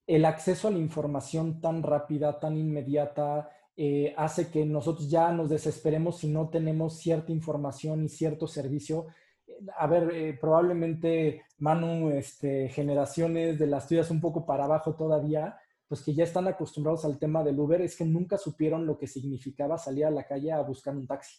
El 0.07 0.24
acceso 0.24 0.68
a 0.68 0.70
la 0.70 0.78
información 0.78 1.61
tan 1.61 1.82
rápida, 1.82 2.38
tan 2.38 2.57
inmediata, 2.57 3.50
eh, 3.76 4.14
hace 4.16 4.50
que 4.50 4.64
nosotros 4.66 5.11
ya 5.11 5.32
nos 5.32 5.48
desesperemos 5.48 6.18
si 6.18 6.28
no 6.28 6.50
tenemos 6.50 6.98
cierta 6.98 7.32
información 7.32 8.05
y 8.05 8.09
cierto 8.09 8.46
servicio. 8.46 9.07
A 9.76 9.86
ver, 9.86 10.11
eh, 10.12 10.38
probablemente, 10.40 11.42
Manu, 11.59 12.11
este, 12.11 12.68
generaciones 12.68 13.59
de 13.59 13.66
las 13.66 13.88
tuyas 13.88 14.11
un 14.11 14.20
poco 14.20 14.44
para 14.44 14.64
abajo 14.64 14.94
todavía, 14.94 15.59
pues 15.93 16.01
que 16.01 16.14
ya 16.14 16.24
están 16.24 16.49
acostumbrados 16.49 17.05
al 17.05 17.18
tema 17.18 17.45
del 17.45 17.61
Uber, 17.61 17.82
es 17.82 17.95
que 17.95 18.07
nunca 18.07 18.38
supieron 18.38 18.86
lo 18.86 18.97
que 18.97 19.07
significaba 19.07 19.76
salir 19.76 20.07
a 20.07 20.11
la 20.11 20.26
calle 20.26 20.51
a 20.51 20.62
buscar 20.62 20.97
un 20.97 21.07
taxi. 21.07 21.36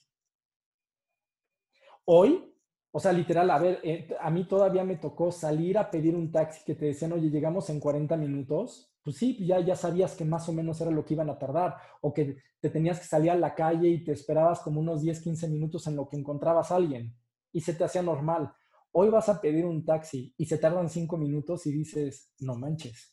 Hoy, 2.06 2.54
o 2.92 3.00
sea, 3.00 3.12
literal, 3.14 3.50
a 3.50 3.58
ver, 3.58 3.80
eh, 3.82 4.16
a 4.22 4.30
mí 4.30 4.48
todavía 4.48 4.84
me 4.84 4.98
tocó 4.98 5.32
salir 5.32 5.80
a 5.80 5.90
pedir 5.90 6.16
un 6.16 6.32
taxi 6.32 6.64
que 6.64 6.76
te 6.76 6.86
decían, 6.86 7.14
oye, 7.14 7.32
llegamos 7.32 7.68
en 7.72 7.80
40 7.80 8.16
minutos 8.16 8.94
pues 9.04 9.18
sí, 9.18 9.38
ya, 9.46 9.60
ya 9.60 9.76
sabías 9.76 10.16
que 10.16 10.24
más 10.24 10.48
o 10.48 10.54
menos 10.54 10.80
era 10.80 10.90
lo 10.90 11.04
que 11.04 11.14
iban 11.14 11.30
a 11.30 11.38
tardar, 11.38 11.76
o 12.02 12.14
que 12.14 12.38
te 12.62 12.70
tenías 12.70 13.00
que 13.00 13.06
salir 13.06 13.32
a 13.32 13.36
la 13.36 13.54
calle 13.54 13.90
y 13.90 14.04
te 14.04 14.14
esperabas 14.14 14.62
como 14.62 14.80
unos 14.80 15.02
10, 15.02 15.20
15 15.20 15.50
minutos 15.50 15.88
en 15.88 15.98
lo 15.98 16.08
que 16.08 16.16
encontrabas 16.16 16.72
a 16.72 16.78
alguien 16.78 17.14
y 17.52 17.60
se 17.60 17.74
te 17.74 17.84
hacía 17.84 18.02
normal. 18.02 18.54
Hoy 18.94 19.10
vas 19.10 19.28
a 19.28 19.42
pedir 19.42 19.66
un 19.66 19.84
taxi 19.84 20.34
y 20.38 20.46
se 20.46 20.58
tardan 20.58 20.90
5 20.90 21.18
minutos 21.18 21.66
y 21.66 21.74
dices, 21.74 22.32
no 22.40 22.56
manches. 22.56 23.13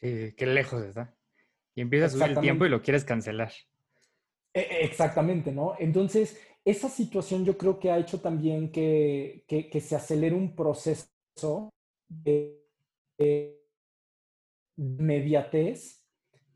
Sí, 0.00 0.34
qué 0.36 0.46
lejos 0.46 0.82
está. 0.84 1.14
Y 1.74 1.80
empiezas 1.80 2.14
a 2.14 2.18
subir 2.18 2.36
el 2.36 2.40
tiempo 2.40 2.66
y 2.66 2.68
lo 2.68 2.82
quieres 2.82 3.04
cancelar. 3.04 3.52
E, 4.54 4.84
exactamente, 4.84 5.52
¿no? 5.52 5.74
Entonces, 5.78 6.40
esa 6.64 6.88
situación 6.88 7.44
yo 7.44 7.56
creo 7.56 7.78
que 7.78 7.90
ha 7.90 7.98
hecho 7.98 8.20
también 8.20 8.70
que, 8.70 9.44
que, 9.46 9.80
se 9.80 9.96
acelere 9.96 10.34
un 10.34 10.54
proceso 10.54 11.72
de 12.08 12.58
mediatez 14.76 16.04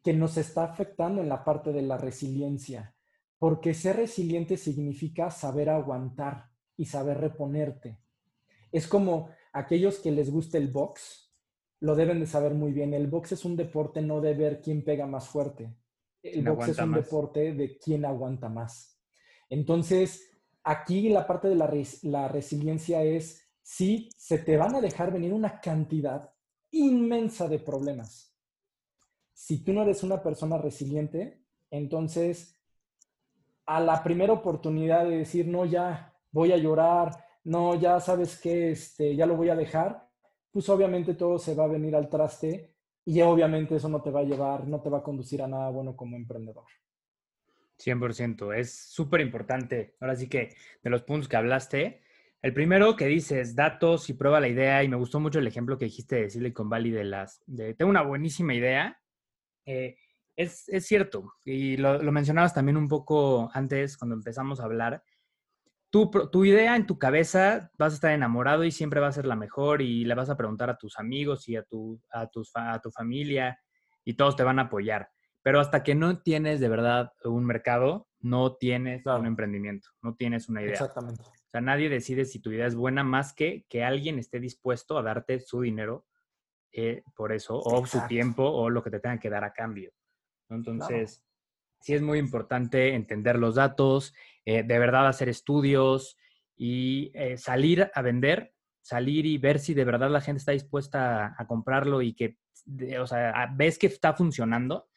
que 0.02 0.12
nos 0.12 0.36
está 0.36 0.64
afectando 0.64 1.20
en 1.22 1.28
la 1.28 1.44
parte 1.44 1.72
de 1.72 1.82
la 1.82 1.96
resiliencia, 1.96 2.94
porque 3.38 3.74
ser 3.74 3.96
resiliente 3.96 4.56
significa 4.56 5.30
saber 5.30 5.70
aguantar 5.70 6.50
y 6.76 6.86
saber 6.86 7.18
reponerte. 7.18 7.98
Es 8.70 8.86
como 8.86 9.30
aquellos 9.52 9.98
que 9.98 10.10
les 10.10 10.30
gusta 10.30 10.58
el 10.58 10.68
box, 10.68 11.31
lo 11.82 11.96
deben 11.96 12.20
de 12.20 12.26
saber 12.26 12.54
muy 12.54 12.72
bien. 12.72 12.94
El 12.94 13.08
box 13.08 13.32
es 13.32 13.44
un 13.44 13.56
deporte 13.56 14.00
no 14.00 14.20
de 14.20 14.34
ver 14.34 14.60
quién 14.60 14.84
pega 14.84 15.04
más 15.04 15.26
fuerte. 15.28 15.74
El 16.22 16.44
box 16.48 16.68
es 16.68 16.78
un 16.78 16.92
deporte 16.92 17.54
de 17.54 17.76
quién 17.76 18.04
aguanta 18.04 18.48
más. 18.48 19.00
Entonces, 19.50 20.30
aquí 20.62 21.08
la 21.08 21.26
parte 21.26 21.48
de 21.48 21.56
la, 21.56 21.68
la 22.02 22.28
resiliencia 22.28 23.02
es, 23.02 23.50
si 23.62 24.08
se 24.16 24.38
te 24.38 24.56
van 24.56 24.76
a 24.76 24.80
dejar 24.80 25.12
venir 25.12 25.32
una 25.32 25.60
cantidad 25.60 26.32
inmensa 26.70 27.48
de 27.48 27.58
problemas. 27.58 28.32
Si 29.32 29.64
tú 29.64 29.72
no 29.72 29.82
eres 29.82 30.04
una 30.04 30.22
persona 30.22 30.58
resiliente, 30.58 31.42
entonces 31.68 32.56
a 33.66 33.80
la 33.80 34.04
primera 34.04 34.32
oportunidad 34.32 35.04
de 35.04 35.18
decir, 35.18 35.48
no, 35.48 35.64
ya 35.64 36.14
voy 36.30 36.52
a 36.52 36.56
llorar, 36.56 37.24
no, 37.42 37.74
ya 37.74 37.98
sabes 37.98 38.40
que 38.40 38.70
este, 38.70 39.16
ya 39.16 39.26
lo 39.26 39.36
voy 39.36 39.48
a 39.48 39.56
dejar, 39.56 40.11
pues 40.52 40.68
obviamente 40.68 41.14
todo 41.14 41.38
se 41.38 41.54
va 41.54 41.64
a 41.64 41.68
venir 41.68 41.96
al 41.96 42.08
traste 42.08 42.70
y 43.04 43.20
obviamente 43.22 43.76
eso 43.76 43.88
no 43.88 44.02
te 44.02 44.10
va 44.10 44.20
a 44.20 44.24
llevar, 44.24 44.68
no 44.68 44.80
te 44.80 44.90
va 44.90 44.98
a 44.98 45.02
conducir 45.02 45.42
a 45.42 45.48
nada 45.48 45.70
bueno 45.70 45.96
como 45.96 46.16
emprendedor. 46.16 46.66
100%, 47.78 48.56
es 48.56 48.72
súper 48.72 49.20
importante. 49.20 49.96
Ahora 50.00 50.14
sí 50.14 50.28
que 50.28 50.54
de 50.82 50.90
los 50.90 51.02
puntos 51.02 51.28
que 51.28 51.36
hablaste, 51.36 52.02
el 52.42 52.52
primero 52.52 52.96
que 52.96 53.06
dices, 53.06 53.54
datos 53.56 54.08
y 54.08 54.14
prueba 54.14 54.40
la 54.40 54.48
idea, 54.48 54.84
y 54.84 54.88
me 54.88 54.96
gustó 54.96 55.20
mucho 55.20 55.38
el 55.38 55.46
ejemplo 55.46 55.78
que 55.78 55.86
dijiste 55.86 56.16
de 56.16 56.30
Silicon 56.30 56.68
Valley 56.68 56.90
de 56.90 57.04
las, 57.04 57.42
de, 57.46 57.74
tengo 57.74 57.90
una 57.90 58.02
buenísima 58.02 58.54
idea, 58.54 59.00
eh, 59.64 59.96
es, 60.34 60.66
cierto, 60.80 61.34
y 61.44 61.76
lo, 61.76 62.00
mencionabas 62.10 62.54
también 62.54 62.76
un 62.76 62.88
poco 62.88 63.50
antes 63.52 63.96
cuando 63.96 64.16
empezamos 64.16 64.60
a 64.60 64.64
hablar, 64.64 65.02
tu, 65.92 66.10
tu 66.10 66.44
idea 66.46 66.74
en 66.74 66.86
tu 66.86 66.98
cabeza 66.98 67.70
vas 67.76 67.92
a 67.92 67.96
estar 67.96 68.12
enamorado 68.12 68.64
y 68.64 68.72
siempre 68.72 68.98
va 68.98 69.08
a 69.08 69.12
ser 69.12 69.26
la 69.26 69.36
mejor 69.36 69.82
y 69.82 70.06
le 70.06 70.14
vas 70.14 70.30
a 70.30 70.38
preguntar 70.38 70.70
a 70.70 70.78
tus 70.78 70.98
amigos 70.98 71.50
y 71.50 71.56
a 71.56 71.64
tu, 71.64 72.00
a, 72.10 72.28
tus, 72.28 72.50
a 72.54 72.80
tu 72.80 72.90
familia 72.90 73.60
y 74.02 74.14
todos 74.14 74.34
te 74.34 74.42
van 74.42 74.58
a 74.58 74.62
apoyar. 74.62 75.10
Pero 75.42 75.60
hasta 75.60 75.82
que 75.82 75.94
no 75.94 76.22
tienes 76.22 76.60
de 76.60 76.68
verdad 76.70 77.12
un 77.24 77.44
mercado, 77.44 78.08
no 78.20 78.56
tienes 78.56 79.04
un 79.04 79.26
emprendimiento, 79.26 79.90
no 80.00 80.14
tienes 80.14 80.48
una 80.48 80.62
idea. 80.62 80.72
Exactamente. 80.72 81.24
O 81.24 81.50
sea, 81.50 81.60
nadie 81.60 81.90
decide 81.90 82.24
si 82.24 82.40
tu 82.40 82.50
idea 82.50 82.66
es 82.66 82.74
buena 82.74 83.04
más 83.04 83.34
que 83.34 83.66
que 83.68 83.84
alguien 83.84 84.18
esté 84.18 84.40
dispuesto 84.40 84.96
a 84.96 85.02
darte 85.02 85.40
su 85.40 85.60
dinero 85.60 86.06
eh, 86.72 87.02
por 87.14 87.32
eso, 87.32 87.58
o 87.58 87.84
su 87.84 88.00
tiempo, 88.06 88.44
o 88.44 88.70
lo 88.70 88.82
que 88.82 88.88
te 88.88 88.98
tengan 88.98 89.18
que 89.18 89.28
dar 89.28 89.44
a 89.44 89.52
cambio. 89.52 89.92
Entonces, 90.48 91.22
sí 91.82 91.94
es 91.94 92.02
muy 92.02 92.18
importante 92.18 92.94
entender 92.94 93.38
los 93.38 93.56
datos, 93.56 94.14
eh, 94.44 94.62
de 94.62 94.78
verdad 94.78 95.08
hacer 95.08 95.28
estudios 95.28 96.16
y 96.56 97.10
eh, 97.14 97.36
salir 97.36 97.90
a 97.94 98.02
vender, 98.02 98.54
salir 98.80 99.26
y 99.26 99.38
ver 99.38 99.58
si 99.58 99.74
de 99.74 99.84
verdad 99.84 100.10
la 100.10 100.20
gente 100.20 100.38
está 100.38 100.52
dispuesta 100.52 101.34
a, 101.36 101.46
comprarlo 101.46 102.02
y 102.02 102.14
que, 102.14 102.38
o 103.00 103.06
sea, 103.06 103.52
ves 103.56 103.78
que 103.78 103.86
está 103.86 104.14
funcionando 104.14 104.88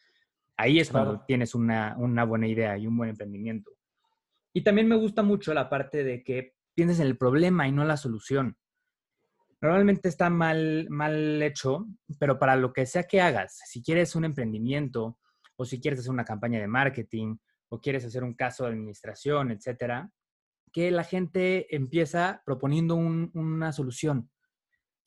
Ahí 0.56 0.80
es 0.80 0.90
cuando 0.90 1.22
tienes 1.26 1.54
una, 1.54 1.94
buena 2.24 2.48
idea 2.48 2.78
y 2.78 2.86
un 2.86 2.96
buen 2.96 3.10
emprendimiento. 3.10 3.72
Y 4.54 4.62
también 4.62 4.88
me 4.88 4.96
gusta 4.96 5.22
mucho 5.22 5.52
la 5.52 5.68
parte 5.68 6.02
de 6.02 6.22
que 6.22 6.54
pienses 6.74 7.00
en 7.00 7.08
el 7.08 7.18
problema 7.18 7.68
y 7.68 7.72
no 7.72 7.84
la 7.84 7.98
solución. 7.98 8.56
Normalmente 9.60 10.08
está 10.08 10.30
mal, 10.30 10.86
mal 10.88 11.42
hecho, 11.42 11.86
pero 12.18 12.38
para 12.38 12.56
lo 12.56 12.72
que 12.72 12.86
sea 12.86 13.04
que 13.04 13.20
hagas, 13.20 13.60
si 13.66 13.82
quieres 13.82 14.16
un 14.16 14.24
emprendimiento 14.24 15.18
o 15.56 15.64
si 15.64 15.80
quieres 15.80 16.00
hacer 16.00 16.12
una 16.12 16.24
campaña 16.24 16.60
de 16.60 16.68
marketing 16.68 17.36
o 17.68 17.80
quieres 17.80 18.04
hacer 18.04 18.22
un 18.22 18.34
caso 18.34 18.64
de 18.64 18.70
administración, 18.70 19.50
etcétera, 19.50 20.10
que 20.72 20.90
la 20.90 21.04
gente 21.04 21.74
empieza 21.74 22.42
proponiendo 22.44 22.96
una 22.96 23.72
solución. 23.72 24.30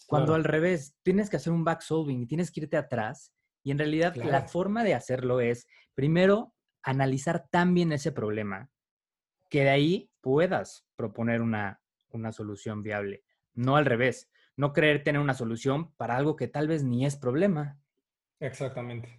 Cuando 0.08 0.34
al 0.34 0.43
revés, 0.43 0.95
tienes 1.04 1.30
que 1.30 1.38
hacer 1.38 1.54
un 1.54 1.64
back 1.64 1.82
solving 1.82 2.22
y 2.22 2.26
tienes 2.26 2.52
que 2.52 2.62
irte 2.62 2.78
atrás 2.78 3.34
y 3.64 3.72
en 3.72 3.78
realidad 3.78 4.16
la 4.16 4.47
forma 4.47 4.84
de 4.84 4.95
hacerlo 4.95 5.41
es, 5.41 5.68
primero, 5.93 6.56
analizar 6.82 7.47
tan 7.50 7.74
bien 7.74 7.91
ese 7.91 8.12
problema 8.12 8.70
que 9.50 9.64
de 9.64 9.70
ahí 9.70 10.12
puedas 10.22 10.88
proponer 10.95 11.41
una, 11.41 11.82
una 12.10 12.32
solución 12.32 12.82
viable. 12.84 13.24
No 13.54 13.76
al 13.76 13.86
revés, 13.86 14.30
no 14.56 14.74
creer 14.74 15.04
tener 15.04 15.22
una 15.22 15.34
solución 15.34 15.93
para 15.95 16.18
algo 16.18 16.36
que 16.36 16.47
tal 16.47 16.68
vez 16.68 16.84
ni 16.84 17.06
es 17.06 17.16
problema. 17.16 17.80
Exactamente. 18.39 19.19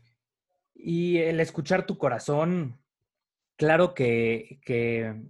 Y 0.82 1.18
el 1.18 1.40
escuchar 1.40 1.86
tu 1.86 1.98
corazón, 1.98 2.80
claro 3.56 3.94
que, 3.94 4.60
que, 4.64 5.22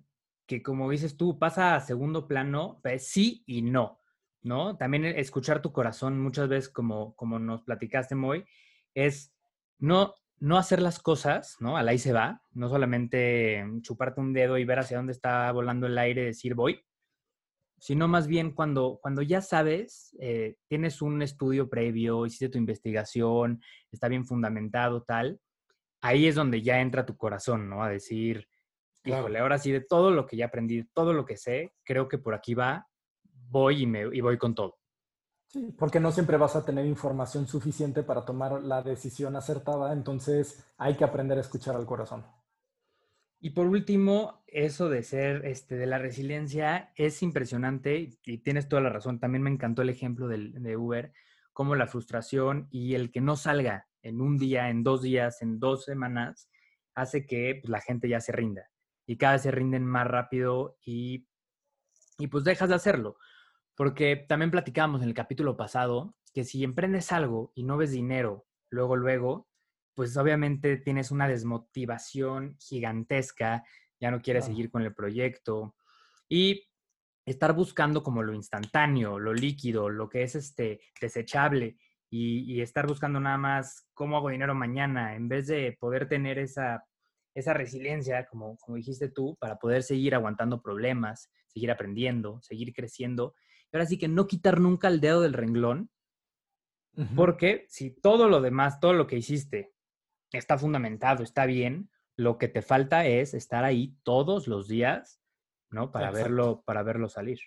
que 0.46 0.62
como 0.62 0.90
dices 0.90 1.16
tú, 1.16 1.38
pasa 1.38 1.74
a 1.74 1.80
segundo 1.80 2.28
plano, 2.28 2.78
pues 2.82 3.08
sí 3.08 3.42
y 3.46 3.62
no, 3.62 4.00
¿no? 4.42 4.76
También 4.76 5.04
escuchar 5.04 5.60
tu 5.62 5.72
corazón 5.72 6.20
muchas 6.20 6.48
veces, 6.48 6.68
como, 6.68 7.14
como 7.16 7.38
nos 7.38 7.62
platicaste, 7.62 8.14
Moy, 8.14 8.44
es 8.94 9.34
no, 9.78 10.14
no 10.38 10.56
hacer 10.58 10.80
las 10.80 10.98
cosas, 10.98 11.56
¿no? 11.60 11.76
Al 11.76 11.88
ahí 11.88 11.98
se 11.98 12.12
va, 12.12 12.42
no 12.52 12.68
solamente 12.68 13.64
chuparte 13.82 14.20
un 14.20 14.32
dedo 14.32 14.58
y 14.58 14.64
ver 14.64 14.78
hacia 14.78 14.96
dónde 14.96 15.12
está 15.12 15.50
volando 15.52 15.86
el 15.86 15.98
aire 15.98 16.22
y 16.22 16.26
decir 16.26 16.54
voy, 16.54 16.82
sino 17.80 18.08
más 18.08 18.26
bien 18.26 18.52
cuando, 18.52 18.98
cuando 19.00 19.22
ya 19.22 19.40
sabes, 19.40 20.14
eh, 20.20 20.56
tienes 20.68 21.00
un 21.00 21.22
estudio 21.22 21.68
previo, 21.70 22.26
hiciste 22.26 22.50
tu 22.50 22.58
investigación, 22.58 23.62
está 23.90 24.06
bien 24.06 24.26
fundamentado, 24.26 25.02
tal, 25.02 25.40
ahí 26.02 26.26
es 26.26 26.34
donde 26.34 26.60
ya 26.60 26.80
entra 26.80 27.06
tu 27.06 27.16
corazón, 27.16 27.70
¿no? 27.70 27.82
A 27.82 27.88
decir, 27.88 28.46
híjole, 29.02 29.38
ahora 29.38 29.56
sí, 29.56 29.72
de 29.72 29.80
todo 29.80 30.10
lo 30.10 30.26
que 30.26 30.36
ya 30.36 30.46
aprendí, 30.46 30.84
todo 30.92 31.14
lo 31.14 31.24
que 31.24 31.38
sé, 31.38 31.72
creo 31.82 32.06
que 32.06 32.18
por 32.18 32.34
aquí 32.34 32.52
va, 32.52 32.86
voy 33.48 33.82
y, 33.82 33.86
me, 33.86 34.02
y 34.12 34.20
voy 34.20 34.36
con 34.36 34.54
todo. 34.54 34.76
Sí, 35.46 35.74
porque 35.78 36.00
no 36.00 36.12
siempre 36.12 36.36
vas 36.36 36.56
a 36.56 36.64
tener 36.64 36.84
información 36.84 37.48
suficiente 37.48 38.02
para 38.02 38.26
tomar 38.26 38.62
la 38.62 38.82
decisión 38.82 39.36
acertada, 39.36 39.94
entonces 39.94 40.62
hay 40.76 40.96
que 40.96 41.04
aprender 41.04 41.38
a 41.38 41.40
escuchar 41.40 41.76
al 41.76 41.86
corazón. 41.86 42.26
Y 43.40 43.50
por 43.50 43.66
último, 43.66 44.44
eso 44.46 44.90
de 44.90 45.02
ser, 45.02 45.46
este, 45.46 45.76
de 45.76 45.86
la 45.86 45.98
resiliencia 45.98 46.92
es 46.94 47.22
impresionante 47.22 48.10
y 48.22 48.38
tienes 48.38 48.68
toda 48.68 48.82
la 48.82 48.90
razón. 48.90 49.18
También 49.18 49.42
me 49.42 49.50
encantó 49.50 49.80
el 49.80 49.88
ejemplo 49.88 50.28
del, 50.28 50.62
de 50.62 50.76
Uber, 50.76 51.12
como 51.54 51.74
la 51.74 51.86
frustración 51.86 52.68
y 52.70 52.94
el 52.94 53.10
que 53.10 53.22
no 53.22 53.36
salga 53.36 53.88
en 54.02 54.20
un 54.20 54.36
día, 54.36 54.68
en 54.68 54.82
dos 54.82 55.02
días, 55.02 55.40
en 55.40 55.58
dos 55.58 55.84
semanas, 55.86 56.50
hace 56.94 57.26
que 57.26 57.58
pues, 57.62 57.70
la 57.70 57.80
gente 57.80 58.08
ya 58.08 58.20
se 58.20 58.32
rinda. 58.32 58.70
Y 59.06 59.16
cada 59.16 59.34
vez 59.34 59.42
se 59.42 59.50
rinden 59.50 59.86
más 59.86 60.06
rápido 60.06 60.76
y, 60.84 61.26
y 62.18 62.26
pues 62.26 62.44
dejas 62.44 62.68
de 62.68 62.74
hacerlo. 62.74 63.16
Porque 63.74 64.16
también 64.16 64.50
platicábamos 64.50 65.00
en 65.02 65.08
el 65.08 65.14
capítulo 65.14 65.56
pasado 65.56 66.14
que 66.34 66.44
si 66.44 66.62
emprendes 66.62 67.10
algo 67.10 67.52
y 67.54 67.64
no 67.64 67.78
ves 67.78 67.90
dinero 67.90 68.46
luego, 68.68 68.96
luego, 68.96 69.49
pues 70.00 70.16
obviamente 70.16 70.78
tienes 70.78 71.10
una 71.10 71.28
desmotivación 71.28 72.56
gigantesca, 72.58 73.66
ya 74.00 74.10
no 74.10 74.22
quieres 74.22 74.46
seguir 74.46 74.70
con 74.70 74.80
el 74.80 74.94
proyecto 74.94 75.76
y 76.26 76.66
estar 77.26 77.52
buscando 77.52 78.02
como 78.02 78.22
lo 78.22 78.32
instantáneo, 78.32 79.18
lo 79.18 79.34
líquido, 79.34 79.90
lo 79.90 80.08
que 80.08 80.22
es 80.22 80.36
este 80.36 80.80
desechable 80.98 81.76
y, 82.08 82.50
y, 82.50 82.62
estar 82.62 82.86
buscando 82.86 83.20
nada 83.20 83.36
más 83.36 83.90
cómo 83.92 84.16
hago 84.16 84.30
dinero 84.30 84.54
mañana 84.54 85.14
en 85.16 85.28
vez 85.28 85.48
de 85.48 85.76
poder 85.78 86.08
tener 86.08 86.38
esa, 86.38 86.82
esa 87.34 87.52
resiliencia, 87.52 88.24
como, 88.24 88.56
como 88.56 88.78
dijiste 88.78 89.10
tú, 89.10 89.36
para 89.38 89.58
poder 89.58 89.82
seguir 89.82 90.14
aguantando 90.14 90.62
problemas, 90.62 91.30
seguir 91.46 91.70
aprendiendo, 91.70 92.40
seguir 92.40 92.72
creciendo 92.72 93.34
ahora 93.70 93.84
sí 93.84 93.98
que 93.98 94.08
no 94.08 94.26
quitar 94.26 94.60
nunca 94.60 94.88
el 94.88 95.02
dedo 95.02 95.20
del 95.20 95.34
renglón, 95.34 95.90
porque 97.14 97.66
si 97.68 97.90
todo 97.90 98.30
lo 98.30 98.40
demás, 98.40 98.80
todo 98.80 98.94
lo 98.94 99.06
que 99.06 99.18
hiciste 99.18 99.74
está 100.38 100.58
fundamentado, 100.58 101.22
está 101.22 101.46
bien, 101.46 101.90
lo 102.16 102.38
que 102.38 102.48
te 102.48 102.62
falta 102.62 103.06
es 103.06 103.34
estar 103.34 103.64
ahí 103.64 103.96
todos 104.02 104.46
los 104.46 104.68
días, 104.68 105.22
¿no? 105.70 105.90
Para 105.90 106.10
verlo, 106.10 106.62
para 106.64 106.82
verlo 106.82 107.08
salir. 107.08 107.38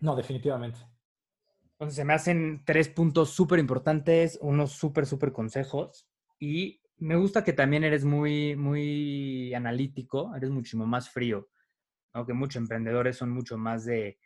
No, 0.00 0.16
definitivamente. 0.16 0.78
Entonces 1.72 1.96
se 1.96 2.04
me 2.04 2.12
hacen 2.12 2.62
tres 2.66 2.88
puntos 2.88 3.30
súper 3.30 3.58
importantes, 3.58 4.38
unos 4.42 4.72
súper, 4.72 5.06
súper 5.06 5.32
consejos. 5.32 6.06
Y 6.38 6.82
me 6.98 7.16
gusta 7.16 7.42
que 7.42 7.54
también 7.54 7.84
eres 7.84 8.04
muy, 8.04 8.54
muy 8.56 9.54
analítico, 9.54 10.34
eres 10.36 10.50
muchísimo 10.50 10.86
más 10.86 11.08
frío, 11.08 11.48
aunque 12.12 12.34
muchos 12.34 12.60
emprendedores 12.60 13.16
son 13.16 13.30
mucho 13.30 13.56
más 13.56 13.86
de, 13.86 14.18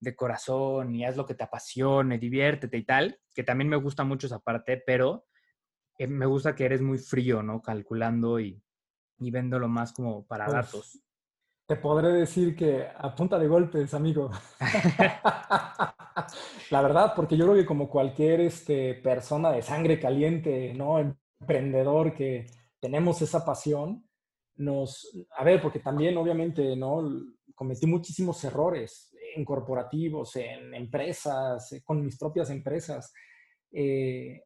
de 0.00 0.14
corazón 0.14 0.94
y 0.94 1.04
haz 1.04 1.16
lo 1.16 1.26
que 1.26 1.34
te 1.34 1.44
apasione, 1.44 2.18
diviértete 2.18 2.76
y 2.76 2.84
tal, 2.84 3.18
que 3.34 3.42
también 3.42 3.68
me 3.68 3.76
gusta 3.76 4.04
mucho 4.04 4.26
esa 4.26 4.40
parte, 4.40 4.82
pero 4.86 5.26
eh, 5.98 6.06
me 6.06 6.26
gusta 6.26 6.54
que 6.54 6.64
eres 6.64 6.80
muy 6.80 6.98
frío, 6.98 7.42
¿no? 7.42 7.60
Calculando 7.60 8.40
y, 8.40 8.62
y 9.18 9.30
viéndolo 9.30 9.68
más 9.68 9.92
como 9.92 10.26
para 10.26 10.48
datos. 10.48 10.98
Te 11.66 11.76
podré 11.76 12.12
decir 12.12 12.56
que 12.56 12.86
a 12.96 13.14
punta 13.14 13.38
de 13.38 13.46
golpes, 13.46 13.92
amigo. 13.92 14.30
La 16.70 16.80
verdad, 16.80 17.12
porque 17.14 17.36
yo 17.36 17.44
creo 17.44 17.56
que 17.56 17.66
como 17.66 17.90
cualquier 17.90 18.40
este, 18.40 18.94
persona 18.94 19.50
de 19.50 19.60
sangre 19.60 20.00
caliente, 20.00 20.72
¿no? 20.74 21.14
Emprendedor 21.40 22.14
que 22.14 22.46
tenemos 22.80 23.20
esa 23.20 23.44
pasión, 23.44 24.08
nos, 24.56 25.26
a 25.36 25.44
ver, 25.44 25.60
porque 25.60 25.80
también 25.80 26.16
obviamente, 26.16 26.74
¿no? 26.74 27.06
Cometí 27.54 27.86
muchísimos 27.86 28.42
errores 28.44 29.14
en 29.36 29.44
corporativos, 29.44 30.36
en 30.36 30.74
empresas, 30.74 31.72
eh, 31.72 31.82
con 31.84 32.04
mis 32.04 32.16
propias 32.16 32.50
empresas. 32.50 33.12
Eh, 33.70 34.42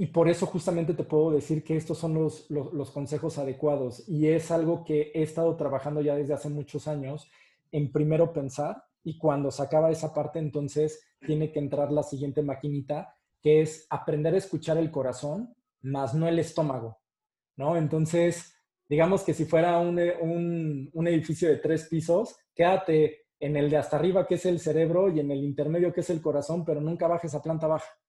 y 0.00 0.06
por 0.06 0.30
eso 0.30 0.46
justamente 0.46 0.94
te 0.94 1.04
puedo 1.04 1.30
decir 1.30 1.62
que 1.62 1.76
estos 1.76 1.98
son 1.98 2.14
los, 2.14 2.48
los, 2.48 2.90
consejos 2.90 3.36
adecuados. 3.36 4.08
Y 4.08 4.28
es 4.28 4.50
algo 4.50 4.82
que 4.82 5.12
he 5.14 5.22
estado 5.22 5.54
trabajando 5.56 6.00
ya 6.00 6.16
desde 6.16 6.32
hace 6.32 6.48
muchos 6.48 6.88
años 6.88 7.30
en 7.70 7.92
primero 7.92 8.32
pensar 8.32 8.82
y 9.04 9.18
cuando 9.18 9.50
se 9.50 9.62
acaba 9.62 9.90
esa 9.90 10.14
parte, 10.14 10.38
entonces 10.38 11.06
tiene 11.20 11.52
que 11.52 11.58
entrar 11.58 11.92
la 11.92 12.02
siguiente 12.02 12.40
maquinita, 12.40 13.14
que 13.42 13.60
es 13.60 13.86
aprender 13.90 14.32
a 14.32 14.38
escuchar 14.38 14.78
el 14.78 14.90
corazón, 14.90 15.54
más 15.82 16.14
no 16.14 16.26
el 16.28 16.38
estómago, 16.38 16.98
¿no? 17.56 17.76
Entonces, 17.76 18.54
digamos 18.88 19.22
que 19.22 19.34
si 19.34 19.44
fuera 19.44 19.76
un, 19.80 20.00
un, 20.22 20.88
un 20.94 21.08
edificio 21.08 21.46
de 21.46 21.56
tres 21.56 21.88
pisos, 21.90 22.36
quédate 22.54 23.26
en 23.38 23.54
el 23.54 23.68
de 23.68 23.76
hasta 23.76 23.98
arriba, 23.98 24.26
que 24.26 24.36
es 24.36 24.46
el 24.46 24.60
cerebro, 24.60 25.10
y 25.10 25.20
en 25.20 25.30
el 25.30 25.44
intermedio, 25.44 25.92
que 25.92 26.00
es 26.00 26.08
el 26.08 26.22
corazón, 26.22 26.64
pero 26.64 26.80
nunca 26.80 27.06
bajes 27.06 27.34
a 27.34 27.42
planta 27.42 27.66
baja. 27.66 28.00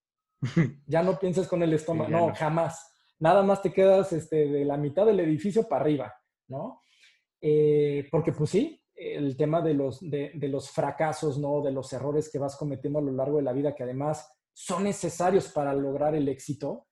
ya 0.87 1.03
no 1.03 1.19
pienses 1.19 1.47
con 1.47 1.61
el 1.63 1.73
estómago, 1.73 2.09
no, 2.09 2.33
jamás. 2.35 2.93
Nada 3.19 3.43
más 3.43 3.61
te 3.61 3.71
quedas 3.71 4.11
este, 4.13 4.47
de 4.47 4.65
la 4.65 4.77
mitad 4.77 5.05
del 5.05 5.19
edificio 5.19 5.67
para 5.67 5.81
arriba, 5.81 6.13
¿no? 6.47 6.83
Eh, 7.39 8.07
porque 8.11 8.31
pues 8.31 8.49
sí, 8.49 8.83
el 8.95 9.35
tema 9.35 9.61
de 9.61 9.73
los, 9.73 9.99
de, 10.01 10.31
los 10.47 10.69
fracasos, 10.69 11.37
¿no? 11.37 11.61
De 11.61 11.71
los 11.71 11.91
errores 11.93 12.29
que 12.31 12.39
vas 12.39 12.55
cometiendo 12.55 12.99
a 12.99 13.01
lo 13.01 13.11
largo 13.11 13.37
de 13.37 13.43
la 13.43 13.53
vida, 13.53 13.75
que 13.75 13.83
además 13.83 14.27
son 14.53 14.83
necesarios 14.83 15.49
para 15.49 15.73
lograr 15.73 16.15
el 16.15 16.27
éxito, 16.29 16.87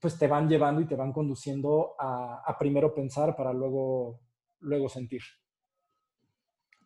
pues 0.00 0.18
te 0.18 0.26
van 0.26 0.48
llevando 0.48 0.80
y 0.80 0.86
te 0.86 0.96
van 0.96 1.12
conduciendo 1.12 1.94
a, 1.98 2.42
a 2.44 2.58
primero 2.58 2.94
pensar 2.94 3.34
para 3.36 3.52
luego, 3.52 4.20
luego 4.60 4.88
sentir. 4.88 5.22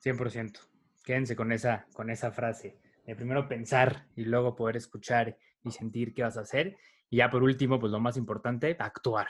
100%. 0.02 0.58
Quédense 1.04 1.34
con 1.34 1.52
esa, 1.52 1.86
con 1.92 2.10
esa 2.10 2.30
frase. 2.30 2.78
De 3.04 3.16
primero 3.16 3.48
pensar 3.48 4.06
y 4.14 4.24
luego 4.24 4.54
poder 4.54 4.76
escuchar 4.76 5.36
y 5.64 5.70
sentir 5.70 6.14
qué 6.14 6.22
vas 6.22 6.36
a 6.36 6.42
hacer. 6.42 6.76
Y 7.10 7.18
ya 7.18 7.30
por 7.30 7.42
último, 7.42 7.78
pues 7.78 7.92
lo 7.92 8.00
más 8.00 8.16
importante, 8.16 8.76
actuar. 8.78 9.28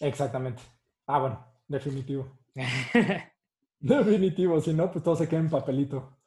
Exactamente. 0.00 0.62
Ah, 1.06 1.18
bueno, 1.18 1.46
definitivo. 1.68 2.38
definitivo, 3.80 4.60
si 4.60 4.74
no, 4.74 4.90
pues 4.90 5.02
todo 5.02 5.16
se 5.16 5.28
queda 5.28 5.40
en 5.40 5.50
papelito. 5.50 6.18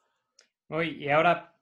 Oye, 0.70 0.92
y 0.92 1.10
ahora, 1.10 1.56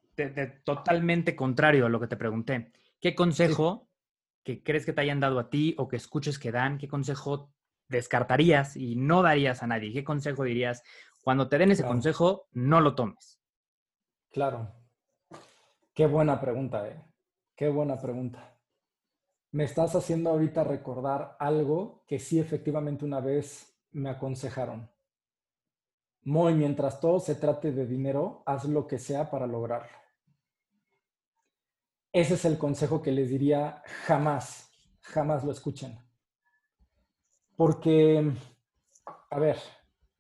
totalmente 0.64 1.36
contrario 1.36 1.86
a 1.86 1.90
lo 1.90 2.00
que 2.00 2.08
te 2.08 2.18
pregunté, 2.18 2.72
¿qué 3.02 3.14
consejo 3.16 3.90
que 4.44 4.64
crees 4.64 4.86
que 4.86 4.94
te 4.94 5.02
hayan 5.02 5.20
dado 5.20 5.40
a 5.40 5.50
ti 5.50 5.76
o 5.78 5.88
que 5.88 5.98
escuches 5.98 6.40
que 6.40 6.52
dan, 6.52 6.78
qué 6.78 6.88
consejo 6.88 7.52
descartarías 7.90 8.78
y 8.78 8.96
no 8.96 9.22
darías 9.22 9.64
a 9.64 9.68
nadie? 9.68 9.92
¿Qué 9.92 10.04
consejo 10.04 10.44
dirías, 10.44 10.84
cuando 11.24 11.48
te 11.48 11.58
den 11.58 11.72
ese 11.72 11.86
consejo, 11.86 12.50
no 12.52 12.82
lo 12.82 12.96
tomes. 12.96 13.40
Claro. 14.30 14.74
Qué 15.94 16.06
buena 16.06 16.40
pregunta, 16.42 16.86
eh. 16.88 17.02
Qué 17.56 17.70
buena 17.70 18.00
pregunta. 18.02 18.58
Me 19.52 19.64
estás 19.64 19.96
haciendo 19.96 20.32
ahorita 20.32 20.64
recordar 20.64 21.38
algo 21.40 22.04
que 22.08 22.18
sí 22.18 22.40
efectivamente 22.40 23.06
una 23.06 23.20
vez 23.20 23.80
me 23.92 24.10
aconsejaron. 24.10 24.90
Muy, 26.24 26.56
mientras 26.56 27.00
todo 27.00 27.20
se 27.20 27.36
trate 27.36 27.72
de 27.72 27.86
dinero, 27.86 28.42
haz 28.46 28.66
lo 28.66 28.88
que 28.88 28.98
sea 28.98 29.30
para 29.30 29.46
lograrlo. 29.46 29.96
Ese 32.12 32.36
es 32.36 32.46
el 32.46 32.58
consejo 32.58 33.02
que 33.02 33.12
les 33.12 33.30
diría 33.30 33.84
jamás, 34.06 34.72
jamás 35.02 35.44
lo 35.44 35.52
escuchen. 35.52 36.00
Porque, 37.56 38.32
a 39.30 39.40
ver, 39.40 39.58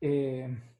eh, 0.01 0.72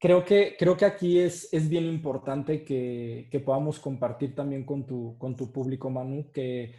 Creo 0.00 0.24
que, 0.24 0.54
creo 0.56 0.76
que 0.76 0.84
aquí 0.84 1.18
es, 1.18 1.52
es 1.52 1.68
bien 1.68 1.84
importante 1.84 2.64
que, 2.64 3.28
que, 3.32 3.40
podamos 3.40 3.80
compartir 3.80 4.32
también 4.34 4.64
con 4.64 4.86
tu, 4.86 5.18
con 5.18 5.34
tu 5.34 5.50
público, 5.50 5.90
Manu, 5.90 6.30
que, 6.30 6.72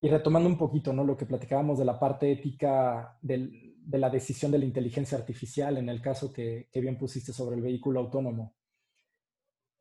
y 0.00 0.08
retomando 0.08 0.48
un 0.48 0.56
poquito 0.56 0.92
¿no? 0.92 1.02
lo 1.02 1.16
que 1.16 1.26
platicábamos 1.26 1.78
de 1.78 1.84
la 1.84 1.98
parte 1.98 2.30
ética 2.30 3.18
del, 3.20 3.74
de 3.76 3.98
la 3.98 4.08
decisión 4.08 4.52
de 4.52 4.58
la 4.58 4.66
inteligencia 4.66 5.18
artificial, 5.18 5.78
en 5.78 5.88
el 5.88 6.00
caso 6.00 6.32
que, 6.32 6.68
que 6.70 6.80
bien 6.80 6.96
pusiste 6.96 7.32
sobre 7.32 7.56
el 7.56 7.62
vehículo 7.62 7.98
autónomo. 8.00 8.54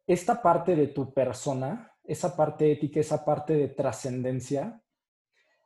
Esta 0.08 0.42
parte 0.42 0.76
de 0.76 0.88
tu 0.88 1.14
persona, 1.14 1.92
esa 2.04 2.36
parte 2.36 2.72
ética, 2.72 3.02
esa 3.02 3.24
parte 3.24 3.54
de 3.54 3.68
trascendencia, 3.68 4.82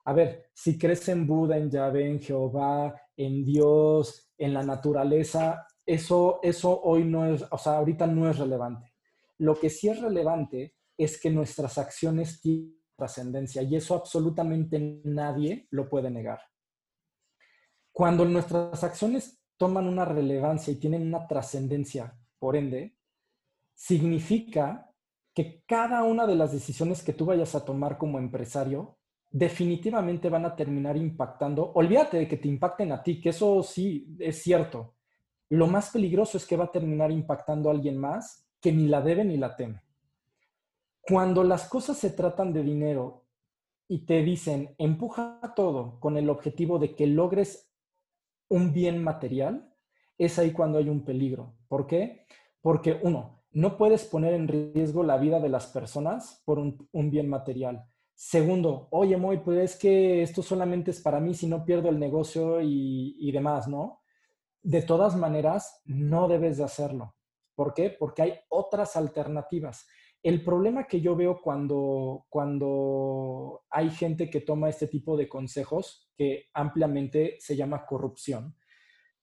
a 0.03 0.13
ver, 0.13 0.49
si 0.53 0.77
crees 0.77 1.07
en 1.07 1.25
Buda, 1.25 1.57
en 1.57 1.69
Yahvé, 1.69 2.09
en 2.09 2.19
Jehová, 2.19 2.99
en 3.15 3.45
Dios, 3.45 4.33
en 4.37 4.53
la 4.53 4.63
naturaleza, 4.63 5.67
eso, 5.85 6.39
eso 6.43 6.81
hoy 6.81 7.03
no 7.03 7.25
es, 7.33 7.45
o 7.49 7.57
sea, 7.57 7.77
ahorita 7.77 8.07
no 8.07 8.29
es 8.29 8.37
relevante. 8.37 8.93
Lo 9.37 9.59
que 9.59 9.69
sí 9.69 9.89
es 9.89 9.99
relevante 10.01 10.75
es 10.97 11.19
que 11.19 11.29
nuestras 11.29 11.77
acciones 11.77 12.41
tienen 12.41 12.79
trascendencia 12.95 13.63
y 13.63 13.75
eso 13.75 13.95
absolutamente 13.95 15.01
nadie 15.03 15.67
lo 15.71 15.89
puede 15.89 16.11
negar. 16.11 16.39
Cuando 17.91 18.25
nuestras 18.25 18.83
acciones 18.83 19.41
toman 19.57 19.87
una 19.87 20.05
relevancia 20.05 20.71
y 20.71 20.77
tienen 20.77 21.07
una 21.07 21.27
trascendencia, 21.27 22.15
por 22.37 22.55
ende, 22.55 22.95
significa 23.73 24.91
que 25.33 25.63
cada 25.65 26.03
una 26.03 26.27
de 26.27 26.35
las 26.35 26.51
decisiones 26.51 27.01
que 27.03 27.13
tú 27.13 27.25
vayas 27.25 27.55
a 27.55 27.65
tomar 27.65 27.97
como 27.97 28.19
empresario 28.19 28.97
definitivamente 29.29 30.29
van 30.29 30.45
a 30.45 30.55
terminar 30.55 30.97
impactando. 30.97 31.71
Olvídate 31.73 32.17
de 32.17 32.27
que 32.27 32.37
te 32.37 32.47
impacten 32.47 32.91
a 32.91 33.01
ti, 33.01 33.19
que 33.21 33.29
eso 33.29 33.63
sí 33.63 34.15
es 34.19 34.41
cierto. 34.43 34.95
Lo 35.51 35.67
más 35.67 35.89
peligroso 35.89 36.37
es 36.37 36.45
que 36.45 36.55
va 36.55 36.63
a 36.63 36.71
terminar 36.71 37.11
impactando 37.11 37.67
a 37.67 37.73
alguien 37.73 37.97
más 37.97 38.47
que 38.61 38.71
ni 38.71 38.87
la 38.87 39.01
debe 39.01 39.25
ni 39.25 39.35
la 39.35 39.57
teme. 39.57 39.81
Cuando 41.01 41.43
las 41.43 41.67
cosas 41.67 41.97
se 41.97 42.11
tratan 42.11 42.53
de 42.53 42.63
dinero 42.63 43.25
y 43.89 44.05
te 44.05 44.23
dicen, 44.23 44.73
empuja 44.77 45.41
todo 45.53 45.99
con 45.99 46.15
el 46.15 46.29
objetivo 46.29 46.79
de 46.79 46.95
que 46.95 47.05
logres 47.05 47.69
un 48.47 48.71
bien 48.71 49.03
material, 49.03 49.75
es 50.17 50.39
ahí 50.39 50.53
cuando 50.53 50.77
hay 50.77 50.87
un 50.87 51.03
peligro. 51.03 51.57
¿Por 51.67 51.85
qué? 51.85 52.25
Porque 52.61 53.01
uno, 53.03 53.43
no 53.51 53.77
puedes 53.77 54.05
poner 54.05 54.33
en 54.33 54.47
riesgo 54.47 55.03
la 55.03 55.17
vida 55.17 55.41
de 55.41 55.49
las 55.49 55.67
personas 55.67 56.41
por 56.45 56.59
un, 56.59 57.11
bien 57.11 57.27
material. 57.27 57.83
Segundo, 58.15 58.87
oye, 58.91 59.17
Moy, 59.17 59.39
pues 59.39 59.73
es 59.73 59.75
que 59.77 60.21
esto 60.21 60.41
solamente 60.43 60.91
es 60.91 61.01
para 61.01 61.19
mí 61.19 61.33
si 61.33 61.47
no 61.47 61.65
pierdo 61.65 61.89
el 61.89 61.99
negocio 61.99 62.61
y, 62.61 63.17
y 63.19 63.33
demás, 63.33 63.67
¿no? 63.67 64.00
De 64.63 64.81
todas 64.81 65.15
maneras, 65.15 65.81
no 65.85 66.27
debes 66.27 66.57
de 66.57 66.63
hacerlo. 66.63 67.15
¿Por 67.55 67.73
qué? 67.73 67.89
Porque 67.89 68.21
hay 68.21 68.33
otras 68.49 68.95
alternativas. 68.95 69.87
El 70.23 70.43
problema 70.43 70.85
que 70.85 71.01
yo 71.01 71.15
veo 71.15 71.41
cuando, 71.41 72.25
cuando 72.29 73.63
hay 73.69 73.89
gente 73.89 74.29
que 74.29 74.41
toma 74.41 74.69
este 74.69 74.87
tipo 74.87 75.17
de 75.17 75.27
consejos, 75.27 76.11
que 76.15 76.45
ampliamente 76.53 77.37
se 77.39 77.55
llama 77.55 77.85
corrupción, 77.85 78.55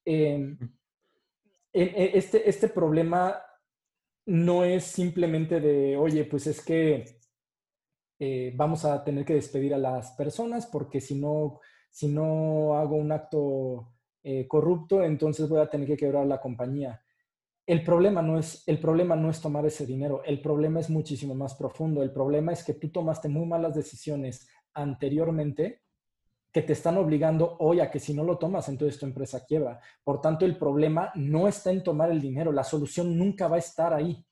em, 0.05 0.59
este, 1.73 2.49
este 2.49 2.69
problema 2.69 3.41
no 4.27 4.65
es 4.65 4.85
simplemente 4.85 5.61
de, 5.61 5.97
oye, 5.97 6.25
pues 6.25 6.47
es 6.49 6.65
que 6.65 7.05
eh, 8.19 8.53
vamos 8.57 8.85
a 8.85 9.05
tener 9.05 9.25
que 9.25 9.35
despedir 9.35 9.73
a 9.75 9.79
las 9.79 10.11
personas 10.13 10.67
porque 10.67 11.01
si 11.01 11.15
no, 11.15 11.61
si 11.91 12.09
no 12.09 12.75
hago 12.77 12.97
un 12.97 13.13
acto 13.13 13.95
eh, 14.31 14.47
corrupto, 14.47 15.03
entonces 15.03 15.49
voy 15.49 15.59
a 15.59 15.71
tener 15.71 15.87
que 15.87 15.97
quebrar 15.97 16.27
la 16.27 16.39
compañía. 16.39 17.03
El 17.67 17.83
problema, 17.83 18.21
no 18.21 18.39
es, 18.39 18.63
el 18.67 18.79
problema 18.79 19.17
no 19.17 19.31
es 19.31 19.41
tomar 19.41 19.65
ese 19.65 19.87
dinero, 19.87 20.23
el 20.23 20.43
problema 20.43 20.81
es 20.81 20.91
muchísimo 20.91 21.35
más 21.35 21.55
profundo. 21.55 22.03
El 22.03 22.13
problema 22.13 22.53
es 22.53 22.63
que 22.63 22.75
tú 22.75 22.91
tomaste 22.91 23.31
muy 23.31 23.47
malas 23.47 23.75
decisiones 23.75 24.47
anteriormente 24.75 25.81
que 26.53 26.61
te 26.61 26.75
están 26.75 26.99
obligando 26.99 27.57
hoy 27.61 27.81
a 27.81 27.91
que 27.91 28.01
si 28.01 28.13
no 28.13 28.23
lo 28.23 28.37
tomas, 28.37 28.69
entonces 28.69 29.01
tu 29.01 29.07
empresa 29.07 29.47
quiebra. 29.47 29.81
Por 30.05 30.21
tanto, 30.21 30.45
el 30.45 30.59
problema 30.59 31.11
no 31.15 31.49
está 31.49 31.71
en 31.71 31.83
tomar 31.83 32.11
el 32.11 32.21
dinero, 32.21 32.53
la 32.53 32.65
solución 32.65 33.17
nunca 33.17 33.49
va 33.49 33.57
a 33.57 33.61
estar 33.61 33.95
ahí. 33.95 34.27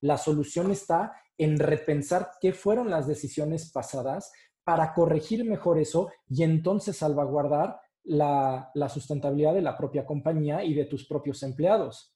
La 0.00 0.18
solución 0.18 0.72
está 0.72 1.12
en 1.38 1.56
repensar 1.56 2.32
qué 2.40 2.52
fueron 2.52 2.90
las 2.90 3.06
decisiones 3.06 3.70
pasadas 3.70 4.32
para 4.64 4.92
corregir 4.92 5.44
mejor 5.44 5.78
eso 5.78 6.10
y 6.28 6.42
entonces 6.42 6.96
salvaguardar 6.96 7.80
la, 8.04 8.70
sustentabilidad 8.88 9.54
de 9.54 9.62
la 9.62 9.76
propia 9.76 10.04
compañía 10.04 10.64
y 10.64 10.74
de 10.74 10.86
tus 10.86 11.06
propios 11.06 11.42
empleados 11.42 12.14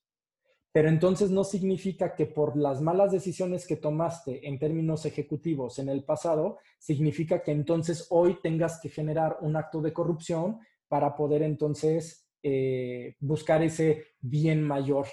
pero 0.74 0.88
entonces 0.88 1.30
no 1.30 1.44
significa 1.44 2.16
que 2.16 2.26
por 2.26 2.56
las 2.56 2.80
malas 2.80 3.12
decisiones 3.12 3.64
que 3.64 3.76
tomaste 3.76 4.48
en 4.48 4.58
términos 4.58 5.06
ejecutivos 5.06 5.78
en 5.78 5.88
el 5.88 6.02
pasado, 6.02 6.58
significa 6.80 7.44
que 7.44 7.52
entonces 7.52 8.08
hoy 8.10 8.40
tengas 8.42 8.80
que 8.80 8.88
generar 8.88 9.36
un 9.42 9.54
acto 9.54 9.80
de 9.80 9.92
corrupción 9.92 10.58
para 10.88 11.14
poder 11.14 11.44
entonces 11.44 12.28
eh, 12.42 13.14
buscar 13.20 13.62
ese 13.62 14.04
bien 14.20 14.64
mayor. 14.64 15.06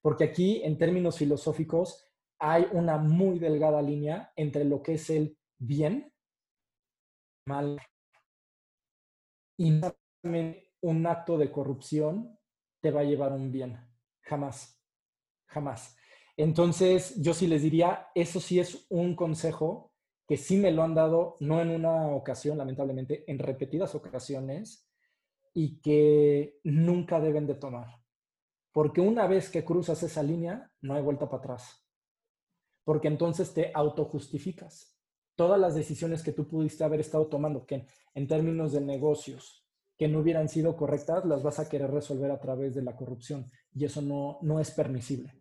Porque 0.00 0.22
aquí, 0.22 0.62
en 0.62 0.78
términos 0.78 1.18
filosóficos, 1.18 2.06
hay 2.38 2.68
una 2.70 2.96
muy 2.96 3.40
delgada 3.40 3.82
línea 3.82 4.32
entre 4.36 4.64
lo 4.64 4.80
que 4.80 4.94
es 4.94 5.10
el 5.10 5.36
bien, 5.58 6.12
mal, 7.48 7.80
y 9.56 9.80
un 10.80 11.06
acto 11.06 11.38
de 11.38 11.50
corrupción 11.50 12.38
te 12.80 12.90
va 12.90 13.00
a 13.00 13.04
llevar 13.04 13.32
un 13.32 13.50
bien. 13.50 13.78
Jamás 14.22 14.74
jamás. 15.54 15.96
Entonces, 16.36 17.14
yo 17.22 17.32
sí 17.32 17.46
les 17.46 17.62
diría, 17.62 18.08
eso 18.14 18.40
sí 18.40 18.58
es 18.58 18.86
un 18.90 19.14
consejo 19.14 19.92
que 20.26 20.36
sí 20.36 20.56
me 20.56 20.72
lo 20.72 20.82
han 20.82 20.94
dado, 20.94 21.36
no 21.40 21.60
en 21.60 21.70
una 21.70 22.08
ocasión, 22.08 22.58
lamentablemente, 22.58 23.24
en 23.30 23.38
repetidas 23.38 23.94
ocasiones, 23.94 24.88
y 25.54 25.80
que 25.80 26.58
nunca 26.64 27.20
deben 27.20 27.46
de 27.46 27.54
tomar. 27.54 27.86
Porque 28.72 29.00
una 29.00 29.28
vez 29.28 29.48
que 29.50 29.64
cruzas 29.64 30.02
esa 30.02 30.22
línea, 30.22 30.72
no 30.80 30.94
hay 30.94 31.02
vuelta 31.02 31.28
para 31.28 31.38
atrás. 31.38 31.86
Porque 32.82 33.08
entonces 33.08 33.54
te 33.54 33.70
autojustificas. 33.72 34.93
Todas 35.36 35.60
las 35.60 35.74
decisiones 35.74 36.22
que 36.22 36.32
tú 36.32 36.46
pudiste 36.46 36.84
haber 36.84 37.00
estado 37.00 37.26
tomando, 37.26 37.66
que 37.66 37.86
en 38.14 38.26
términos 38.28 38.72
de 38.72 38.80
negocios, 38.80 39.64
que 39.96 40.08
no 40.08 40.20
hubieran 40.20 40.48
sido 40.48 40.76
correctas, 40.76 41.24
las 41.24 41.42
vas 41.42 41.58
a 41.58 41.68
querer 41.68 41.90
resolver 41.90 42.30
a 42.30 42.40
través 42.40 42.74
de 42.74 42.82
la 42.82 42.96
corrupción. 42.96 43.50
Y 43.74 43.84
eso 43.84 44.02
no, 44.02 44.38
no 44.42 44.60
es 44.60 44.70
permisible. 44.70 45.34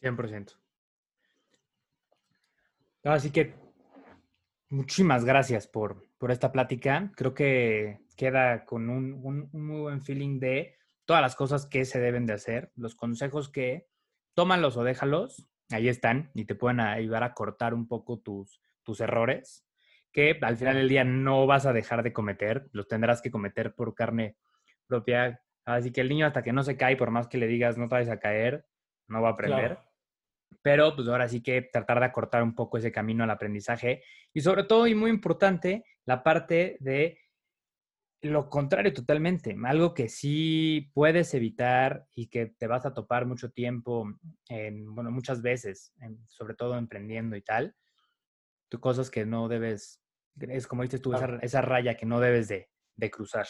100%. 0.00 0.52
Así 3.04 3.30
que 3.30 3.54
muchísimas 4.68 5.24
gracias 5.24 5.66
por, 5.66 6.04
por, 6.18 6.30
esta 6.30 6.52
plática. 6.52 7.12
Creo 7.16 7.34
que 7.34 8.00
queda 8.16 8.64
con 8.64 8.90
un, 8.90 9.20
un, 9.22 9.48
muy 9.52 9.80
buen 9.80 10.02
feeling 10.02 10.38
de 10.38 10.76
todas 11.04 11.22
las 11.22 11.36
cosas 11.36 11.66
que 11.66 11.84
se 11.84 12.00
deben 12.00 12.26
de 12.26 12.34
hacer, 12.34 12.70
los 12.76 12.94
consejos 12.94 13.48
que 13.48 13.88
tómalos 14.34 14.76
o 14.76 14.84
déjalos, 14.84 15.48
ahí 15.70 15.88
están 15.88 16.30
y 16.34 16.44
te 16.44 16.54
pueden 16.54 16.80
ayudar 16.80 17.22
a 17.22 17.34
cortar 17.34 17.74
un 17.74 17.86
poco 17.88 18.18
tus, 18.20 18.60
tus 18.82 19.00
errores, 19.00 19.66
que 20.12 20.38
al 20.40 20.56
final 20.56 20.76
del 20.76 20.88
día 20.88 21.04
no 21.04 21.46
vas 21.46 21.66
a 21.66 21.72
dejar 21.72 22.02
de 22.02 22.12
cometer, 22.12 22.68
los 22.72 22.88
tendrás 22.88 23.20
que 23.20 23.30
cometer 23.30 23.74
por 23.74 23.94
carne 23.94 24.36
propia. 24.86 25.42
Así 25.64 25.92
que 25.92 26.00
el 26.00 26.08
niño 26.08 26.26
hasta 26.26 26.42
que 26.42 26.52
no 26.52 26.62
se 26.62 26.76
cae, 26.76 26.96
por 26.96 27.10
más 27.10 27.28
que 27.28 27.38
le 27.38 27.46
digas 27.46 27.76
no 27.76 27.88
te 27.88 27.96
vayas 27.96 28.10
a 28.10 28.18
caer, 28.18 28.64
no 29.06 29.22
va 29.22 29.28
a 29.28 29.32
aprender. 29.32 29.78
Pero 30.62 30.96
pues 30.96 31.06
ahora 31.08 31.28
sí 31.28 31.42
que 31.42 31.62
tratar 31.62 32.00
de 32.00 32.06
acortar 32.06 32.42
un 32.42 32.54
poco 32.54 32.78
ese 32.78 32.90
camino 32.90 33.24
al 33.24 33.30
aprendizaje 33.30 34.02
y 34.32 34.40
sobre 34.40 34.64
todo 34.64 34.86
y 34.86 34.94
muy 34.94 35.10
importante 35.10 35.84
la 36.06 36.22
parte 36.22 36.78
de 36.80 37.20
lo 38.22 38.48
contrario 38.48 38.92
totalmente, 38.92 39.56
algo 39.64 39.94
que 39.94 40.08
sí 40.08 40.90
puedes 40.92 41.32
evitar 41.34 42.06
y 42.14 42.28
que 42.28 42.46
te 42.46 42.66
vas 42.66 42.84
a 42.84 42.92
topar 42.92 43.26
mucho 43.26 43.50
tiempo, 43.50 44.12
en, 44.48 44.94
bueno, 44.94 45.10
muchas 45.10 45.40
veces, 45.40 45.94
sobre 46.26 46.54
todo 46.54 46.76
emprendiendo 46.76 47.36
y 47.36 47.42
tal, 47.42 47.76
tú 48.68 48.80
cosas 48.80 49.10
que 49.10 49.24
no 49.24 49.48
debes, 49.48 50.02
es 50.40 50.66
como 50.66 50.82
dices 50.82 51.00
tú, 51.00 51.14
esa, 51.14 51.62
raya 51.62 51.96
que 51.96 52.06
no 52.06 52.18
debes 52.18 52.48
de, 52.48 52.68
cruzar. 53.10 53.46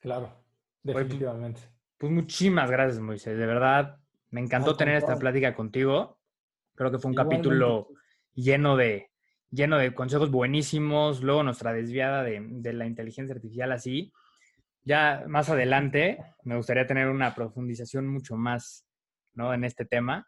Claro, 0.00 0.44
pues, 0.82 0.96
definitivamente. 0.96 1.60
pues 1.96 2.12
muchísimas 2.12 2.70
gracias, 2.70 3.00
Moisés, 3.00 3.38
de 3.38 3.46
verdad, 3.46 3.98
me 4.30 4.40
encantó 4.40 4.76
tener 4.76 4.96
esta 4.96 5.16
plática 5.16 5.54
contigo. 5.54 6.18
Creo 6.74 6.90
que 6.90 6.98
fue 6.98 7.10
un 7.10 7.16
capítulo 7.16 7.88
lleno 8.32 8.76
de, 8.76 9.09
lleno 9.50 9.78
de 9.78 9.94
consejos 9.94 10.30
buenísimos. 10.30 11.22
Luego 11.22 11.42
nuestra 11.42 11.72
desviada 11.72 12.22
de, 12.22 12.40
de, 12.40 12.72
la 12.72 12.86
inteligencia 12.86 13.34
artificial 13.34 13.72
así. 13.72 14.12
Ya 14.82 15.24
más 15.28 15.50
adelante 15.50 16.18
me 16.44 16.56
gustaría 16.56 16.86
tener 16.86 17.08
una 17.08 17.34
profundización 17.34 18.06
mucho 18.06 18.36
más 18.36 18.86
¿no? 19.34 19.52
en 19.52 19.64
este 19.64 19.84
tema. 19.84 20.26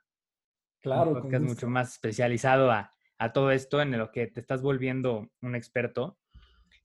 Claro. 0.81 1.13
Un 1.13 1.23
podcast 1.23 1.45
mucho 1.45 1.69
más 1.69 1.93
especializado 1.93 2.71
a, 2.71 2.93
a 3.19 3.33
todo 3.33 3.51
esto 3.51 3.81
en 3.81 3.97
lo 3.97 4.11
que 4.11 4.27
te 4.27 4.41
estás 4.41 4.63
volviendo 4.63 5.29
un 5.41 5.55
experto. 5.55 6.19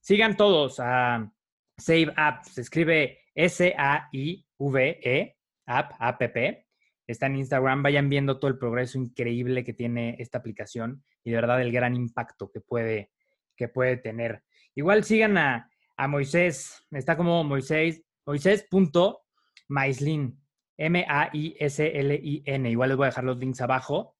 Sigan 0.00 0.36
todos 0.36 0.80
a 0.80 1.30
Save 1.76 2.12
App. 2.16 2.44
Se 2.44 2.60
escribe 2.60 3.18
S-A-I-V-E, 3.34 5.36
App, 5.66 5.92
A-P-P 5.98 6.67
está 7.12 7.26
en 7.26 7.36
Instagram, 7.36 7.82
vayan 7.82 8.08
viendo 8.08 8.38
todo 8.38 8.50
el 8.50 8.58
progreso 8.58 8.98
increíble 8.98 9.64
que 9.64 9.72
tiene 9.72 10.16
esta 10.18 10.38
aplicación 10.38 11.02
y 11.24 11.30
de 11.30 11.36
verdad 11.36 11.62
el 11.62 11.72
gran 11.72 11.96
impacto 11.96 12.50
que 12.50 12.60
puede, 12.60 13.10
que 13.56 13.68
puede 13.68 13.96
tener. 13.96 14.44
Igual 14.74 15.04
sigan 15.04 15.38
a, 15.38 15.70
Moisés, 16.08 16.86
está 16.92 17.16
como 17.16 17.42
Moisés, 17.42 18.04
Moisés.maislin, 18.24 20.40
M-A-I-S-L-I-N. 20.76 22.70
Igual 22.70 22.90
les 22.90 22.96
voy 22.96 23.06
a 23.06 23.08
dejar 23.08 23.24
los 23.24 23.38
links 23.38 23.60
abajo. 23.60 24.16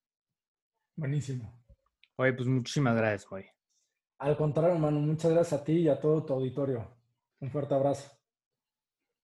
Buenísimo. 0.96 1.62
Oye, 2.16 2.32
pues 2.32 2.48
muchísimas 2.48 2.96
gracias, 2.96 3.30
hoy. 3.30 3.46
Al 4.18 4.36
contrario, 4.36 4.74
hermano, 4.74 4.98
muchas 4.98 5.30
gracias 5.30 5.60
a 5.60 5.64
ti 5.64 5.74
y 5.74 5.88
a 5.88 6.00
todo 6.00 6.24
tu 6.24 6.32
auditorio. 6.32 6.98
Un 7.38 7.50
fuerte 7.50 7.74
abrazo. 7.74 8.10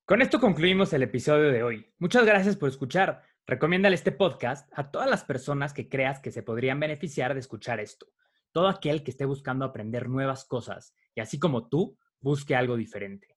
Con 0.04 0.22
esto 0.22 0.38
concluimos 0.38 0.92
el 0.92 1.02
episodio 1.02 1.50
de 1.50 1.64
hoy. 1.64 1.92
Muchas 1.98 2.24
gracias 2.24 2.56
por 2.56 2.68
escuchar. 2.68 3.20
Recomiéndale 3.46 3.94
este 3.94 4.10
podcast 4.10 4.66
a 4.74 4.90
todas 4.90 5.10
las 5.10 5.22
personas 5.22 5.74
que 5.74 5.90
creas 5.90 6.18
que 6.18 6.30
se 6.30 6.42
podrían 6.42 6.80
beneficiar 6.80 7.34
de 7.34 7.40
escuchar 7.40 7.78
esto. 7.78 8.06
Todo 8.52 8.68
aquel 8.68 9.04
que 9.04 9.10
esté 9.10 9.26
buscando 9.26 9.66
aprender 9.66 10.08
nuevas 10.08 10.46
cosas 10.46 10.94
y 11.14 11.20
así 11.20 11.38
como 11.38 11.68
tú, 11.68 11.98
busque 12.20 12.56
algo 12.56 12.78
diferente. 12.78 13.36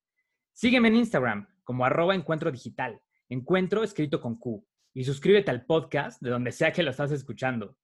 Sígueme 0.54 0.88
en 0.88 0.96
Instagram 0.96 1.50
como 1.66 1.84
arroba 1.84 2.16
encuentro 2.16 2.52
digital, 2.52 3.02
encuentro 3.28 3.84
escrito 3.84 4.22
con 4.22 4.38
Q, 4.38 4.66
y 4.94 5.04
suscríbete 5.04 5.52
al 5.52 5.66
podcast 5.66 6.22
de 6.22 6.30
donde 6.30 6.54
sea 6.54 6.72
que 6.72 6.84
lo 6.84 6.92
estás 6.92 7.12
escuchando. 7.12 7.76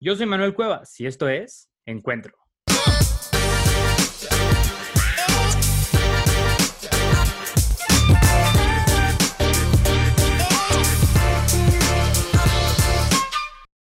Yo 0.00 0.16
soy 0.16 0.24
Manuel 0.24 0.54
Cuevas 0.54 0.98
y 0.98 1.06
esto 1.06 1.28
es 1.28 1.70
Encuentro. 1.84 2.47